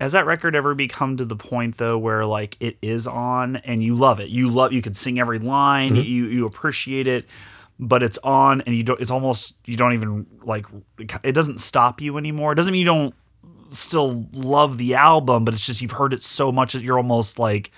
[0.00, 3.84] Has that record ever become to the point though where like it is on and
[3.84, 4.28] you love it?
[4.30, 6.02] You love you could sing every line, Mm-hmm.
[6.02, 7.24] you you appreciate it,
[7.78, 10.66] but it's on and you don't it's almost you don't even like
[11.24, 12.52] it doesn't stop you anymore.
[12.52, 13.14] It doesn't mean you don't
[13.70, 17.38] still love the album, but it's just you've heard it so much that you're almost
[17.38, 17.70] like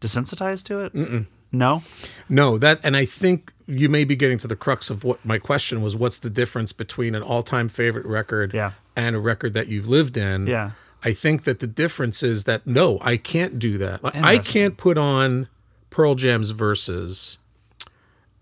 [0.00, 1.26] desensitized to it.
[1.52, 1.82] No?
[2.28, 5.38] No, that, and I think you may be getting to the crux of what my
[5.38, 8.72] question was what's the difference between an all time favorite record Yeah.
[8.94, 10.46] and a record that you've lived in?
[10.46, 10.72] Yeah.
[11.02, 14.04] I think that the difference is that no, I can't do that.
[14.04, 15.48] Like, I can't put on
[15.88, 17.38] Pearl Jam's Versus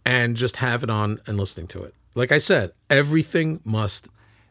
[0.09, 1.95] and just have it on and listening to it.
[2.15, 4.09] Like I said, everything must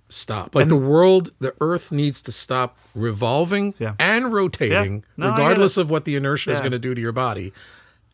[0.07, 0.53] stop.
[0.53, 3.95] Like the world, the earth needs to stop revolving Yeah.
[3.99, 5.25] and rotating, Yeah.
[5.25, 7.53] No, regardless of what the inertia is going to do to your body.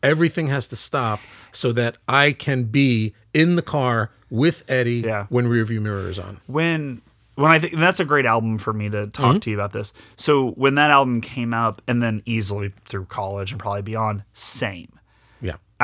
[0.02, 1.20] Everything has to stop
[1.52, 5.26] so that I can be in the car with Eddie Yeah.
[5.28, 6.40] when rearview mirror is on.
[6.46, 7.02] when
[7.36, 9.38] when I think that's a great album for me to talk mm-hmm.
[9.40, 9.92] to you about this.
[10.14, 14.88] So when that album came out, and then easily through college and probably beyond, same.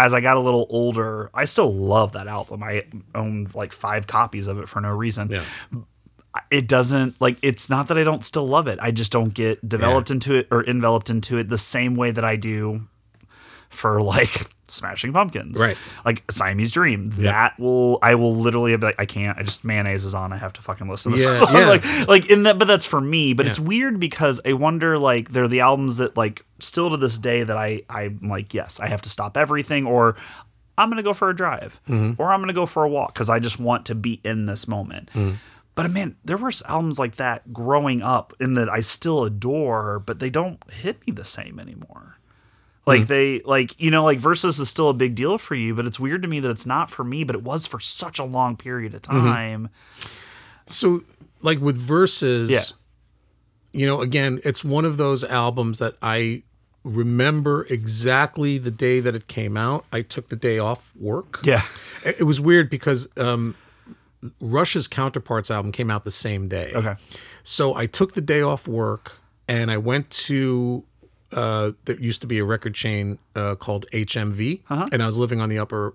[0.01, 0.05] Yeah.
[0.05, 2.63] As I got a little older, I still love that album.
[2.63, 2.85] I
[3.15, 5.31] own like five copies of it for no reason.
[5.31, 5.45] Yeah.
[6.51, 8.79] It doesn't like it's not that I don't still love it.
[8.81, 12.25] I just don't get developed into it or enveloped into it the same way that
[12.25, 12.87] I do
[13.69, 15.59] for like Smashing Pumpkins.
[15.59, 15.77] Right.
[16.05, 17.07] Like Siamese Dream.
[17.07, 19.37] That will I will literally be like I can't.
[19.39, 20.33] I just Mayonaise is on.
[20.33, 21.53] I have to fucking listen to this Yeah, song.
[21.55, 21.69] yeah.
[21.69, 23.33] Like like in that but that's for me.
[23.35, 27.19] But it's weird because I wonder like they're the albums that like still to this
[27.19, 30.17] day that I I'm like, yes, I have to stop everything or
[30.79, 32.21] I'm gonna go for a drive Mm-hmm.
[32.23, 34.67] or I'm gonna go for a walk because I just want to be in this
[34.69, 35.11] moment.
[35.15, 35.37] Mm.
[35.75, 40.19] But man, there were albums like that growing up in that I still adore, but
[40.19, 42.17] they don't hit me the same anymore.
[42.87, 45.87] Like they like you know like versus is still a big deal for you, but
[45.87, 48.25] it's weird to me that it's not for me, but it was for such a
[48.25, 49.27] long period of Mm-hmm.
[49.27, 49.69] time.
[50.67, 51.03] So,
[51.43, 52.63] like with Versus, Yeah.
[53.73, 56.43] you know, again, it's one of those albums that I
[56.83, 59.85] remember exactly the day that it came out.
[59.93, 61.41] I took the day off work.
[61.45, 61.63] Yeah.
[62.05, 63.55] It it was weird because um,
[64.41, 66.73] Rush's Counterparts album came out the same day.
[66.75, 66.95] Okay.
[67.43, 69.19] So I took the day off work
[69.49, 70.85] and I went to
[71.33, 74.89] uh, there used to be a record chain uh, called HMV, Uh-huh.
[74.93, 75.95] and I was living on the upper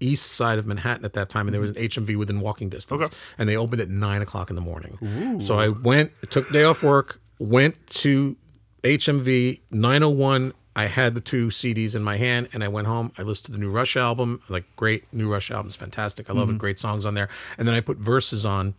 [0.00, 3.06] east side of Manhattan at that time, and there was an HMV within walking distance,
[3.06, 3.16] Okay.
[3.38, 5.40] and they opened at nine o'clock in the morning.
[5.40, 8.36] So I went, took day off work, went to
[8.82, 10.52] HMV 901.
[10.76, 13.12] I had the two CDs in my hand, and I went home.
[13.16, 16.28] I listened to the new Rush album, like great new Rush album's fantastic.
[16.28, 17.28] I love it, great songs on there.
[17.56, 18.74] And then I put Versus on,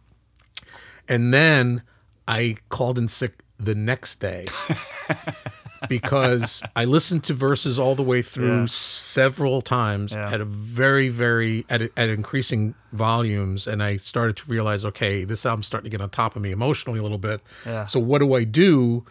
[1.08, 1.82] and then
[2.28, 4.46] I called in sick the next day
[5.90, 8.66] because I listened to Versus all the way through Yeah.
[8.68, 10.32] several times Yeah.
[10.32, 15.46] at a very, very at, at increasing volumes, and I started to realize, okay, this
[15.46, 17.42] album's starting to get on top of me emotionally a little bit.
[17.66, 17.86] Yeah.
[17.88, 19.06] So what do I do?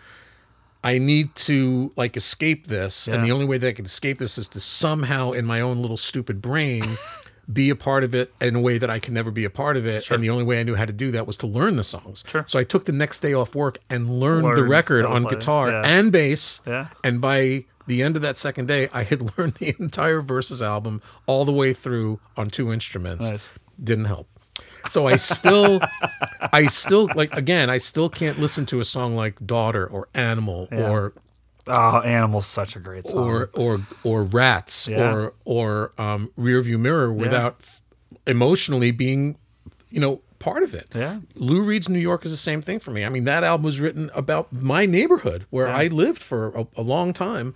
[0.82, 4.36] I need to like escape this, and the only way that I can escape this
[4.36, 6.98] is to somehow, in my own little stupid brain,
[7.52, 9.76] be a part of it in a way that I can never be a part
[9.76, 10.10] of it.
[10.10, 12.24] And the only way I knew how to do that was to learn the songs.
[12.26, 12.44] Sure.
[12.46, 15.82] So I took the next day off work and learned the record on guitar Yeah.
[15.84, 16.60] and bass.
[16.66, 16.88] Yeah.
[17.02, 21.02] And by the end of that second day, I had learned the entire Versus album
[21.26, 23.30] all the way through on two instruments.
[23.30, 23.52] Nice.
[23.82, 24.28] Didn't help.
[24.88, 25.80] So I still,
[26.52, 27.70] I still like again.
[27.70, 31.14] I still can't listen to a song like "Daughter" or "Animal" or
[31.66, 33.26] Oh, Animal's such a great song.
[33.28, 35.12] or or or rats Yeah.
[35.12, 37.80] or or um, rear view mirror without f-
[38.26, 39.36] emotionally being
[39.90, 41.20] you know part of it Yeah.
[41.36, 43.80] lou reed's new york is the same thing for me i mean that album was
[43.80, 47.54] written about my neighborhood where i lived for a, a long time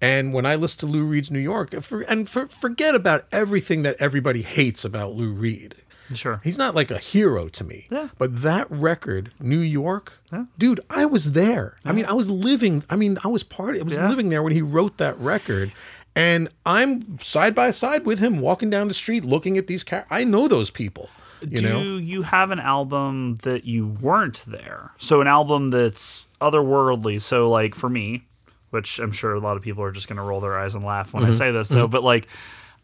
[0.00, 3.82] and when i listen to lou reed's new york for, and for, forget about everything
[3.82, 5.74] that everybody hates about lou reed
[6.14, 6.40] Sure.
[6.42, 7.86] He's not like a hero to me.
[7.90, 8.08] Yeah.
[8.18, 10.20] But that record, New York,
[10.58, 11.76] dude, I was there.
[11.84, 12.84] I mean, I was living.
[12.90, 13.78] I mean, I was part.
[13.78, 14.08] I was Yeah.
[14.08, 15.72] living there when he wrote that record,
[16.16, 20.04] and I'm side by side with him, walking down the street, looking at these cars.
[20.10, 21.10] I know those people.
[21.40, 21.96] You Do know.
[21.96, 24.92] you have an album that you weren't there?
[24.98, 27.20] So an album that's otherworldly.
[27.20, 28.24] So like for me,
[28.70, 31.12] which I'm sure a lot of people are just gonna roll their eyes and laugh
[31.14, 31.36] when I mm-hmm.
[31.36, 31.92] say this though, mm-hmm.
[31.92, 32.28] but like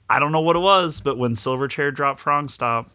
[0.09, 2.86] I don't know what it was, but when Silverchair dropped Frogstomp,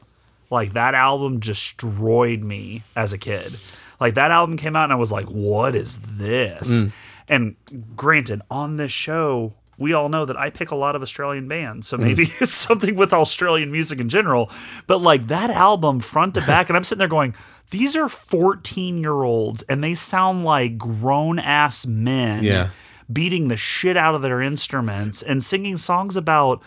[0.52, 3.57] like that album destroyed me as a kid.
[3.99, 6.84] Like that album came out and I was like, what is this?
[6.84, 6.91] Mm.
[7.30, 7.56] And
[7.95, 11.88] granted, on this show, we all know that I pick a lot of Australian bands.
[11.88, 12.02] So mm.
[12.02, 14.52] maybe it's something with Australian music in general.
[14.88, 17.34] But like that album front to back, and I'm sitting there going,
[17.69, 22.69] these are 14 year olds and they sound like grown ass men Yeah.
[23.11, 26.61] beating the shit out of their instruments and singing songs about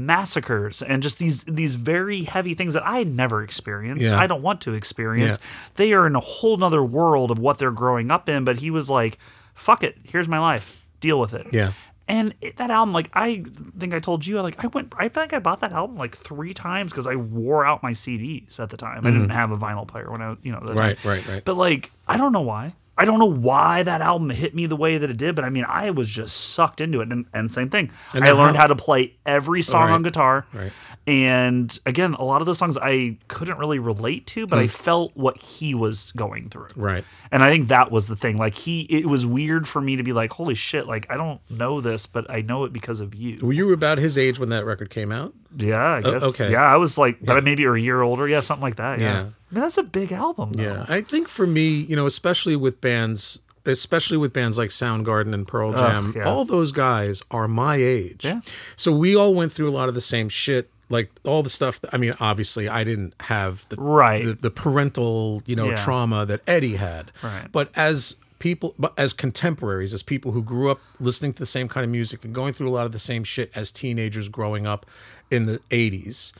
[0.00, 4.02] massacres and just these these very heavy things that I never experienced.
[4.04, 4.18] Yeah.
[4.18, 5.38] I don't want to experience.
[5.40, 5.46] Yeah.
[5.76, 8.44] They are in a whole nother world of what they're growing up in.
[8.44, 9.18] But he was like,
[9.54, 10.80] fuck it, here's my life.
[11.00, 11.46] Deal with it.
[11.52, 11.72] Yeah.
[12.08, 13.44] And it, that album, like I
[13.78, 16.16] think I told you, I like I went, I think I bought that album like
[16.16, 19.06] three times because I wore out my CDs at the time.
[19.06, 20.76] I didn't have a vinyl player when I, you know, Mm-hmm.
[20.78, 21.10] Right, time.
[21.10, 21.44] right, right.
[21.44, 22.74] But like, I don't know why.
[23.00, 25.48] I don't know why that album hit me the way that it did, but I
[25.48, 27.10] mean, I was just sucked into it.
[27.10, 30.02] And, and same thing, And I learned how- how to play every song Right, on
[30.02, 30.46] guitar.
[30.52, 30.70] right.
[31.06, 34.70] And again, a lot of those songs I couldn't really relate to, but I mm.
[34.70, 36.68] felt what he was going through.
[36.76, 37.04] Right.
[37.32, 38.36] And I think that was the thing.
[38.36, 41.40] Like he, it was weird for me to be like, "Holy shit!" Like I don't
[41.50, 43.38] know this, but I know it because of you.
[43.40, 45.32] Were you about his age when that record came out?
[45.56, 46.22] Yeah, I guess.
[46.22, 46.52] okay.
[46.52, 48.28] Yeah, I was like, but maybe a year older.
[48.28, 49.00] Yeah, something like that.
[49.00, 49.22] Yeah.
[49.22, 49.26] Yeah.
[49.50, 50.52] I mean, that's a big album.
[50.52, 50.62] Though.
[50.62, 55.34] Yeah, I think for me, you know, especially with bands, especially with bands like Soundgarden
[55.34, 56.22] and Pearl Jam, yeah.
[56.24, 58.24] all those guys are my age.
[58.24, 58.40] Yeah.
[58.76, 60.70] So we all went through a lot of the same shit.
[60.88, 61.80] Like all the stuff.
[61.82, 64.24] That, I mean, obviously, I didn't have the Right.
[64.24, 65.76] the, the parental, you know, Yeah.
[65.76, 67.12] trauma that Eddie had.
[67.22, 67.46] Right.
[67.52, 71.68] But as people, but as contemporaries, as people who grew up listening to the same
[71.68, 74.66] kind of music and going through a lot of the same shit as teenagers growing
[74.66, 74.84] up
[75.30, 76.32] in the '80s,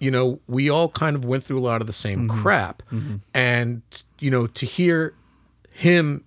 [0.00, 2.42] you know, we all kind of went through a lot of the same Mm-hmm.
[2.42, 2.82] crap.
[3.34, 3.82] And
[4.20, 5.14] you know, to hear
[5.72, 6.24] him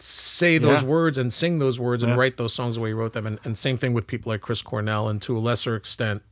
[0.00, 0.88] say those Yeah.
[0.88, 3.38] words and sing those words and write those songs the way he wrote them, and,
[3.44, 6.22] and same thing with people like Chris Cornell and to a lesser extent,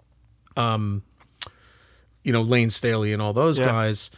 [0.57, 1.03] um,
[2.23, 3.67] you know, Layne Staley and all those Yeah.
[3.67, 4.11] guys.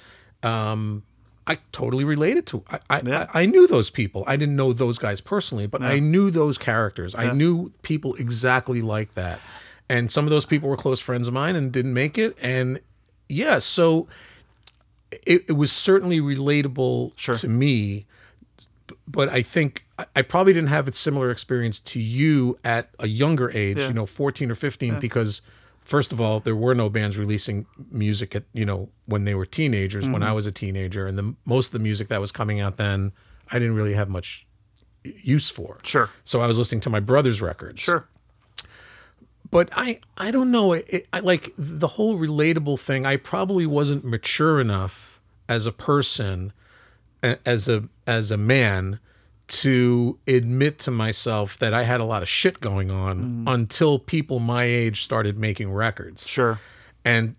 [0.42, 1.02] Um,
[1.46, 2.62] I totally related to.
[2.70, 3.26] I I, Yeah.
[3.32, 4.22] I I knew those people.
[4.26, 7.14] I didn't know those guys personally, but I knew those characters.
[7.14, 9.40] I knew people exactly like that,
[9.88, 12.36] and some of those people were close friends of mine and didn't make it.
[12.42, 12.80] And
[13.28, 14.08] yeah, so
[15.26, 17.34] it, it was certainly relatable Sure.
[17.36, 18.06] to me
[19.06, 19.84] but I think
[20.16, 23.88] I- probably didn't have a similar experience to you at a younger age, Yeah.
[23.88, 25.42] you know, 14 or 15, because
[25.82, 29.44] first of all, there were no bands releasing music at, you know, when they were
[29.44, 30.30] teenagers, when Mm-hmm.
[30.30, 31.06] I was a teenager.
[31.06, 33.12] And the most of the music that was coming out then,
[33.50, 34.46] I didn't really have much
[35.04, 35.78] use for.
[35.82, 36.08] Sure.
[36.24, 37.82] So I was listening to my brother's records.
[37.82, 38.06] Sure.
[39.50, 40.72] But I I don't know.
[40.74, 43.06] It, I like the whole relatable thing.
[43.06, 46.52] I probably wasn't mature enough as a person,
[47.22, 49.00] a- as a as a man,
[49.48, 53.52] to admit to myself that I had a lot of shit going on mm.
[53.52, 56.28] until people my age started making records.
[56.28, 56.60] Sure.
[57.04, 57.36] And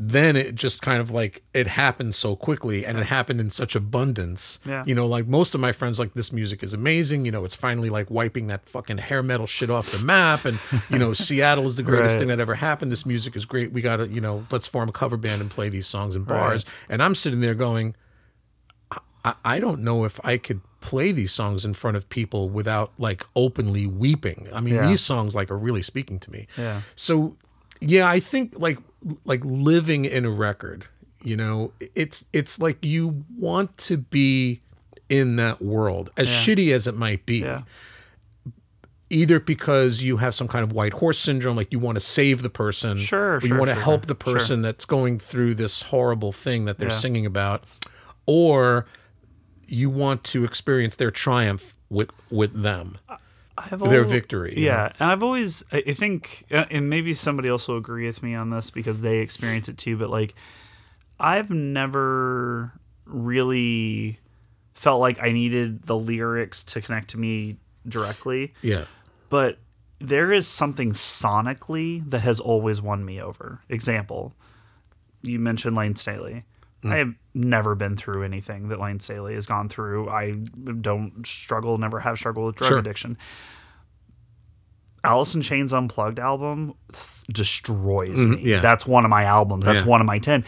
[0.00, 3.74] then it just kind of like it happened so quickly and it happened in such
[3.74, 4.60] abundance.
[4.64, 4.84] Yeah.
[4.86, 7.24] You know, like most of my friends like this music is amazing.
[7.24, 10.44] You know, it's finally like wiping that fucking hair metal shit off the map.
[10.44, 12.18] And, you know, Seattle is the greatest Right.
[12.20, 12.92] thing that ever happened.
[12.92, 13.72] This music is great.
[13.72, 16.64] We gotta, you know, let's form a cover band and play these songs in bars.
[16.88, 17.96] And I'm sitting there going,
[19.24, 22.92] I, I don't know if I could play these songs in front of people without
[22.98, 24.46] like openly weeping.
[24.54, 24.86] I mean, Yeah.
[24.86, 26.46] these songs like are really speaking to me.
[26.56, 26.82] Yeah.
[26.94, 27.36] So,
[27.80, 28.78] yeah, I think like
[29.24, 30.84] like living in a record,
[31.22, 34.60] you know, it's it's like you want to be
[35.08, 37.38] in that world, as shitty as it might be.
[37.38, 37.62] Yeah.
[39.10, 42.42] Either because you have some kind of white horse syndrome, like you want to save
[42.42, 45.54] the person, Sure, or you sure, want to sure, help the person that's going through
[45.54, 46.94] this horrible thing that they're Yeah.
[46.94, 47.64] singing about,
[48.26, 48.84] or
[49.66, 52.98] you want to experience their triumph with with them.
[53.70, 57.48] I've Their al- victory, Yeah, and I've always, I I think, uh, and maybe somebody
[57.48, 59.96] else will agree with me on this because they experience it too.
[59.96, 60.34] But like,
[61.18, 62.72] I've never
[63.04, 64.20] really
[64.74, 67.56] felt like I needed the lyrics to connect to me
[67.86, 68.54] directly.
[68.62, 68.84] Yeah.
[69.28, 69.58] But
[69.98, 73.60] there is something sonically that has always won me over.
[73.68, 74.34] Example,
[75.22, 76.44] you mentioned Layne Staley.
[76.82, 76.92] Mm.
[76.92, 80.08] I have never been through anything that Layne Staley has gone through.
[80.08, 80.32] I
[80.80, 82.78] don't struggle, never have struggled with drug Sure.
[82.78, 83.16] addiction.
[85.04, 88.36] Alice in Chains Unplugged album th- destroys me.
[88.36, 88.46] Mm-hmm.
[88.46, 88.60] yeah.
[88.60, 89.64] That's one of my albums.
[89.64, 89.88] That's Yeah.
[89.88, 90.44] one of my ten.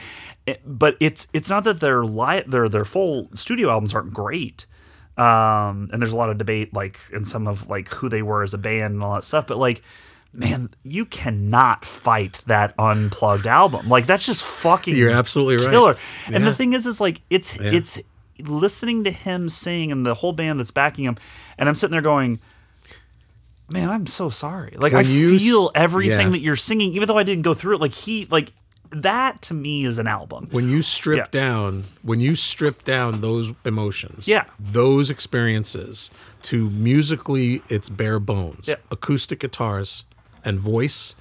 [0.46, 4.66] It- but it's it's not that their li- their their full studio albums aren't great.
[5.16, 8.42] Um, and there's a lot of debate like in some of like who they were
[8.42, 9.46] as a band and all that stuff.
[9.46, 9.82] But like,
[10.32, 13.88] man, you cannot fight that unplugged album.
[13.88, 15.70] Like that's just fucking You're absolutely right.
[15.72, 15.96] killer.
[16.32, 17.72] And the thing is, is like it's Yeah.
[17.72, 17.98] it's
[18.42, 21.16] listening to him sing and the whole band that's backing him,
[21.58, 22.40] and I'm sitting there going,
[23.70, 26.32] "Man, I'm so sorry." Like When I you s- feel everything yeah.
[26.32, 27.80] that you're singing, even though I didn't go through it.
[27.80, 28.52] Like he, like
[28.92, 30.48] that to me is an album.
[30.50, 31.26] when you strip Yeah.
[31.30, 34.46] down when you strip down those emotions Yeah.
[34.58, 36.10] those experiences
[36.42, 38.74] to musically its bare bones Yeah.
[38.90, 40.02] acoustic guitars
[40.44, 41.14] and voice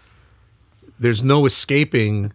[0.99, 2.33] there's no escaping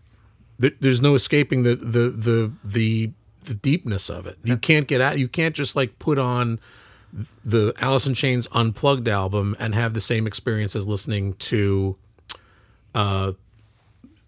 [0.59, 3.11] there's no escaping the the the the
[3.44, 4.39] the deepness of it.
[4.43, 6.59] You can't get out you can't just like put on
[7.44, 11.97] the Alice in Chains unplugged album and have the same experience as listening to
[12.94, 13.32] uh,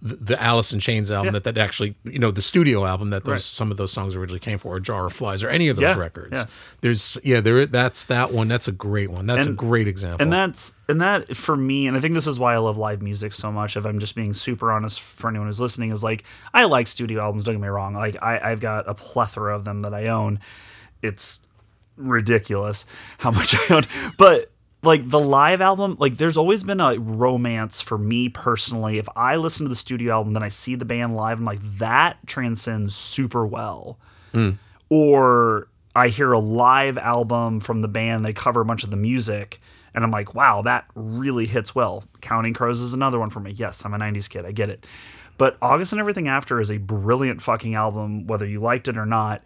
[0.03, 1.41] the, the Alice in Chains album Yeah.
[1.41, 3.41] that, that actually, you know, the studio album that those Right.
[3.41, 5.85] some of those songs originally came for, or Jar of Flies, or any of those
[5.97, 6.33] Yeah, records.
[6.39, 6.45] yeah.
[6.83, 8.47] There's yeah, there that's that one.
[8.49, 9.27] That's a great one.
[9.27, 10.23] That's a great example.
[10.23, 13.01] And that's and that for me, and I think this is why I love live
[13.03, 13.77] music so much.
[13.77, 17.23] If I'm just being super honest for anyone who's listening, is like I like studio
[17.23, 17.45] albums.
[17.45, 17.95] Don't get me wrong.
[17.95, 20.41] Like I, I've got a plethora of them that I own.
[21.03, 21.39] It's
[21.97, 22.85] ridiculous
[23.19, 23.83] how much I own,
[24.19, 24.47] but
[24.83, 28.99] like the live album, like there's always been a romance for me personally.
[28.99, 31.79] If I listen to the studio album, then I see the band live, I'm like
[31.79, 33.99] that transcends super well
[34.33, 34.51] hmm.
[34.89, 38.99] or I hear a live album from the band, they cover a bunch of the
[38.99, 39.61] music,
[39.95, 42.05] and I'm like, wow, that really hits well.
[42.21, 43.53] Counting Crows is another one for me.
[43.53, 44.85] Yes, I'm a 90s kid, I get it.
[45.39, 49.07] But August and Everything After is a brilliant fucking album, whether you liked it or
[49.07, 49.43] not.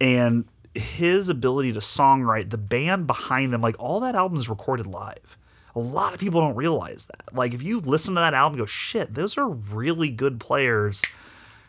[0.00, 4.86] And his ability to songwrite, the band behind them, like all that album is recorded
[4.86, 5.36] live.
[5.74, 7.34] A lot of people don't realize that.
[7.34, 11.02] Like, if you listen to that album, go, shit, those are really good players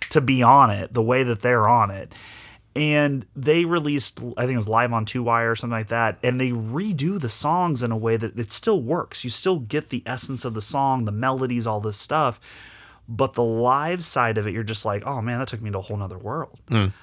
[0.10, 2.12] to be on it the way that they're on it.
[2.76, 6.18] And they released, I think it was live on Two Wire or something like that,
[6.24, 9.24] and they redo the songs in a way that it still works.
[9.24, 12.40] You still get the essence of the song, the melodies, all this stuff.
[13.14, 15.80] But the live side of it, you're just like, oh man, that took me to
[15.80, 16.58] a whole nother world.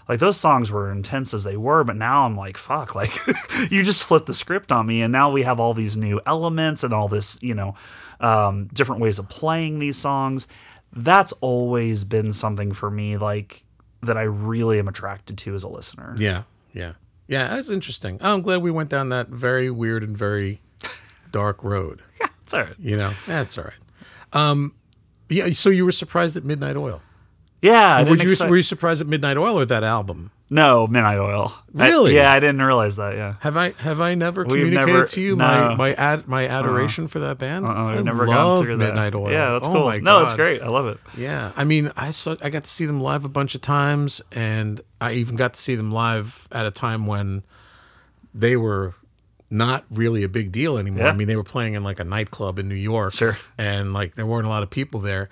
[0.08, 3.10] Like those songs were intense as they were, but now I'm like, fuck, like
[3.70, 6.82] you just flipped the script on me, and now we have all these new elements
[6.82, 7.74] and all this, you know,
[8.20, 10.48] um, different ways of playing these songs.
[10.94, 13.64] That's always been something for me, like
[14.02, 16.14] that I really am attracted to as a listener.
[16.16, 16.94] yeah, yeah,
[17.26, 17.48] yeah.
[17.48, 18.16] That's interesting.
[18.22, 20.62] Oh, I'm glad we went down that very weird and very
[21.30, 22.00] dark road.
[22.20, 22.28] yeah.
[22.40, 22.76] It's all right.
[22.78, 23.74] You know, that's all right.
[24.32, 24.72] Um,
[25.28, 25.52] yeah.
[25.52, 27.00] So you were surprised at Midnight Oil?
[27.60, 30.30] Yeah, I Were you expect- were you surprised at Midnight Oil or that album?
[30.50, 31.52] no Midnight Oil.
[31.76, 32.14] I- Really?
[32.14, 33.16] yeah, I didn't realize that.
[33.16, 33.34] Yeah.
[33.40, 35.44] Have I have I never We've communicated never- to you no.
[35.44, 37.08] my my ad, my adoration uh-uh.
[37.08, 37.66] for that band?
[37.66, 38.84] Uh-uh, I I've never love gone through that.
[38.86, 39.30] Midnight Oil.
[39.32, 40.00] Yeah, that's Oh cool.
[40.00, 40.62] no, it's great.
[40.62, 40.98] I love it.
[41.16, 44.22] Yeah, I mean, I saw I got to see them live a bunch of times,
[44.32, 47.42] and I even got to see them live at a time when
[48.32, 48.94] they were
[49.50, 51.04] not really a big deal anymore.
[51.04, 51.10] Yeah.
[51.10, 53.38] I mean, they were playing in like a nightclub in New York, Sure.
[53.56, 55.28] and like there weren't a lot of people there.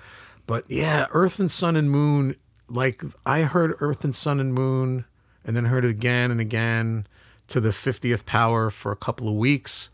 [0.47, 2.36] But yeah, Earth and Sun and Moon.
[2.68, 5.05] Like I heard Earth and Sun and Moon,
[5.44, 7.06] and then heard it again and again
[7.48, 9.90] to the fiftieth power for a couple of weeks.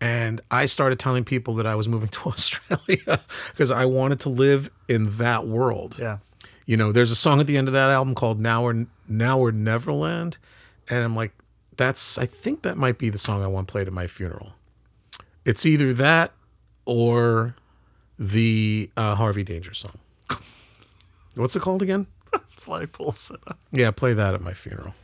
[0.00, 3.20] And I started telling people that I was moving to Australia
[3.50, 5.96] because I wanted to live in that world.
[5.98, 6.18] Yeah.
[6.66, 9.38] You know, there's a song at the end of that album called "Now We're Now
[9.38, 10.36] or Neverland,"
[10.90, 11.32] and I'm like,
[11.76, 14.54] that's I think that might be the song I want played at my funeral.
[15.44, 16.32] It's either that
[16.84, 17.54] or
[18.18, 19.98] the uh, Harvey Danger song.
[21.34, 22.06] What's it called again?
[22.48, 23.56] Flagpole Sitta.
[23.70, 24.94] Yeah, play that at my funeral.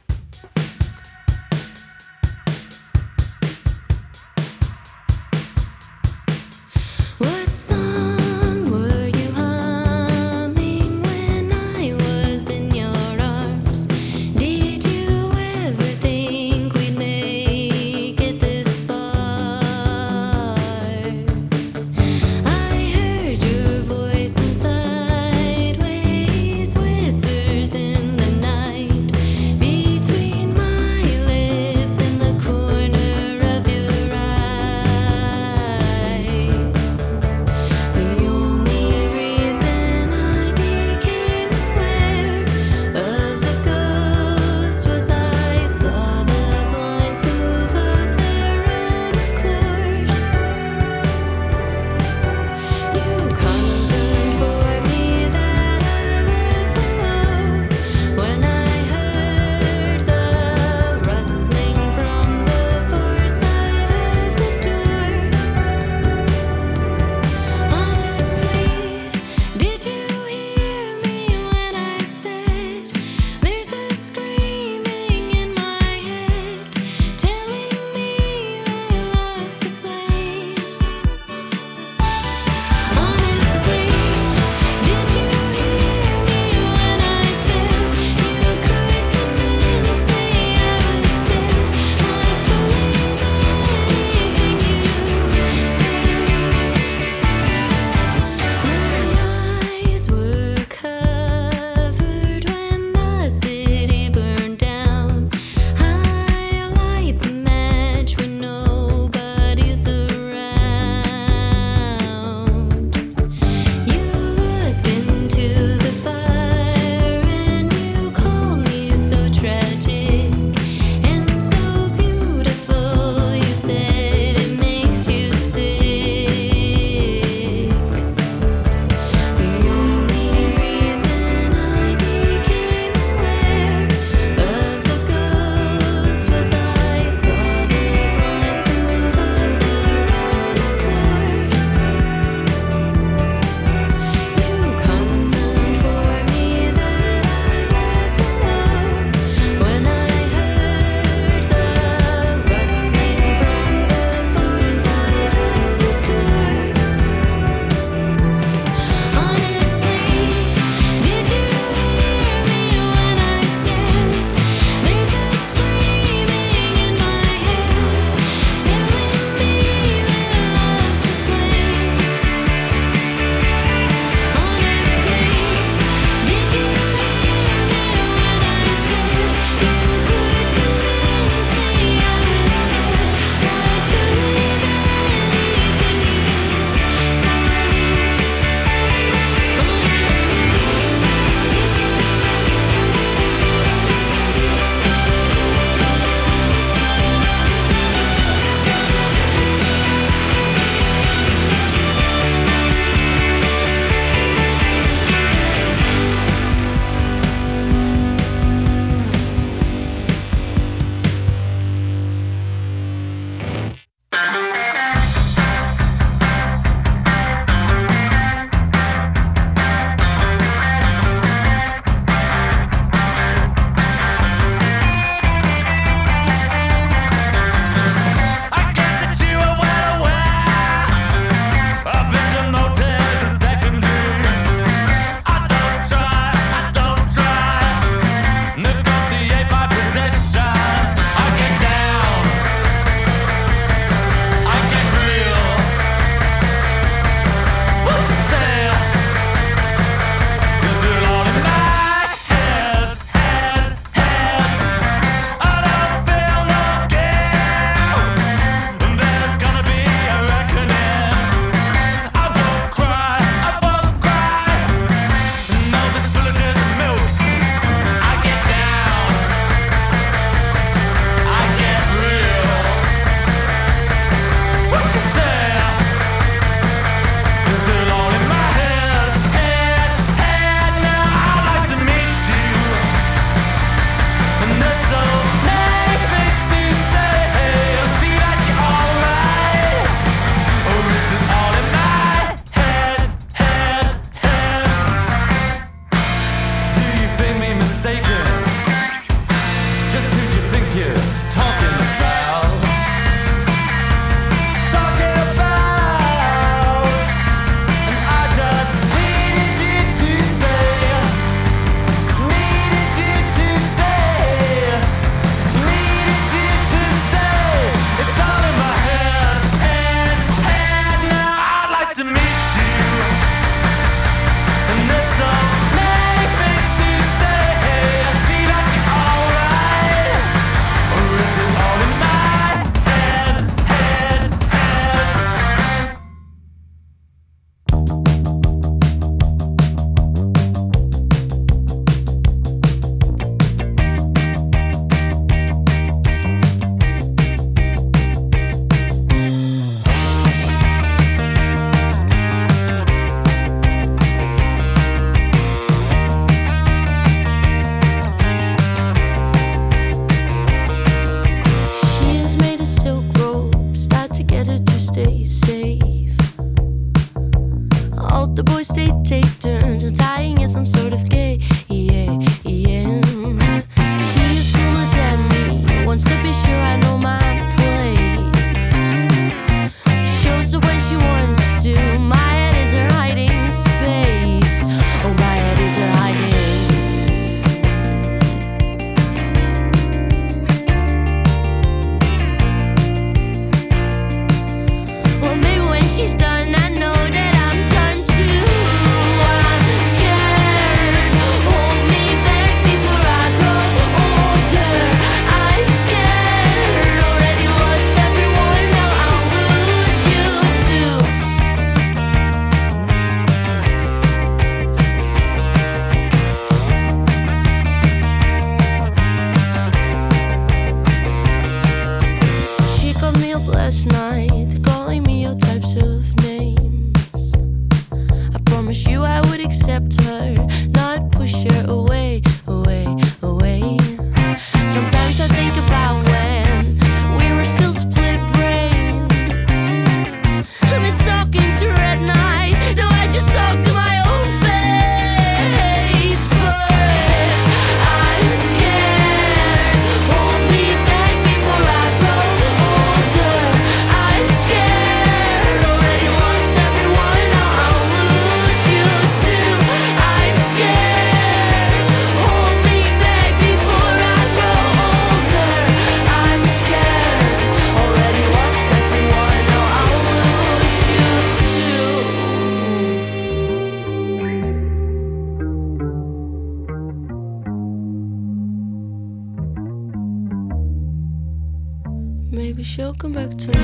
[483.13, 483.62] Back tomorrow.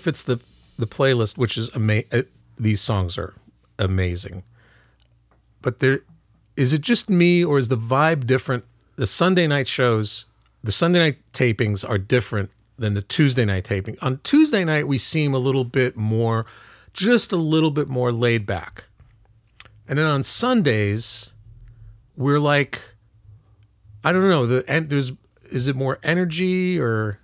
[0.00, 0.40] If it's the
[0.78, 2.08] the playlist, which is amazing.
[2.10, 2.22] Uh,
[2.58, 3.34] these songs are
[3.78, 4.42] amazing,
[5.62, 6.00] but there
[6.56, 8.64] is it just me or is the vibe different?
[8.96, 10.26] The Sunday night shows,
[10.64, 13.96] the Sunday night tapings are different than the Tuesday night taping.
[14.02, 16.44] On Tuesday night, we seem a little bit more,
[16.92, 18.84] just a little bit more laid back,
[19.86, 21.32] and then on Sundays,
[22.16, 22.94] we're like,
[24.02, 24.46] I don't know.
[24.46, 25.12] The and there's
[25.50, 27.19] is it more energy or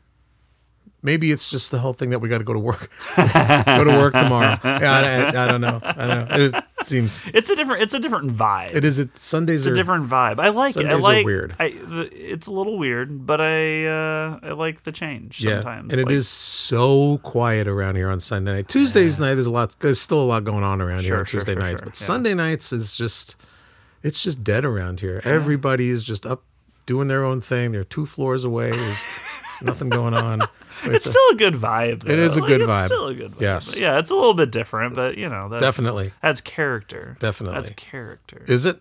[1.07, 3.97] maybe it's just the whole thing that we got to go to work, go to
[3.97, 4.59] work tomorrow.
[4.62, 5.81] Yeah, I, I, I don't know.
[5.83, 6.59] I don't know.
[6.78, 7.81] It seems It's a different.
[7.83, 8.74] It's a different vibe.
[8.74, 8.99] it is.
[8.99, 10.39] It Sundays It's a different vibe.
[10.41, 10.81] I like it.
[10.85, 11.24] I Sundays are like.
[11.24, 11.57] weird.
[11.59, 11.66] I,
[12.12, 15.93] it's a little weird, but I uh, I like the change Yeah, sometimes.
[15.93, 18.69] and it Like, is so quiet around here on Sunday night.
[18.69, 19.74] Tuesdays night, there's a lot.
[19.81, 22.01] There's still a lot going on around here on sure, Tuesday sure, nights, sure, but
[22.01, 22.07] yeah.
[22.07, 23.37] Sunday nights is just,
[24.03, 25.20] it's just dead around here.
[25.24, 26.43] Everybody is just up
[26.85, 27.73] doing their own thing.
[27.73, 28.73] They're two floors away.
[29.62, 30.43] Nothing going on.
[30.85, 32.03] It's still a good vibe.
[32.03, 32.12] Though.
[32.12, 32.85] It is a Like, good it's vibe.
[32.87, 33.41] Still a good vibe.
[33.41, 33.70] Yes.
[33.73, 36.12] But yeah, it's a little bit different, but you know, that, definitely.
[36.23, 37.16] adds character.
[37.19, 37.57] Definitely.
[37.57, 38.45] That's character.
[38.47, 38.78] Is it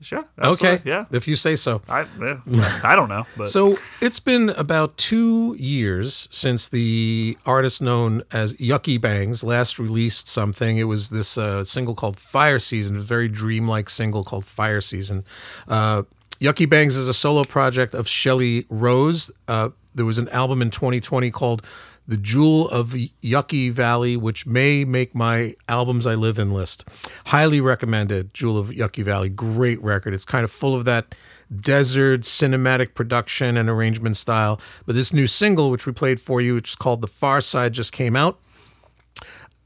[0.00, 0.24] sure.
[0.42, 0.80] okay?
[0.84, 1.04] Yeah.
[1.12, 1.80] if you say so.
[1.88, 2.80] I yeah.
[2.82, 8.54] I don't know, but So it's been about two years since the artist known as
[8.54, 10.76] Yucky Bangs last released something.
[10.76, 15.24] It was this uh, single called Fire Season, a very dreamlike single called Fire Season.
[15.68, 16.02] Uh,
[16.42, 19.30] Yucky Bangs is a solo project of Shelly Rose.
[19.46, 21.64] Uh, there was an album in 2020 called
[22.08, 26.84] The Jewel of Yucky Valley, which may make my albums I live in list.
[27.26, 29.28] Highly recommended, Jewel of Yucky Valley.
[29.28, 30.14] Great record.
[30.14, 31.14] It's kind of full of that
[31.54, 34.60] desert cinematic production and arrangement style.
[34.84, 37.72] But this new single, which we played for you, which is called The Far Side,
[37.72, 38.40] just came out.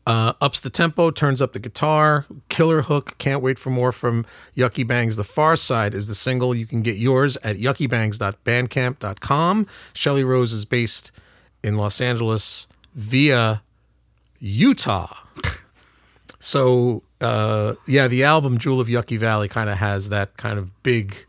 [0.06, 3.18] Uh, ups the tempo, turns up the guitar, killer hook.
[3.18, 4.24] Can't wait for more from
[4.56, 5.16] Yucky Bangs.
[5.16, 6.54] The Far Side is the single.
[6.54, 9.66] You can get yours at yuckybangs.bandcamp.com.
[9.92, 11.10] Shelly Rose is based
[11.64, 13.62] in Los Angeles via
[14.38, 15.12] Utah.
[16.38, 20.80] So, uh, yeah, the album Jewel of Yucky Valley kind of has that kind of
[20.84, 21.26] big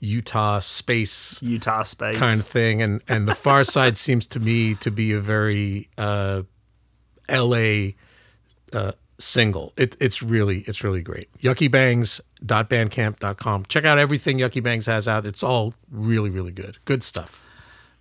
[0.00, 4.74] Utah space Utah space kind of thing, and and the Far Side seems to me
[4.76, 6.42] to be a very uh,
[7.28, 7.94] L.A.
[8.72, 9.72] Uh, single.
[9.76, 11.28] It, it's really it's really great.
[11.40, 13.66] YuckyBangs.bandcamp.com.
[13.66, 15.26] Check out everything Yucky Bangs has out.
[15.26, 16.78] It's all really really good.
[16.84, 17.44] Good stuff.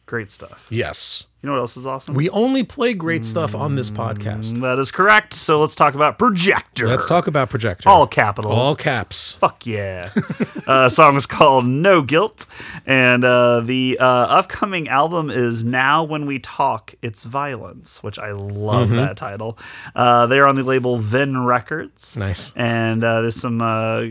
[0.06, 0.68] Great stuff.
[0.70, 1.26] Yes.
[1.46, 2.16] You know what else is awesome?
[2.16, 4.60] We only play great stuff on this podcast.
[4.62, 5.32] that is correct.
[5.36, 6.88] So let's talk about Projector.
[6.88, 7.88] Let's talk about Projector.
[7.88, 8.52] all capital.
[8.52, 9.34] All caps.
[9.34, 10.10] Fuck yeah.
[10.68, 12.48] uh, song is called No Guilt.
[12.88, 18.32] And uh, the uh, upcoming album is Now When We Talk, It's Violence, which I
[18.32, 18.96] love Mm-hmm.
[18.96, 19.56] that title.
[19.96, 22.18] Uh, they're on the label Venn Records.
[22.18, 22.54] Nice.
[22.56, 24.06] And uh, there's some uh,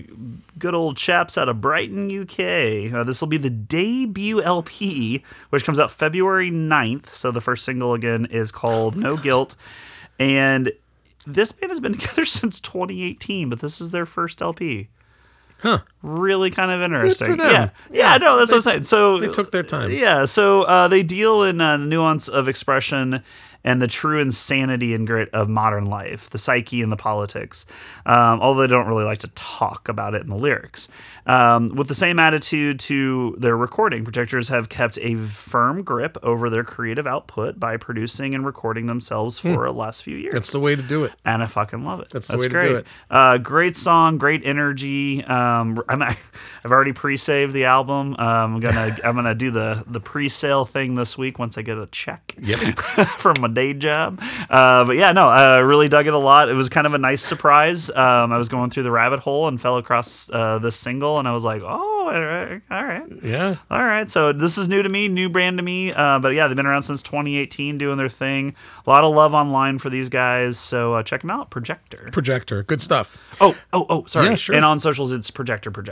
[0.65, 2.91] good old chaps out of Brighton, UK.
[2.91, 7.09] Uh, this will be the debut LP, which comes out February 9th.
[7.09, 9.57] So the first single, again, is called No Guilt.
[10.19, 10.73] And
[11.27, 14.89] this band has been together since 2018, but this is their first LP.
[15.59, 15.81] Huh.
[16.05, 17.37] Really kind of interesting.
[17.39, 17.51] them.
[17.51, 18.85] Yeah, yeah, no, that's what I'm saying.
[18.85, 19.89] So They took their time.
[19.91, 23.23] yeah, so uh, they deal in uh, nuance of expression
[23.67, 27.65] and the true insanity and grit of modern life, the psyche and the politics.
[28.05, 30.87] Um, although they don't really like to talk about it in the lyrics.
[31.27, 36.51] Um, with the same attitude to their recording, projectors have kept a firm grip over
[36.51, 40.35] their creative output by producing and recording themselves for the last few years.
[40.35, 41.13] That's the way to do it.
[41.25, 42.11] and I fucking love it.
[42.11, 42.69] That's the That's way to great.
[42.69, 42.87] do it.
[43.09, 45.25] Uh, great song, great energy.
[45.25, 46.17] Um, I'm,
[46.65, 48.15] I've already pre-saved the album.
[48.19, 51.79] Um, I'm gonna I'm gonna do the the pre-sale thing this week once I get
[51.79, 52.79] a check Yep.
[53.19, 54.21] from my day job.
[54.51, 56.49] Uh, but yeah, no, I really dug it a lot.
[56.49, 57.91] It was kind of a nice surprise.
[57.91, 61.29] Um, I was going through the rabbit hole and fell across uh, this single, and
[61.29, 63.03] I was like, oh, all right, all right.
[63.23, 63.57] Yeah.
[63.71, 65.93] All right, so this is new to me, new brand to me.
[65.93, 68.55] Uh, but yeah, they've been around since 2018, doing their thing.
[68.87, 71.51] A lot of love online for these guys, so uh, check them out.
[71.51, 72.09] Projector.
[72.13, 72.63] Projector.
[72.63, 73.19] Good stuff.
[73.41, 74.27] Oh, oh, oh, sorry.
[74.27, 74.57] Yeah, sure.
[74.57, 75.84] And on socials, it's Projector, Projector.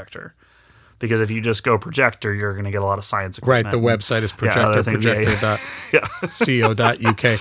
[0.99, 3.69] Because if you just go Projector, you're going to get a lot of science Right.
[3.69, 5.59] The website is Yeah, things, yeah, yeah.
[5.93, 6.09] Yeah,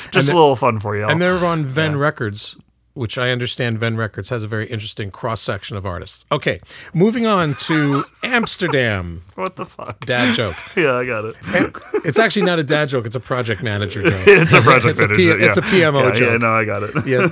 [0.11, 1.05] just a little fun for you.
[1.05, 2.57] And they're on Venn Records,
[2.95, 6.25] which I understand Venn Records has a very interesting cross section of artists.
[6.31, 6.59] Okay,
[6.93, 9.21] moving on to Amsterdam.
[9.35, 9.99] what the fuck?
[10.05, 10.55] Dad joke.
[10.75, 11.35] Yeah, I got it.
[11.53, 14.23] And it's actually not a dad joke, it's a project manager joke.
[14.25, 15.61] It's a project It's a P- manager, it's a.
[15.61, 16.29] PMO yeah, joke.
[16.31, 17.05] Yeah, no, I got it.
[17.05, 17.27] yeah.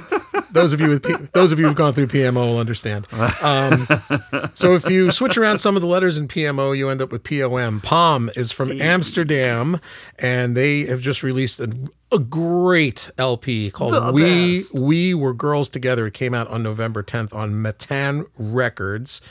[0.51, 3.05] Those of you with P- those of you who've gone through PMO will understand.
[3.43, 3.87] Um,
[4.53, 7.23] so if you switch around some of the letters in PMO, you end up with
[7.23, 7.81] POM.
[7.81, 9.79] POM is from Amsterdam,
[10.17, 11.71] and they have just released a,
[12.11, 14.79] a great LP called The "We best.
[14.79, 19.21] We Were Girls Together." It came out on November 10th on Matan Records.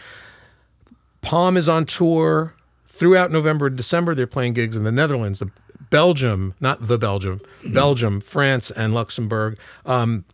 [1.20, 2.54] POM is on tour
[2.86, 4.14] throughout November and December.
[4.14, 5.50] They're playing gigs in the Netherlands, the
[5.90, 7.40] Belgium, not the Belgium,
[7.72, 9.58] Belgium, France, and Luxembourg.
[9.84, 10.24] Um,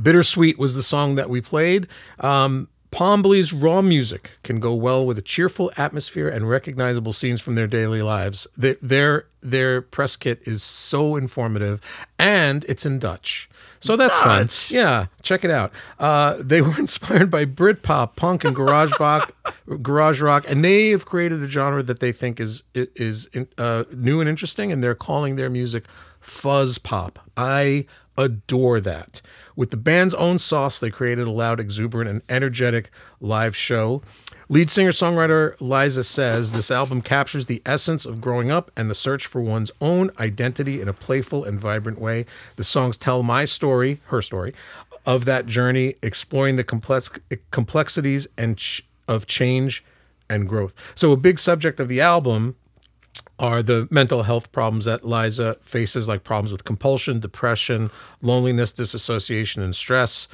[0.00, 1.86] Bittersweet was the song that we played.
[2.20, 3.22] Um, POM
[3.54, 8.00] raw music can go well with a cheerful atmosphere and recognizable scenes from their daily
[8.00, 8.46] lives.
[8.56, 13.48] Their their, their press kit is so informative, and it's in Dutch.
[13.80, 14.68] So that's Dutch?
[14.68, 14.74] fun.
[14.74, 15.72] Yeah, check it out.
[15.98, 19.34] Uh, they were inspired by Britpop, punk, and garage rock,
[19.82, 23.28] garage rock, and they have created a genre that they think is is
[23.58, 25.84] uh, new and interesting, and they're calling their music
[26.20, 27.18] fuzz pop.
[27.36, 27.86] I
[28.18, 29.22] adore that.
[29.56, 32.90] With the band's own sauce, they created a loud, exuberant, and energetic
[33.20, 34.02] live show.
[34.50, 38.94] Lead singer songwriter Liza says this album captures the essence of growing up and the
[38.94, 42.24] search for one's own identity in a playful and vibrant way.
[42.56, 44.54] The songs tell my story, her story,
[45.06, 47.10] of that journey, exploring the complex
[47.50, 49.84] complexities and ch- of change
[50.30, 50.74] and growth.
[50.94, 52.56] So, a big subject of the album
[53.38, 57.90] are the mental health problems that Liza faces, like problems with compulsion, depression,
[58.20, 60.26] loneliness, disassociation, and stress.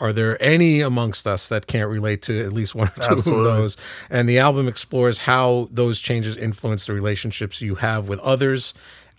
[0.00, 3.50] Are there any amongst us that can't relate to at least one or two Absolutely.
[3.50, 3.76] of those?
[4.10, 8.74] And the album explores how those changes influence the relationships you have with others.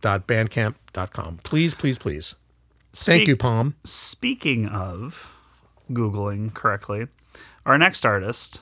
[0.00, 1.38] palmtheband.bandcamp.com.
[1.42, 2.34] Please, please, please.
[2.92, 3.76] Thank you, POM.
[3.84, 5.36] Speaking of
[5.92, 7.06] Googling correctly,
[7.64, 8.60] our next artist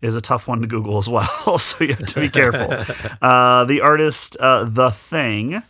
[0.00, 2.72] is a tough one to Google as well, so you have to be careful.
[3.22, 5.62] uh, the artist, uh, The Thing,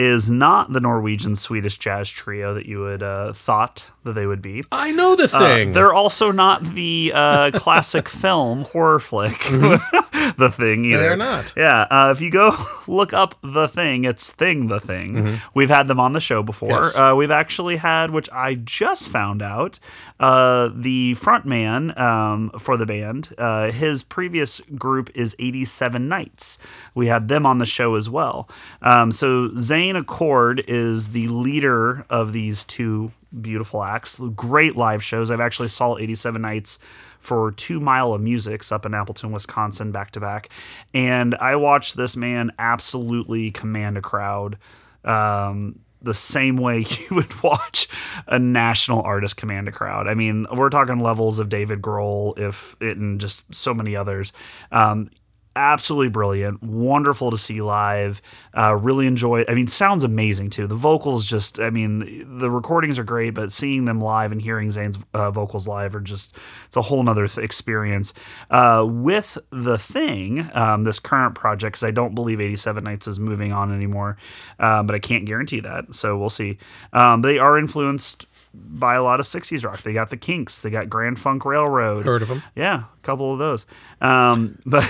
[0.00, 4.40] is not the Norwegian Swedish jazz trio that you would uh, thought that they would
[4.42, 4.62] be.
[4.72, 5.72] I know the Uh, thing.
[5.72, 10.96] they're also not the uh, classic film horror flick, the thing either.
[10.96, 11.02] Mm-hmm.
[11.02, 11.52] They're not.
[11.56, 12.52] Yeah, uh, if you go
[12.88, 15.40] look up the thing, it's Thing the Thing.
[15.54, 16.68] We've had them on the show before.
[16.70, 16.82] Mm-hmm.
[16.82, 16.96] Yes.
[16.98, 19.78] Uh, we've actually had, which I just found out,
[20.18, 23.34] uh, the front man um, for the band.
[23.38, 26.58] Uh, his previous group is 87 Nights.
[26.94, 28.48] We had them on the show as well.
[28.82, 34.18] Um, so Zane Accord is the leader of these two beautiful acts.
[34.34, 35.30] Great live shows.
[35.30, 36.78] I've actually saw 87 Nights
[37.20, 40.48] for Two Mile of Musics up in Appleton, Wisconsin, back to back.
[40.94, 44.58] And I watched this man absolutely command a crowd.
[45.04, 46.78] Um, the same way
[47.10, 47.88] you would watch
[48.26, 50.08] a national artist command a crowd.
[50.08, 54.32] I mean, we're talking levels of David Grohl, if it and just so many others.
[54.72, 55.10] Um,
[55.56, 58.22] absolutely brilliant, wonderful to see live.
[58.56, 59.44] Uh, really enjoy.
[59.48, 60.66] I mean, sounds amazing too.
[60.66, 61.60] The vocals just.
[61.60, 65.66] I mean, the recordings are great, but seeing them live and hearing Zane's uh, vocals
[65.68, 66.36] live are just.
[66.66, 68.14] It's a whole nother th- experience.
[68.50, 73.20] Uh, with the thing, um, this current project, because I don't believe 87 Nights is
[73.20, 74.16] moving on anymore,
[74.58, 75.94] uh, but I can't guarantee that.
[75.94, 76.58] So we'll see.
[76.92, 79.82] Um, they are influenced by a lot of 60s rock.
[79.82, 82.04] They got the Kinks, they got Grand Funk Railroad.
[82.04, 82.42] Heard of them.
[82.56, 83.66] Yeah, a couple of those.
[84.00, 84.84] Um, but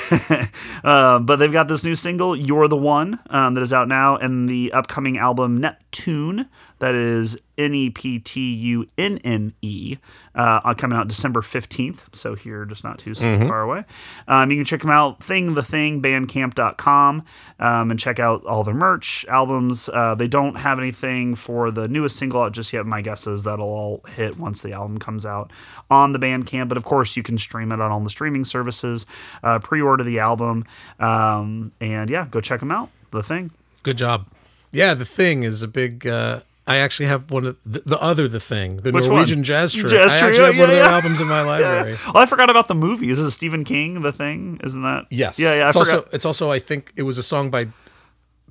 [0.84, 4.16] uh, but they've got this new single, "You're the One," um, that is out now,
[4.16, 6.48] and the upcoming album Neptune,
[6.80, 9.98] that is N E P T U N N E,
[10.34, 12.14] uh, coming out December fifteenth.
[12.14, 13.84] So here, just not too far away.
[14.26, 17.24] Um, you can check them out, Thing the Thing, Bandcamp.com,
[17.58, 19.88] um, and check out all their merch, albums.
[19.88, 22.84] Uh, they don't have anything for the newest single out just yet.
[22.86, 25.52] My guess is that'll all hit once the album comes out
[25.90, 26.68] on the Bandcamp.
[26.68, 29.06] But of course, you can stream it on all the streaming services.
[29.42, 30.64] Uh, pre-order the album,
[30.98, 32.88] um, and yeah, go check them out.
[33.10, 33.50] The Thing.
[33.82, 34.26] Good job.
[34.72, 36.06] Yeah, the thing is a big.
[36.06, 39.44] Uh, I actually have one of the, the other the thing, the Which Norwegian one?
[39.44, 39.88] jazz trio.
[39.90, 40.94] Jazz I actually have one yeah, of their yeah.
[40.94, 41.96] albums in my library.
[42.14, 43.10] Oh, I forgot about the movie.
[43.10, 44.02] Is it Stephen King?
[44.02, 45.06] The Thing, isn't that?
[45.10, 45.40] Yes.
[45.40, 45.64] Yeah, yeah.
[45.64, 46.14] I It's also forgot.
[46.14, 47.68] it's also I think it was a song by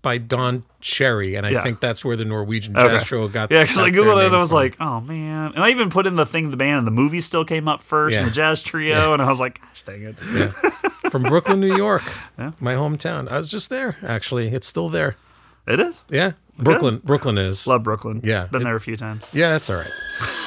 [0.02, 1.62] by Don Cherry, and I Yeah.
[1.62, 3.04] think that's where the Norwegian jazz Okay.
[3.04, 3.52] trio got.
[3.52, 4.56] Yeah, because I googled it and I was from.
[4.60, 5.52] like, oh man.
[5.56, 7.82] And I even put in the thing, the band, and the movie still came up
[7.84, 8.30] first, and Yeah.
[8.30, 10.16] the jazz trio, and I was like, gosh dang it.
[11.12, 12.04] from Brooklyn, New York,
[12.60, 13.30] my hometown.
[13.30, 14.48] I was just there actually.
[14.50, 15.16] It's still there.
[15.68, 16.06] It is.
[16.10, 16.32] Yeah,
[16.64, 17.02] Brooklyn.
[17.04, 17.66] Brooklyn is.
[17.68, 18.22] Love Brooklyn.
[18.24, 18.46] Yeah.
[18.48, 19.28] Been It- there a few times.
[19.34, 19.92] Yeah, that's all right.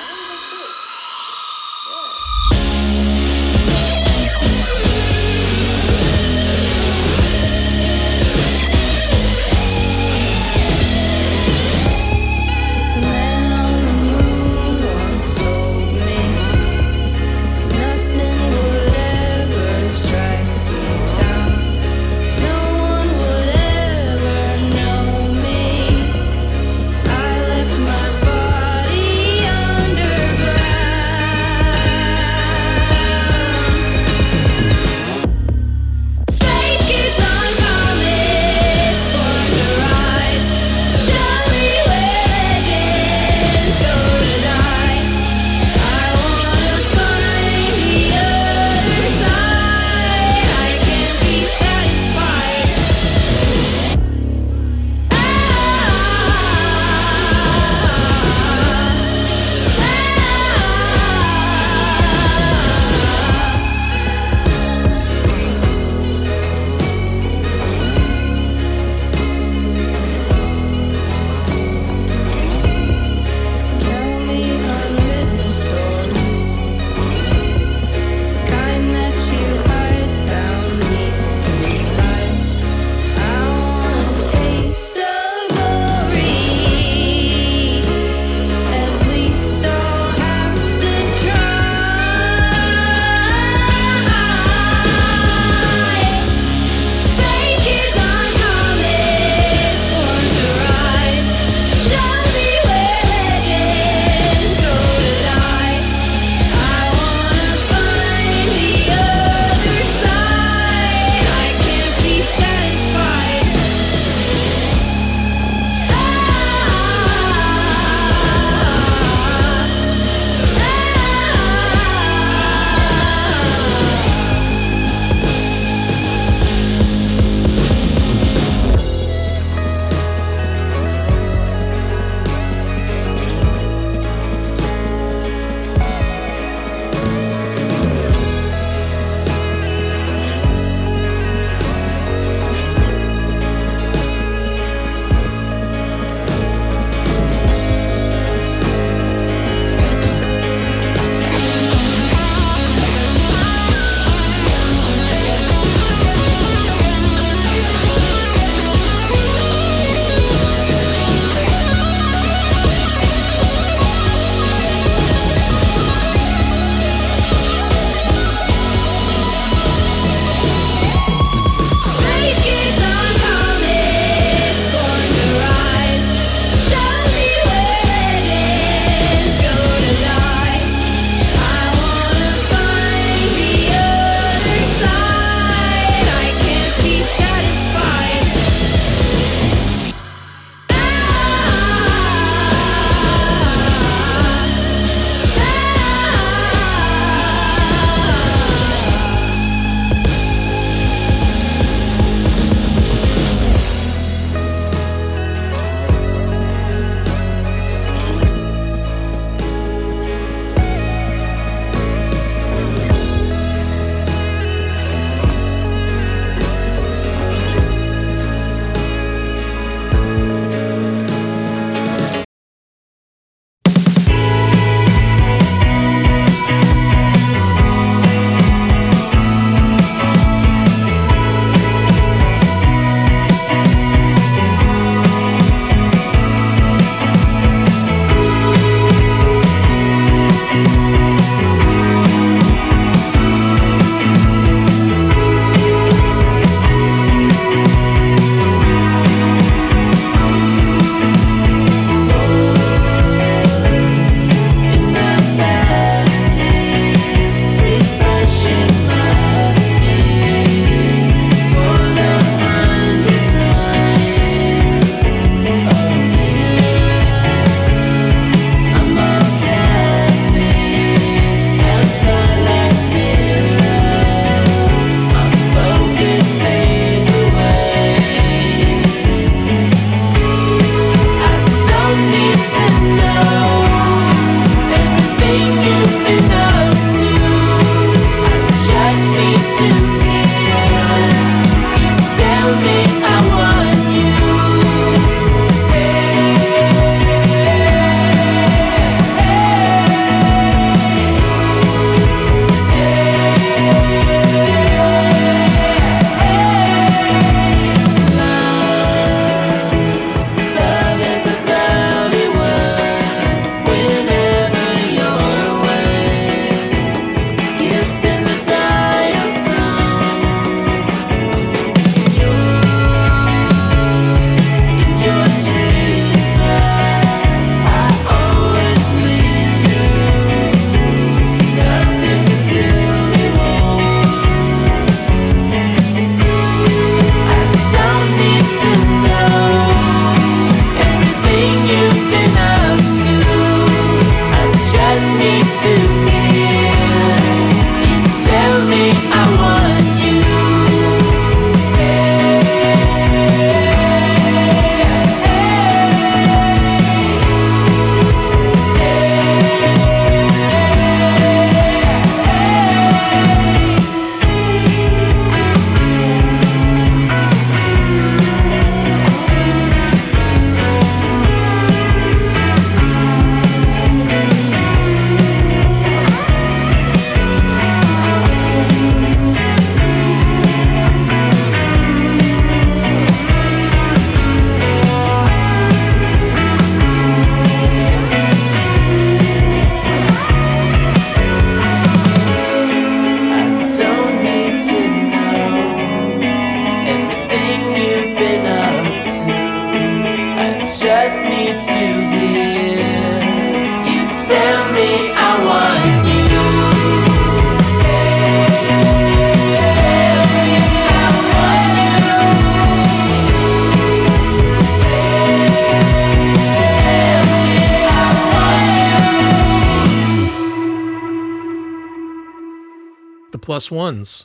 [423.69, 424.25] plus ones.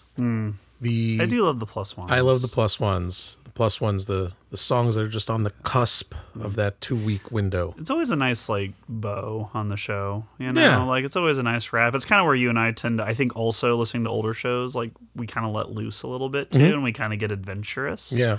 [0.79, 1.21] The Hmm.
[1.21, 2.11] I do love the plus one.
[2.11, 3.37] I love the plus ones.
[3.43, 6.95] The plus ones, the the songs that are just on the cusp of that two
[6.95, 7.75] week window.
[7.77, 10.61] It's always a nice like bow on the show, you know.
[10.61, 10.83] Yeah.
[10.83, 11.93] Like it's always a nice wrap.
[11.95, 13.03] It's kind of where you and I tend to.
[13.05, 16.29] I think also listening to older shows, like we kind of let loose a little
[16.29, 18.11] bit too, and we kind of get adventurous.
[18.11, 18.21] Mm-hmm.
[18.21, 18.37] Yeah.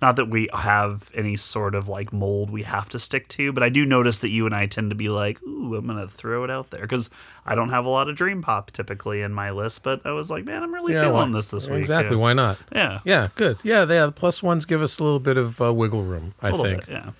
[0.00, 3.64] Not that we have any sort of like mold we have to stick to, but
[3.64, 6.44] I do notice that you and I tend to be like, "Ooh, I'm gonna throw
[6.44, 7.10] it out there," because
[7.44, 9.82] I don't have a lot of dream pop typically in my list.
[9.82, 11.80] But I was like, man, I'm really Yeah, feeling why- this this week.
[11.80, 12.16] Exactly.
[12.16, 12.22] Yeah.
[12.22, 12.58] Why not?
[12.72, 13.00] Yeah.
[13.04, 13.58] Yeah, good.
[13.62, 14.06] Yeah, yeah.
[14.06, 16.86] The plus ones give us a little bit of uh, wiggle room, I think.
[16.86, 17.10] bit, yeah.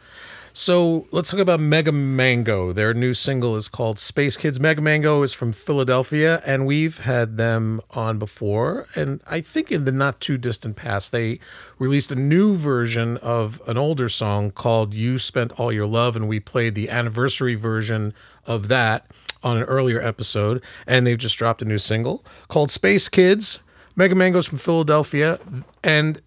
[0.59, 2.73] So let's talk about Mega Mango.
[2.73, 4.59] Their new single is called Space Kids.
[4.59, 8.89] Mega Mango is from Philadelphia, and we've had them on before.
[8.97, 11.39] And I think in the not too distant past, they
[11.79, 16.27] released a new version of an older song called You Spent All Your Love, and
[16.27, 18.13] we played the anniversary version
[18.45, 19.09] of that
[19.45, 20.61] on an earlier episode.
[20.89, 23.63] And they've just dropped a new single called Space Kids.
[23.95, 25.39] Mega Mango's from Philadelphia.
[25.85, 26.21] And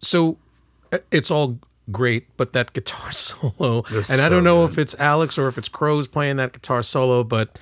[0.00, 0.38] so
[0.92, 1.58] uh, it's all
[1.92, 4.72] great, but that guitar solo, and I don't know good.
[4.72, 7.58] if it's Alex or if it's Crows playing that guitar solo, but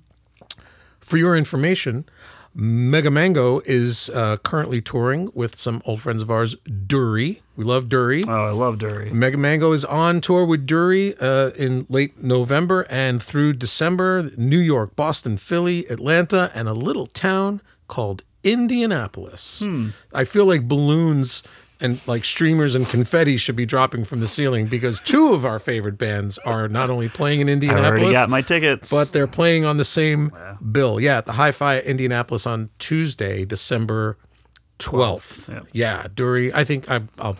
[1.01, 2.05] For your information,
[2.55, 6.57] Mega Mango is uh, currently touring with some old friends of ours,
[6.87, 7.43] Durry.
[7.57, 8.25] We love Durry.
[8.27, 9.11] Oh, I love Durry.
[9.11, 14.31] Mega Mango is on tour with Durry uh, in late November and through December.
[14.37, 19.63] New York, Boston, Philly, Atlanta, and a little town called Indianapolis.
[20.13, 21.43] I feel like balloons
[21.81, 25.59] and like streamers and confetti should be dropping from the ceiling because two of our
[25.59, 28.91] favorite bands are not only playing in I already Indianapolis, got my tickets.
[28.91, 30.33] but they're playing on the same
[30.71, 31.01] bill.
[31.01, 34.19] Yeah, at the Hi-Fi Indianapolis on Tuesday, December
[34.79, 35.49] 12th.
[35.53, 35.67] Yep.
[35.73, 36.53] Yeah, Durry.
[36.53, 37.37] I think I, I'll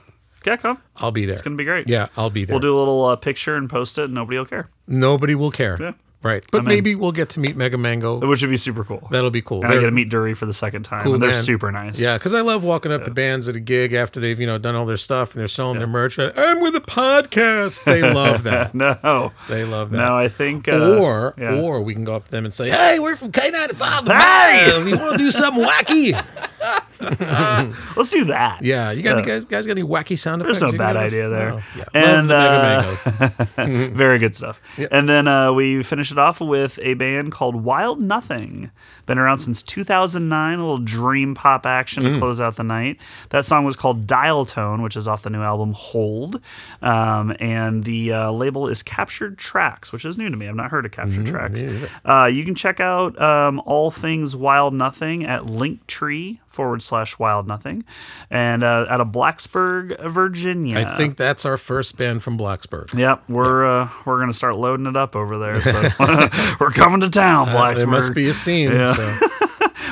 [0.47, 0.81] yeah, come.
[0.97, 1.33] I'll be there.
[1.35, 1.89] It's gonna be great.
[1.89, 2.55] Yeah, I'll be there.
[2.55, 5.51] We'll do a little uh, picture and post it, and nobody will care, Nobody will
[5.51, 5.77] care.
[5.81, 5.93] Yeah.
[6.23, 6.45] Right.
[6.53, 6.69] But I'm in.
[6.69, 8.19] maybe we'll get to meet Mega Mango.
[8.19, 9.09] which would be super cool.
[9.11, 9.59] That'll be cool.
[9.59, 11.01] and I They're get to meet Durry for the second time.
[11.03, 11.43] cool and they're man.
[11.43, 11.99] super nice.
[11.99, 14.59] Yeah, because I love walking up to bands at a gig after they've, you know,
[14.59, 16.19] done all their stuff and they're selling their merch.
[16.19, 17.85] I'm with a podcast.
[17.85, 18.75] They love that.
[18.75, 19.33] No.
[19.49, 19.97] They love that.
[19.97, 20.69] No, I think.
[20.69, 21.59] Uh, or yeah.
[21.61, 24.05] or we can go up to them and say, "Hey, we're from K95.
[24.05, 24.71] the Hey!
[24.71, 24.85] Band.
[24.85, 26.13] we want to do something wacky."
[27.97, 28.59] let's do that.
[28.63, 29.45] Yeah, you got any guys?
[29.45, 30.61] Guys got any wacky sound effects?
[30.61, 31.13] There's no you can bad us?
[31.13, 31.51] idea there.
[31.51, 31.61] No.
[31.77, 33.95] Yeah, And, love the Mega uh, Mango.
[33.95, 34.61] Very good stuff.
[34.91, 38.71] And then uh, we finish it off with a band called Wild Nothing.
[39.07, 40.59] Been around since 2009.
[40.59, 42.15] A little dream pop action Mm.
[42.15, 42.99] to close out the night.
[43.31, 46.41] That song was called Dial Tone, which is off the new album Hold.
[46.83, 50.49] Um, and the uh, label is Captured Tracks, which is new to me.
[50.49, 51.35] I've not heard of Captured Mm-hmm.
[51.35, 51.63] Tracks.
[52.05, 57.47] Uh, you can check out um, all things Wild Nothing at Linktree forward slash Wild
[57.47, 57.85] Nothing,
[58.29, 60.79] and uh, out of Blacksburg, Virginia.
[60.79, 62.93] I think that's our first band from Blacksburg.
[62.97, 65.63] Yep, we're uh, we're gonna start loading it up over there.
[65.63, 65.81] So
[66.61, 67.73] we're coming to town, Blacksburg.
[67.73, 68.73] Uh, there must be a scene.
[68.73, 68.93] Yeah.
[68.93, 69.29] So.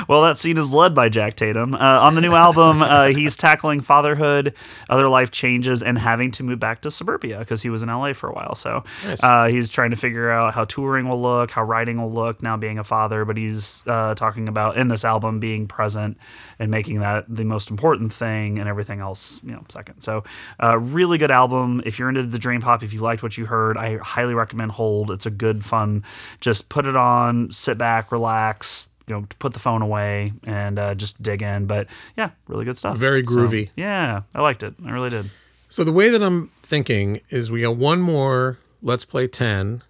[0.07, 1.75] Well, that scene is led by Jack Tatum.
[1.75, 4.53] Uh, on the new album, uh, he's tackling fatherhood,
[4.89, 8.13] other life changes, and having to move back to suburbia because he was in LA
[8.13, 8.55] for a while.
[8.55, 8.83] So
[9.23, 12.57] uh, he's trying to figure out how touring will look, how writing will look now
[12.57, 13.25] being a father.
[13.25, 16.17] But he's uh, talking about in this album being present
[16.57, 20.01] and making that the most important thing, and everything else, you know, second.
[20.01, 20.23] So
[20.61, 21.81] uh, really good album.
[21.85, 24.71] If you're into the dream pop, if you liked what you heard, I highly recommend
[24.71, 25.11] Hold.
[25.11, 26.03] It's a good, fun.
[26.41, 30.93] Just put it on, sit back, relax you know, put the phone away and uh,
[30.95, 31.65] just dig in.
[31.65, 32.97] But yeah, really good stuff.
[32.97, 33.69] Very So, groovy.
[33.75, 34.75] yeah, I liked it.
[34.85, 35.29] I really did.
[35.67, 39.83] So the way that I'm thinking is we got one more Let's Play 10,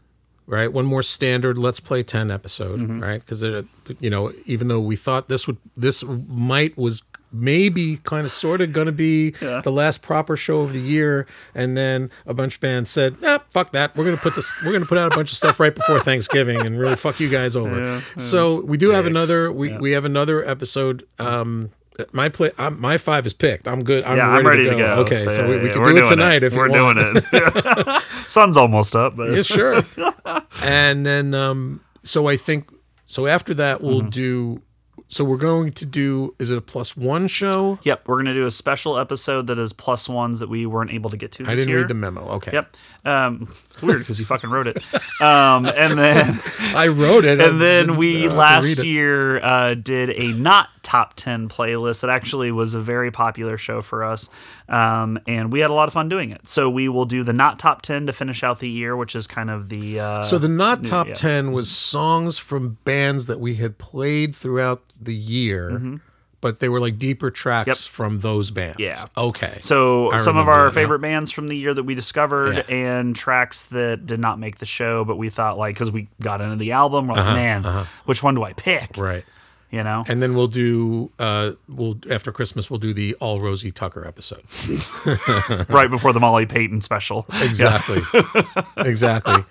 [0.48, 0.72] right?
[0.72, 3.00] One more standard Let's Play 10 episode, Mm-hmm.
[3.02, 3.20] right?
[3.20, 3.44] Because
[4.00, 8.61] you know, even though we thought this would this might was maybe kind of sort
[8.61, 9.61] of going to be Yeah.
[9.64, 13.39] the last proper show of the year and then a bunch of bands said ah,
[13.49, 15.38] fuck that we're going to put this we're going to put out a bunch of
[15.38, 19.51] stuff right before thanksgiving and really fuck you guys over so we do have another
[19.51, 21.72] we, we have another episode um
[22.14, 23.68] my play, I'm, my five is picked.
[23.68, 24.06] I'm good.
[24.06, 24.95] I'm, yeah, ready, I'm ready to, to go.
[24.95, 25.01] go.
[25.01, 26.97] Okay, so, we, yeah, we yeah, can do it doing tonight if we're you want.
[26.97, 28.01] doing it.
[28.30, 29.81] Sun's almost up, but Yeah, sure.
[30.64, 32.72] and then, um, so I think,
[33.03, 34.10] so after that, we'll Mm-hmm.
[34.11, 34.61] do,
[35.10, 37.80] so we're going to do, is it a plus one show?
[37.84, 41.10] Yep, we're gonna do a special episode that is plus ones that we weren't able
[41.10, 41.44] to get to.
[41.44, 41.80] This I didn't year.
[41.80, 42.22] read the memo.
[42.36, 42.52] Okay.
[42.53, 42.76] Yep,
[43.06, 44.77] um, it's weird because you fucking wrote it.
[45.22, 46.39] Um, and then
[46.76, 47.39] I wrote it.
[47.39, 51.49] and then we I have to read last year uh, did a not top 10
[51.49, 54.30] playlist that actually was a very popular show for us.
[54.68, 56.47] Um, and we had a lot of fun doing it.
[56.47, 59.27] So we will do the not top 10 to finish out the year, which is
[59.27, 59.99] kind of the.
[59.99, 61.14] Uh, So the not new- top yeah.
[61.14, 65.99] 10 was songs from bands that we had played throughout the year,
[66.41, 67.91] but they were like deeper tracks Yep.
[67.94, 68.80] from those bands.
[68.80, 68.94] Yeah.
[69.18, 69.57] Okay.
[69.61, 70.72] So I some of our now.
[70.72, 72.76] favorite bands from the year that we discovered Yeah.
[72.76, 76.41] and tracks that did not make the show, but we thought like because we got
[76.41, 77.64] into the album, we're like, man,
[78.06, 78.91] which one do I pick?
[78.98, 79.26] Uh-huh, Right.
[79.72, 83.72] You know, And then we'll do uh we'll after Christmas we'll do the all Rosie
[83.72, 84.41] Tucker episode.
[85.70, 87.26] right before the Molly Payton special.
[87.41, 88.02] Exactly.
[88.78, 89.44] exactly.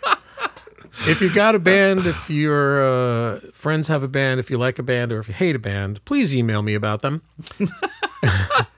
[1.07, 4.79] If you've got a band, if your uh, friends have a band, if you like
[4.79, 7.23] a band, or if you hate a band, please email me about them.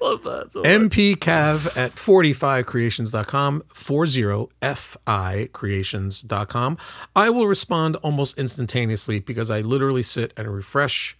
[0.00, 0.48] Love that.
[0.50, 6.78] So mpcav at 45creations.com 40fi creations.com
[7.16, 11.16] i will respond almost instantaneously because i literally sit and refresh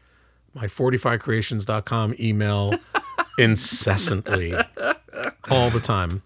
[0.55, 2.75] my 45creations.com email
[3.39, 4.55] incessantly
[5.51, 6.23] all the time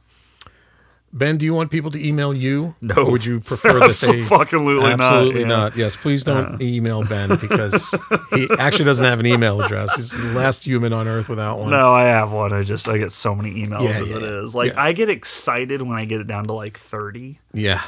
[1.17, 2.95] ben do you want people to email you No.
[2.97, 5.47] or would you prefer that they Absolutely not, absolutely yeah.
[5.47, 7.95] not yes please don't email ben because
[8.35, 11.71] he actually doesn't have an email address he's the last human on earth without one
[11.71, 12.53] No, I have one.
[12.53, 14.43] I just I get so many emails Yeah, as yeah, it yeah.
[14.43, 14.55] is.
[14.55, 14.83] Like Yeah.
[14.83, 17.39] I get excited when I get it down to like thirty.
[17.53, 17.81] yeah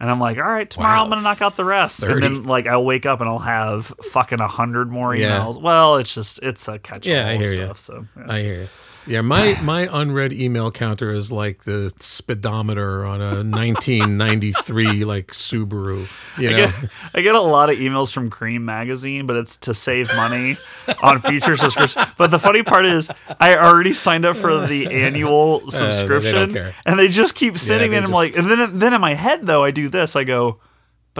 [0.00, 1.04] And I'm like, all right, tomorrow Wow.
[1.04, 2.00] I'm gonna knock out the rest.
[2.00, 2.12] 30.
[2.14, 5.40] And then like I'll wake up and I'll have fucking a hundred more Yeah.
[5.40, 5.60] emails.
[5.60, 7.64] Well, it's just it's a catch all Yeah, I hear you.
[7.66, 7.78] stuff.
[7.78, 8.24] So yeah.
[8.32, 8.68] I hear you.
[9.06, 16.08] Yeah, my my unread email counter is like the speedometer on a 1993 like Subaru.
[16.38, 19.56] You I know, get, I get a lot of emails from Creem Magazine, but it's
[19.58, 20.56] to save money
[21.02, 22.06] on future subscriptions.
[22.18, 23.10] But the funny part is,
[23.40, 26.74] I already signed up for the annual uh, subscription, care.
[26.86, 28.04] and they just keep sitting they there.
[28.04, 30.14] And I'm like, and then then in my head though, I do this.
[30.14, 30.60] I go,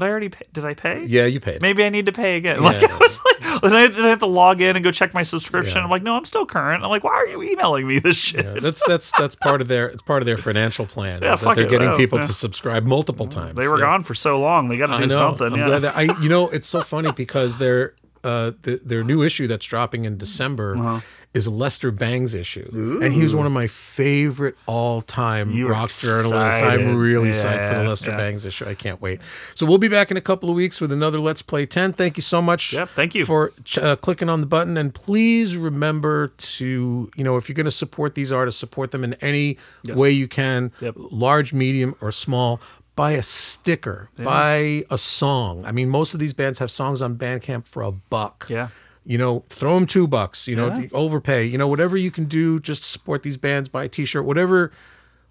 [0.01, 0.65] but I already pay, did.
[0.65, 1.05] I pay?
[1.05, 1.61] yeah, you paid.
[1.61, 2.63] Maybe I need to pay again.
[2.71, 5.13] Like I was like, then I, then I have to log in and go check
[5.13, 5.79] my subscription.
[5.79, 5.85] Yeah.
[5.85, 6.83] I'm like, no, I'm still current.
[6.85, 8.45] I'm like, why are you emailing me this shit?
[8.45, 11.21] Yeah, that's that's that's part of their it's part of their financial plan.
[11.31, 12.27] Yeah, they're it, getting yeah, people yeah.
[12.27, 13.57] to subscribe multiple times.
[13.57, 13.85] they were Yeah.
[13.87, 14.69] gone for so long.
[14.69, 15.53] They got to do something.
[15.53, 15.79] I'm yeah.
[15.79, 17.95] that I you know it's so funny because their
[18.25, 21.01] uh the, their new issue that's dropping in December Uh-huh.
[21.33, 26.61] Is Lester Bangs issue, and he was one of my favorite all time rock journalists.
[26.61, 28.17] I'm really psyched for the Lester yeah.
[28.17, 28.67] Bangs issue.
[28.67, 29.21] I can't wait.
[29.55, 31.93] So we'll be back in a couple of weeks with another Let's Play 10.
[31.93, 32.73] Thank you so much.
[32.73, 33.25] Yep, thank you.
[33.25, 37.55] for ch- uh, clicking on the button, and please remember to you know if you're
[37.55, 40.95] going to support these artists, support them in any way you can, Yep.
[40.97, 42.61] large, medium, or small.
[42.97, 45.65] Buy a sticker, buy a song.
[45.65, 48.47] I mean, most of these bands have songs on Bandcamp for a buck.
[48.51, 48.69] Yeah.
[49.05, 50.47] You know, throw them two bucks.
[50.47, 50.89] You know, Yeah.
[50.93, 51.47] overpay.
[51.47, 53.69] You know, whatever you can do just support these bands.
[53.69, 54.25] Buy a T-shirt.
[54.25, 54.71] Whatever,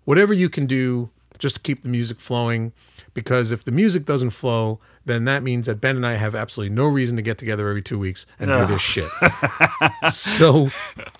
[0.05, 2.71] whatever you can do just to keep the music flowing.
[3.13, 4.79] Because if the music doesn't flow,
[5.09, 7.81] then that means that Ben and I have absolutely no reason to get together every
[7.81, 9.09] two weeks and do this shit.
[10.09, 10.69] so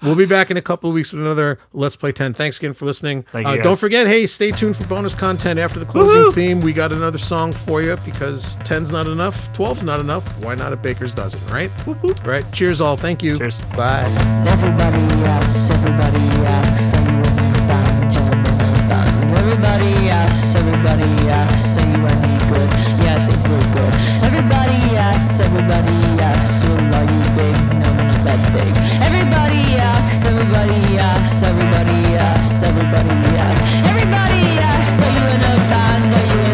[0.02, 2.34] we'll be back in a couple of weeks with another Let's Play 10.
[2.34, 3.24] Thanks again for listening.
[3.24, 3.64] Thank uh, guys.
[3.64, 6.62] don't forget, hey, stay tuned for bonus content after the closing theme.
[6.62, 10.24] We got another song for you because 10's not enough, 12's not enough.
[10.44, 11.72] Why not a baker's dozen, right?
[12.24, 12.46] Right.
[12.54, 12.96] Cheers, all.
[12.96, 13.38] Thank you.
[13.38, 13.62] Cheers.
[13.76, 14.04] Bye.
[14.48, 17.49] Everybody asks, everybody asks, are you
[19.50, 22.70] Everybody asks, everybody asks, are you any good?
[23.02, 23.94] Yeah, I think we're good.
[24.22, 27.58] Everybody asks, everybody asks, well, are you big?
[27.82, 28.70] No, not that big.
[29.02, 33.74] Everybody asks, everybody asks, everybody asks, everybody asks.
[33.90, 36.14] Everybody asks, are you in a band?
[36.14, 36.49] Are you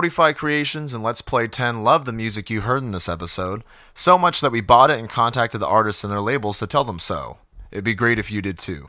[0.00, 3.62] Forty-five Creations and Let's Play 10 love the music you heard in this episode,
[3.92, 6.84] so much that we bought it and contacted the artists and their labels to tell
[6.84, 7.36] them so.
[7.70, 8.88] It'd be great if you did too.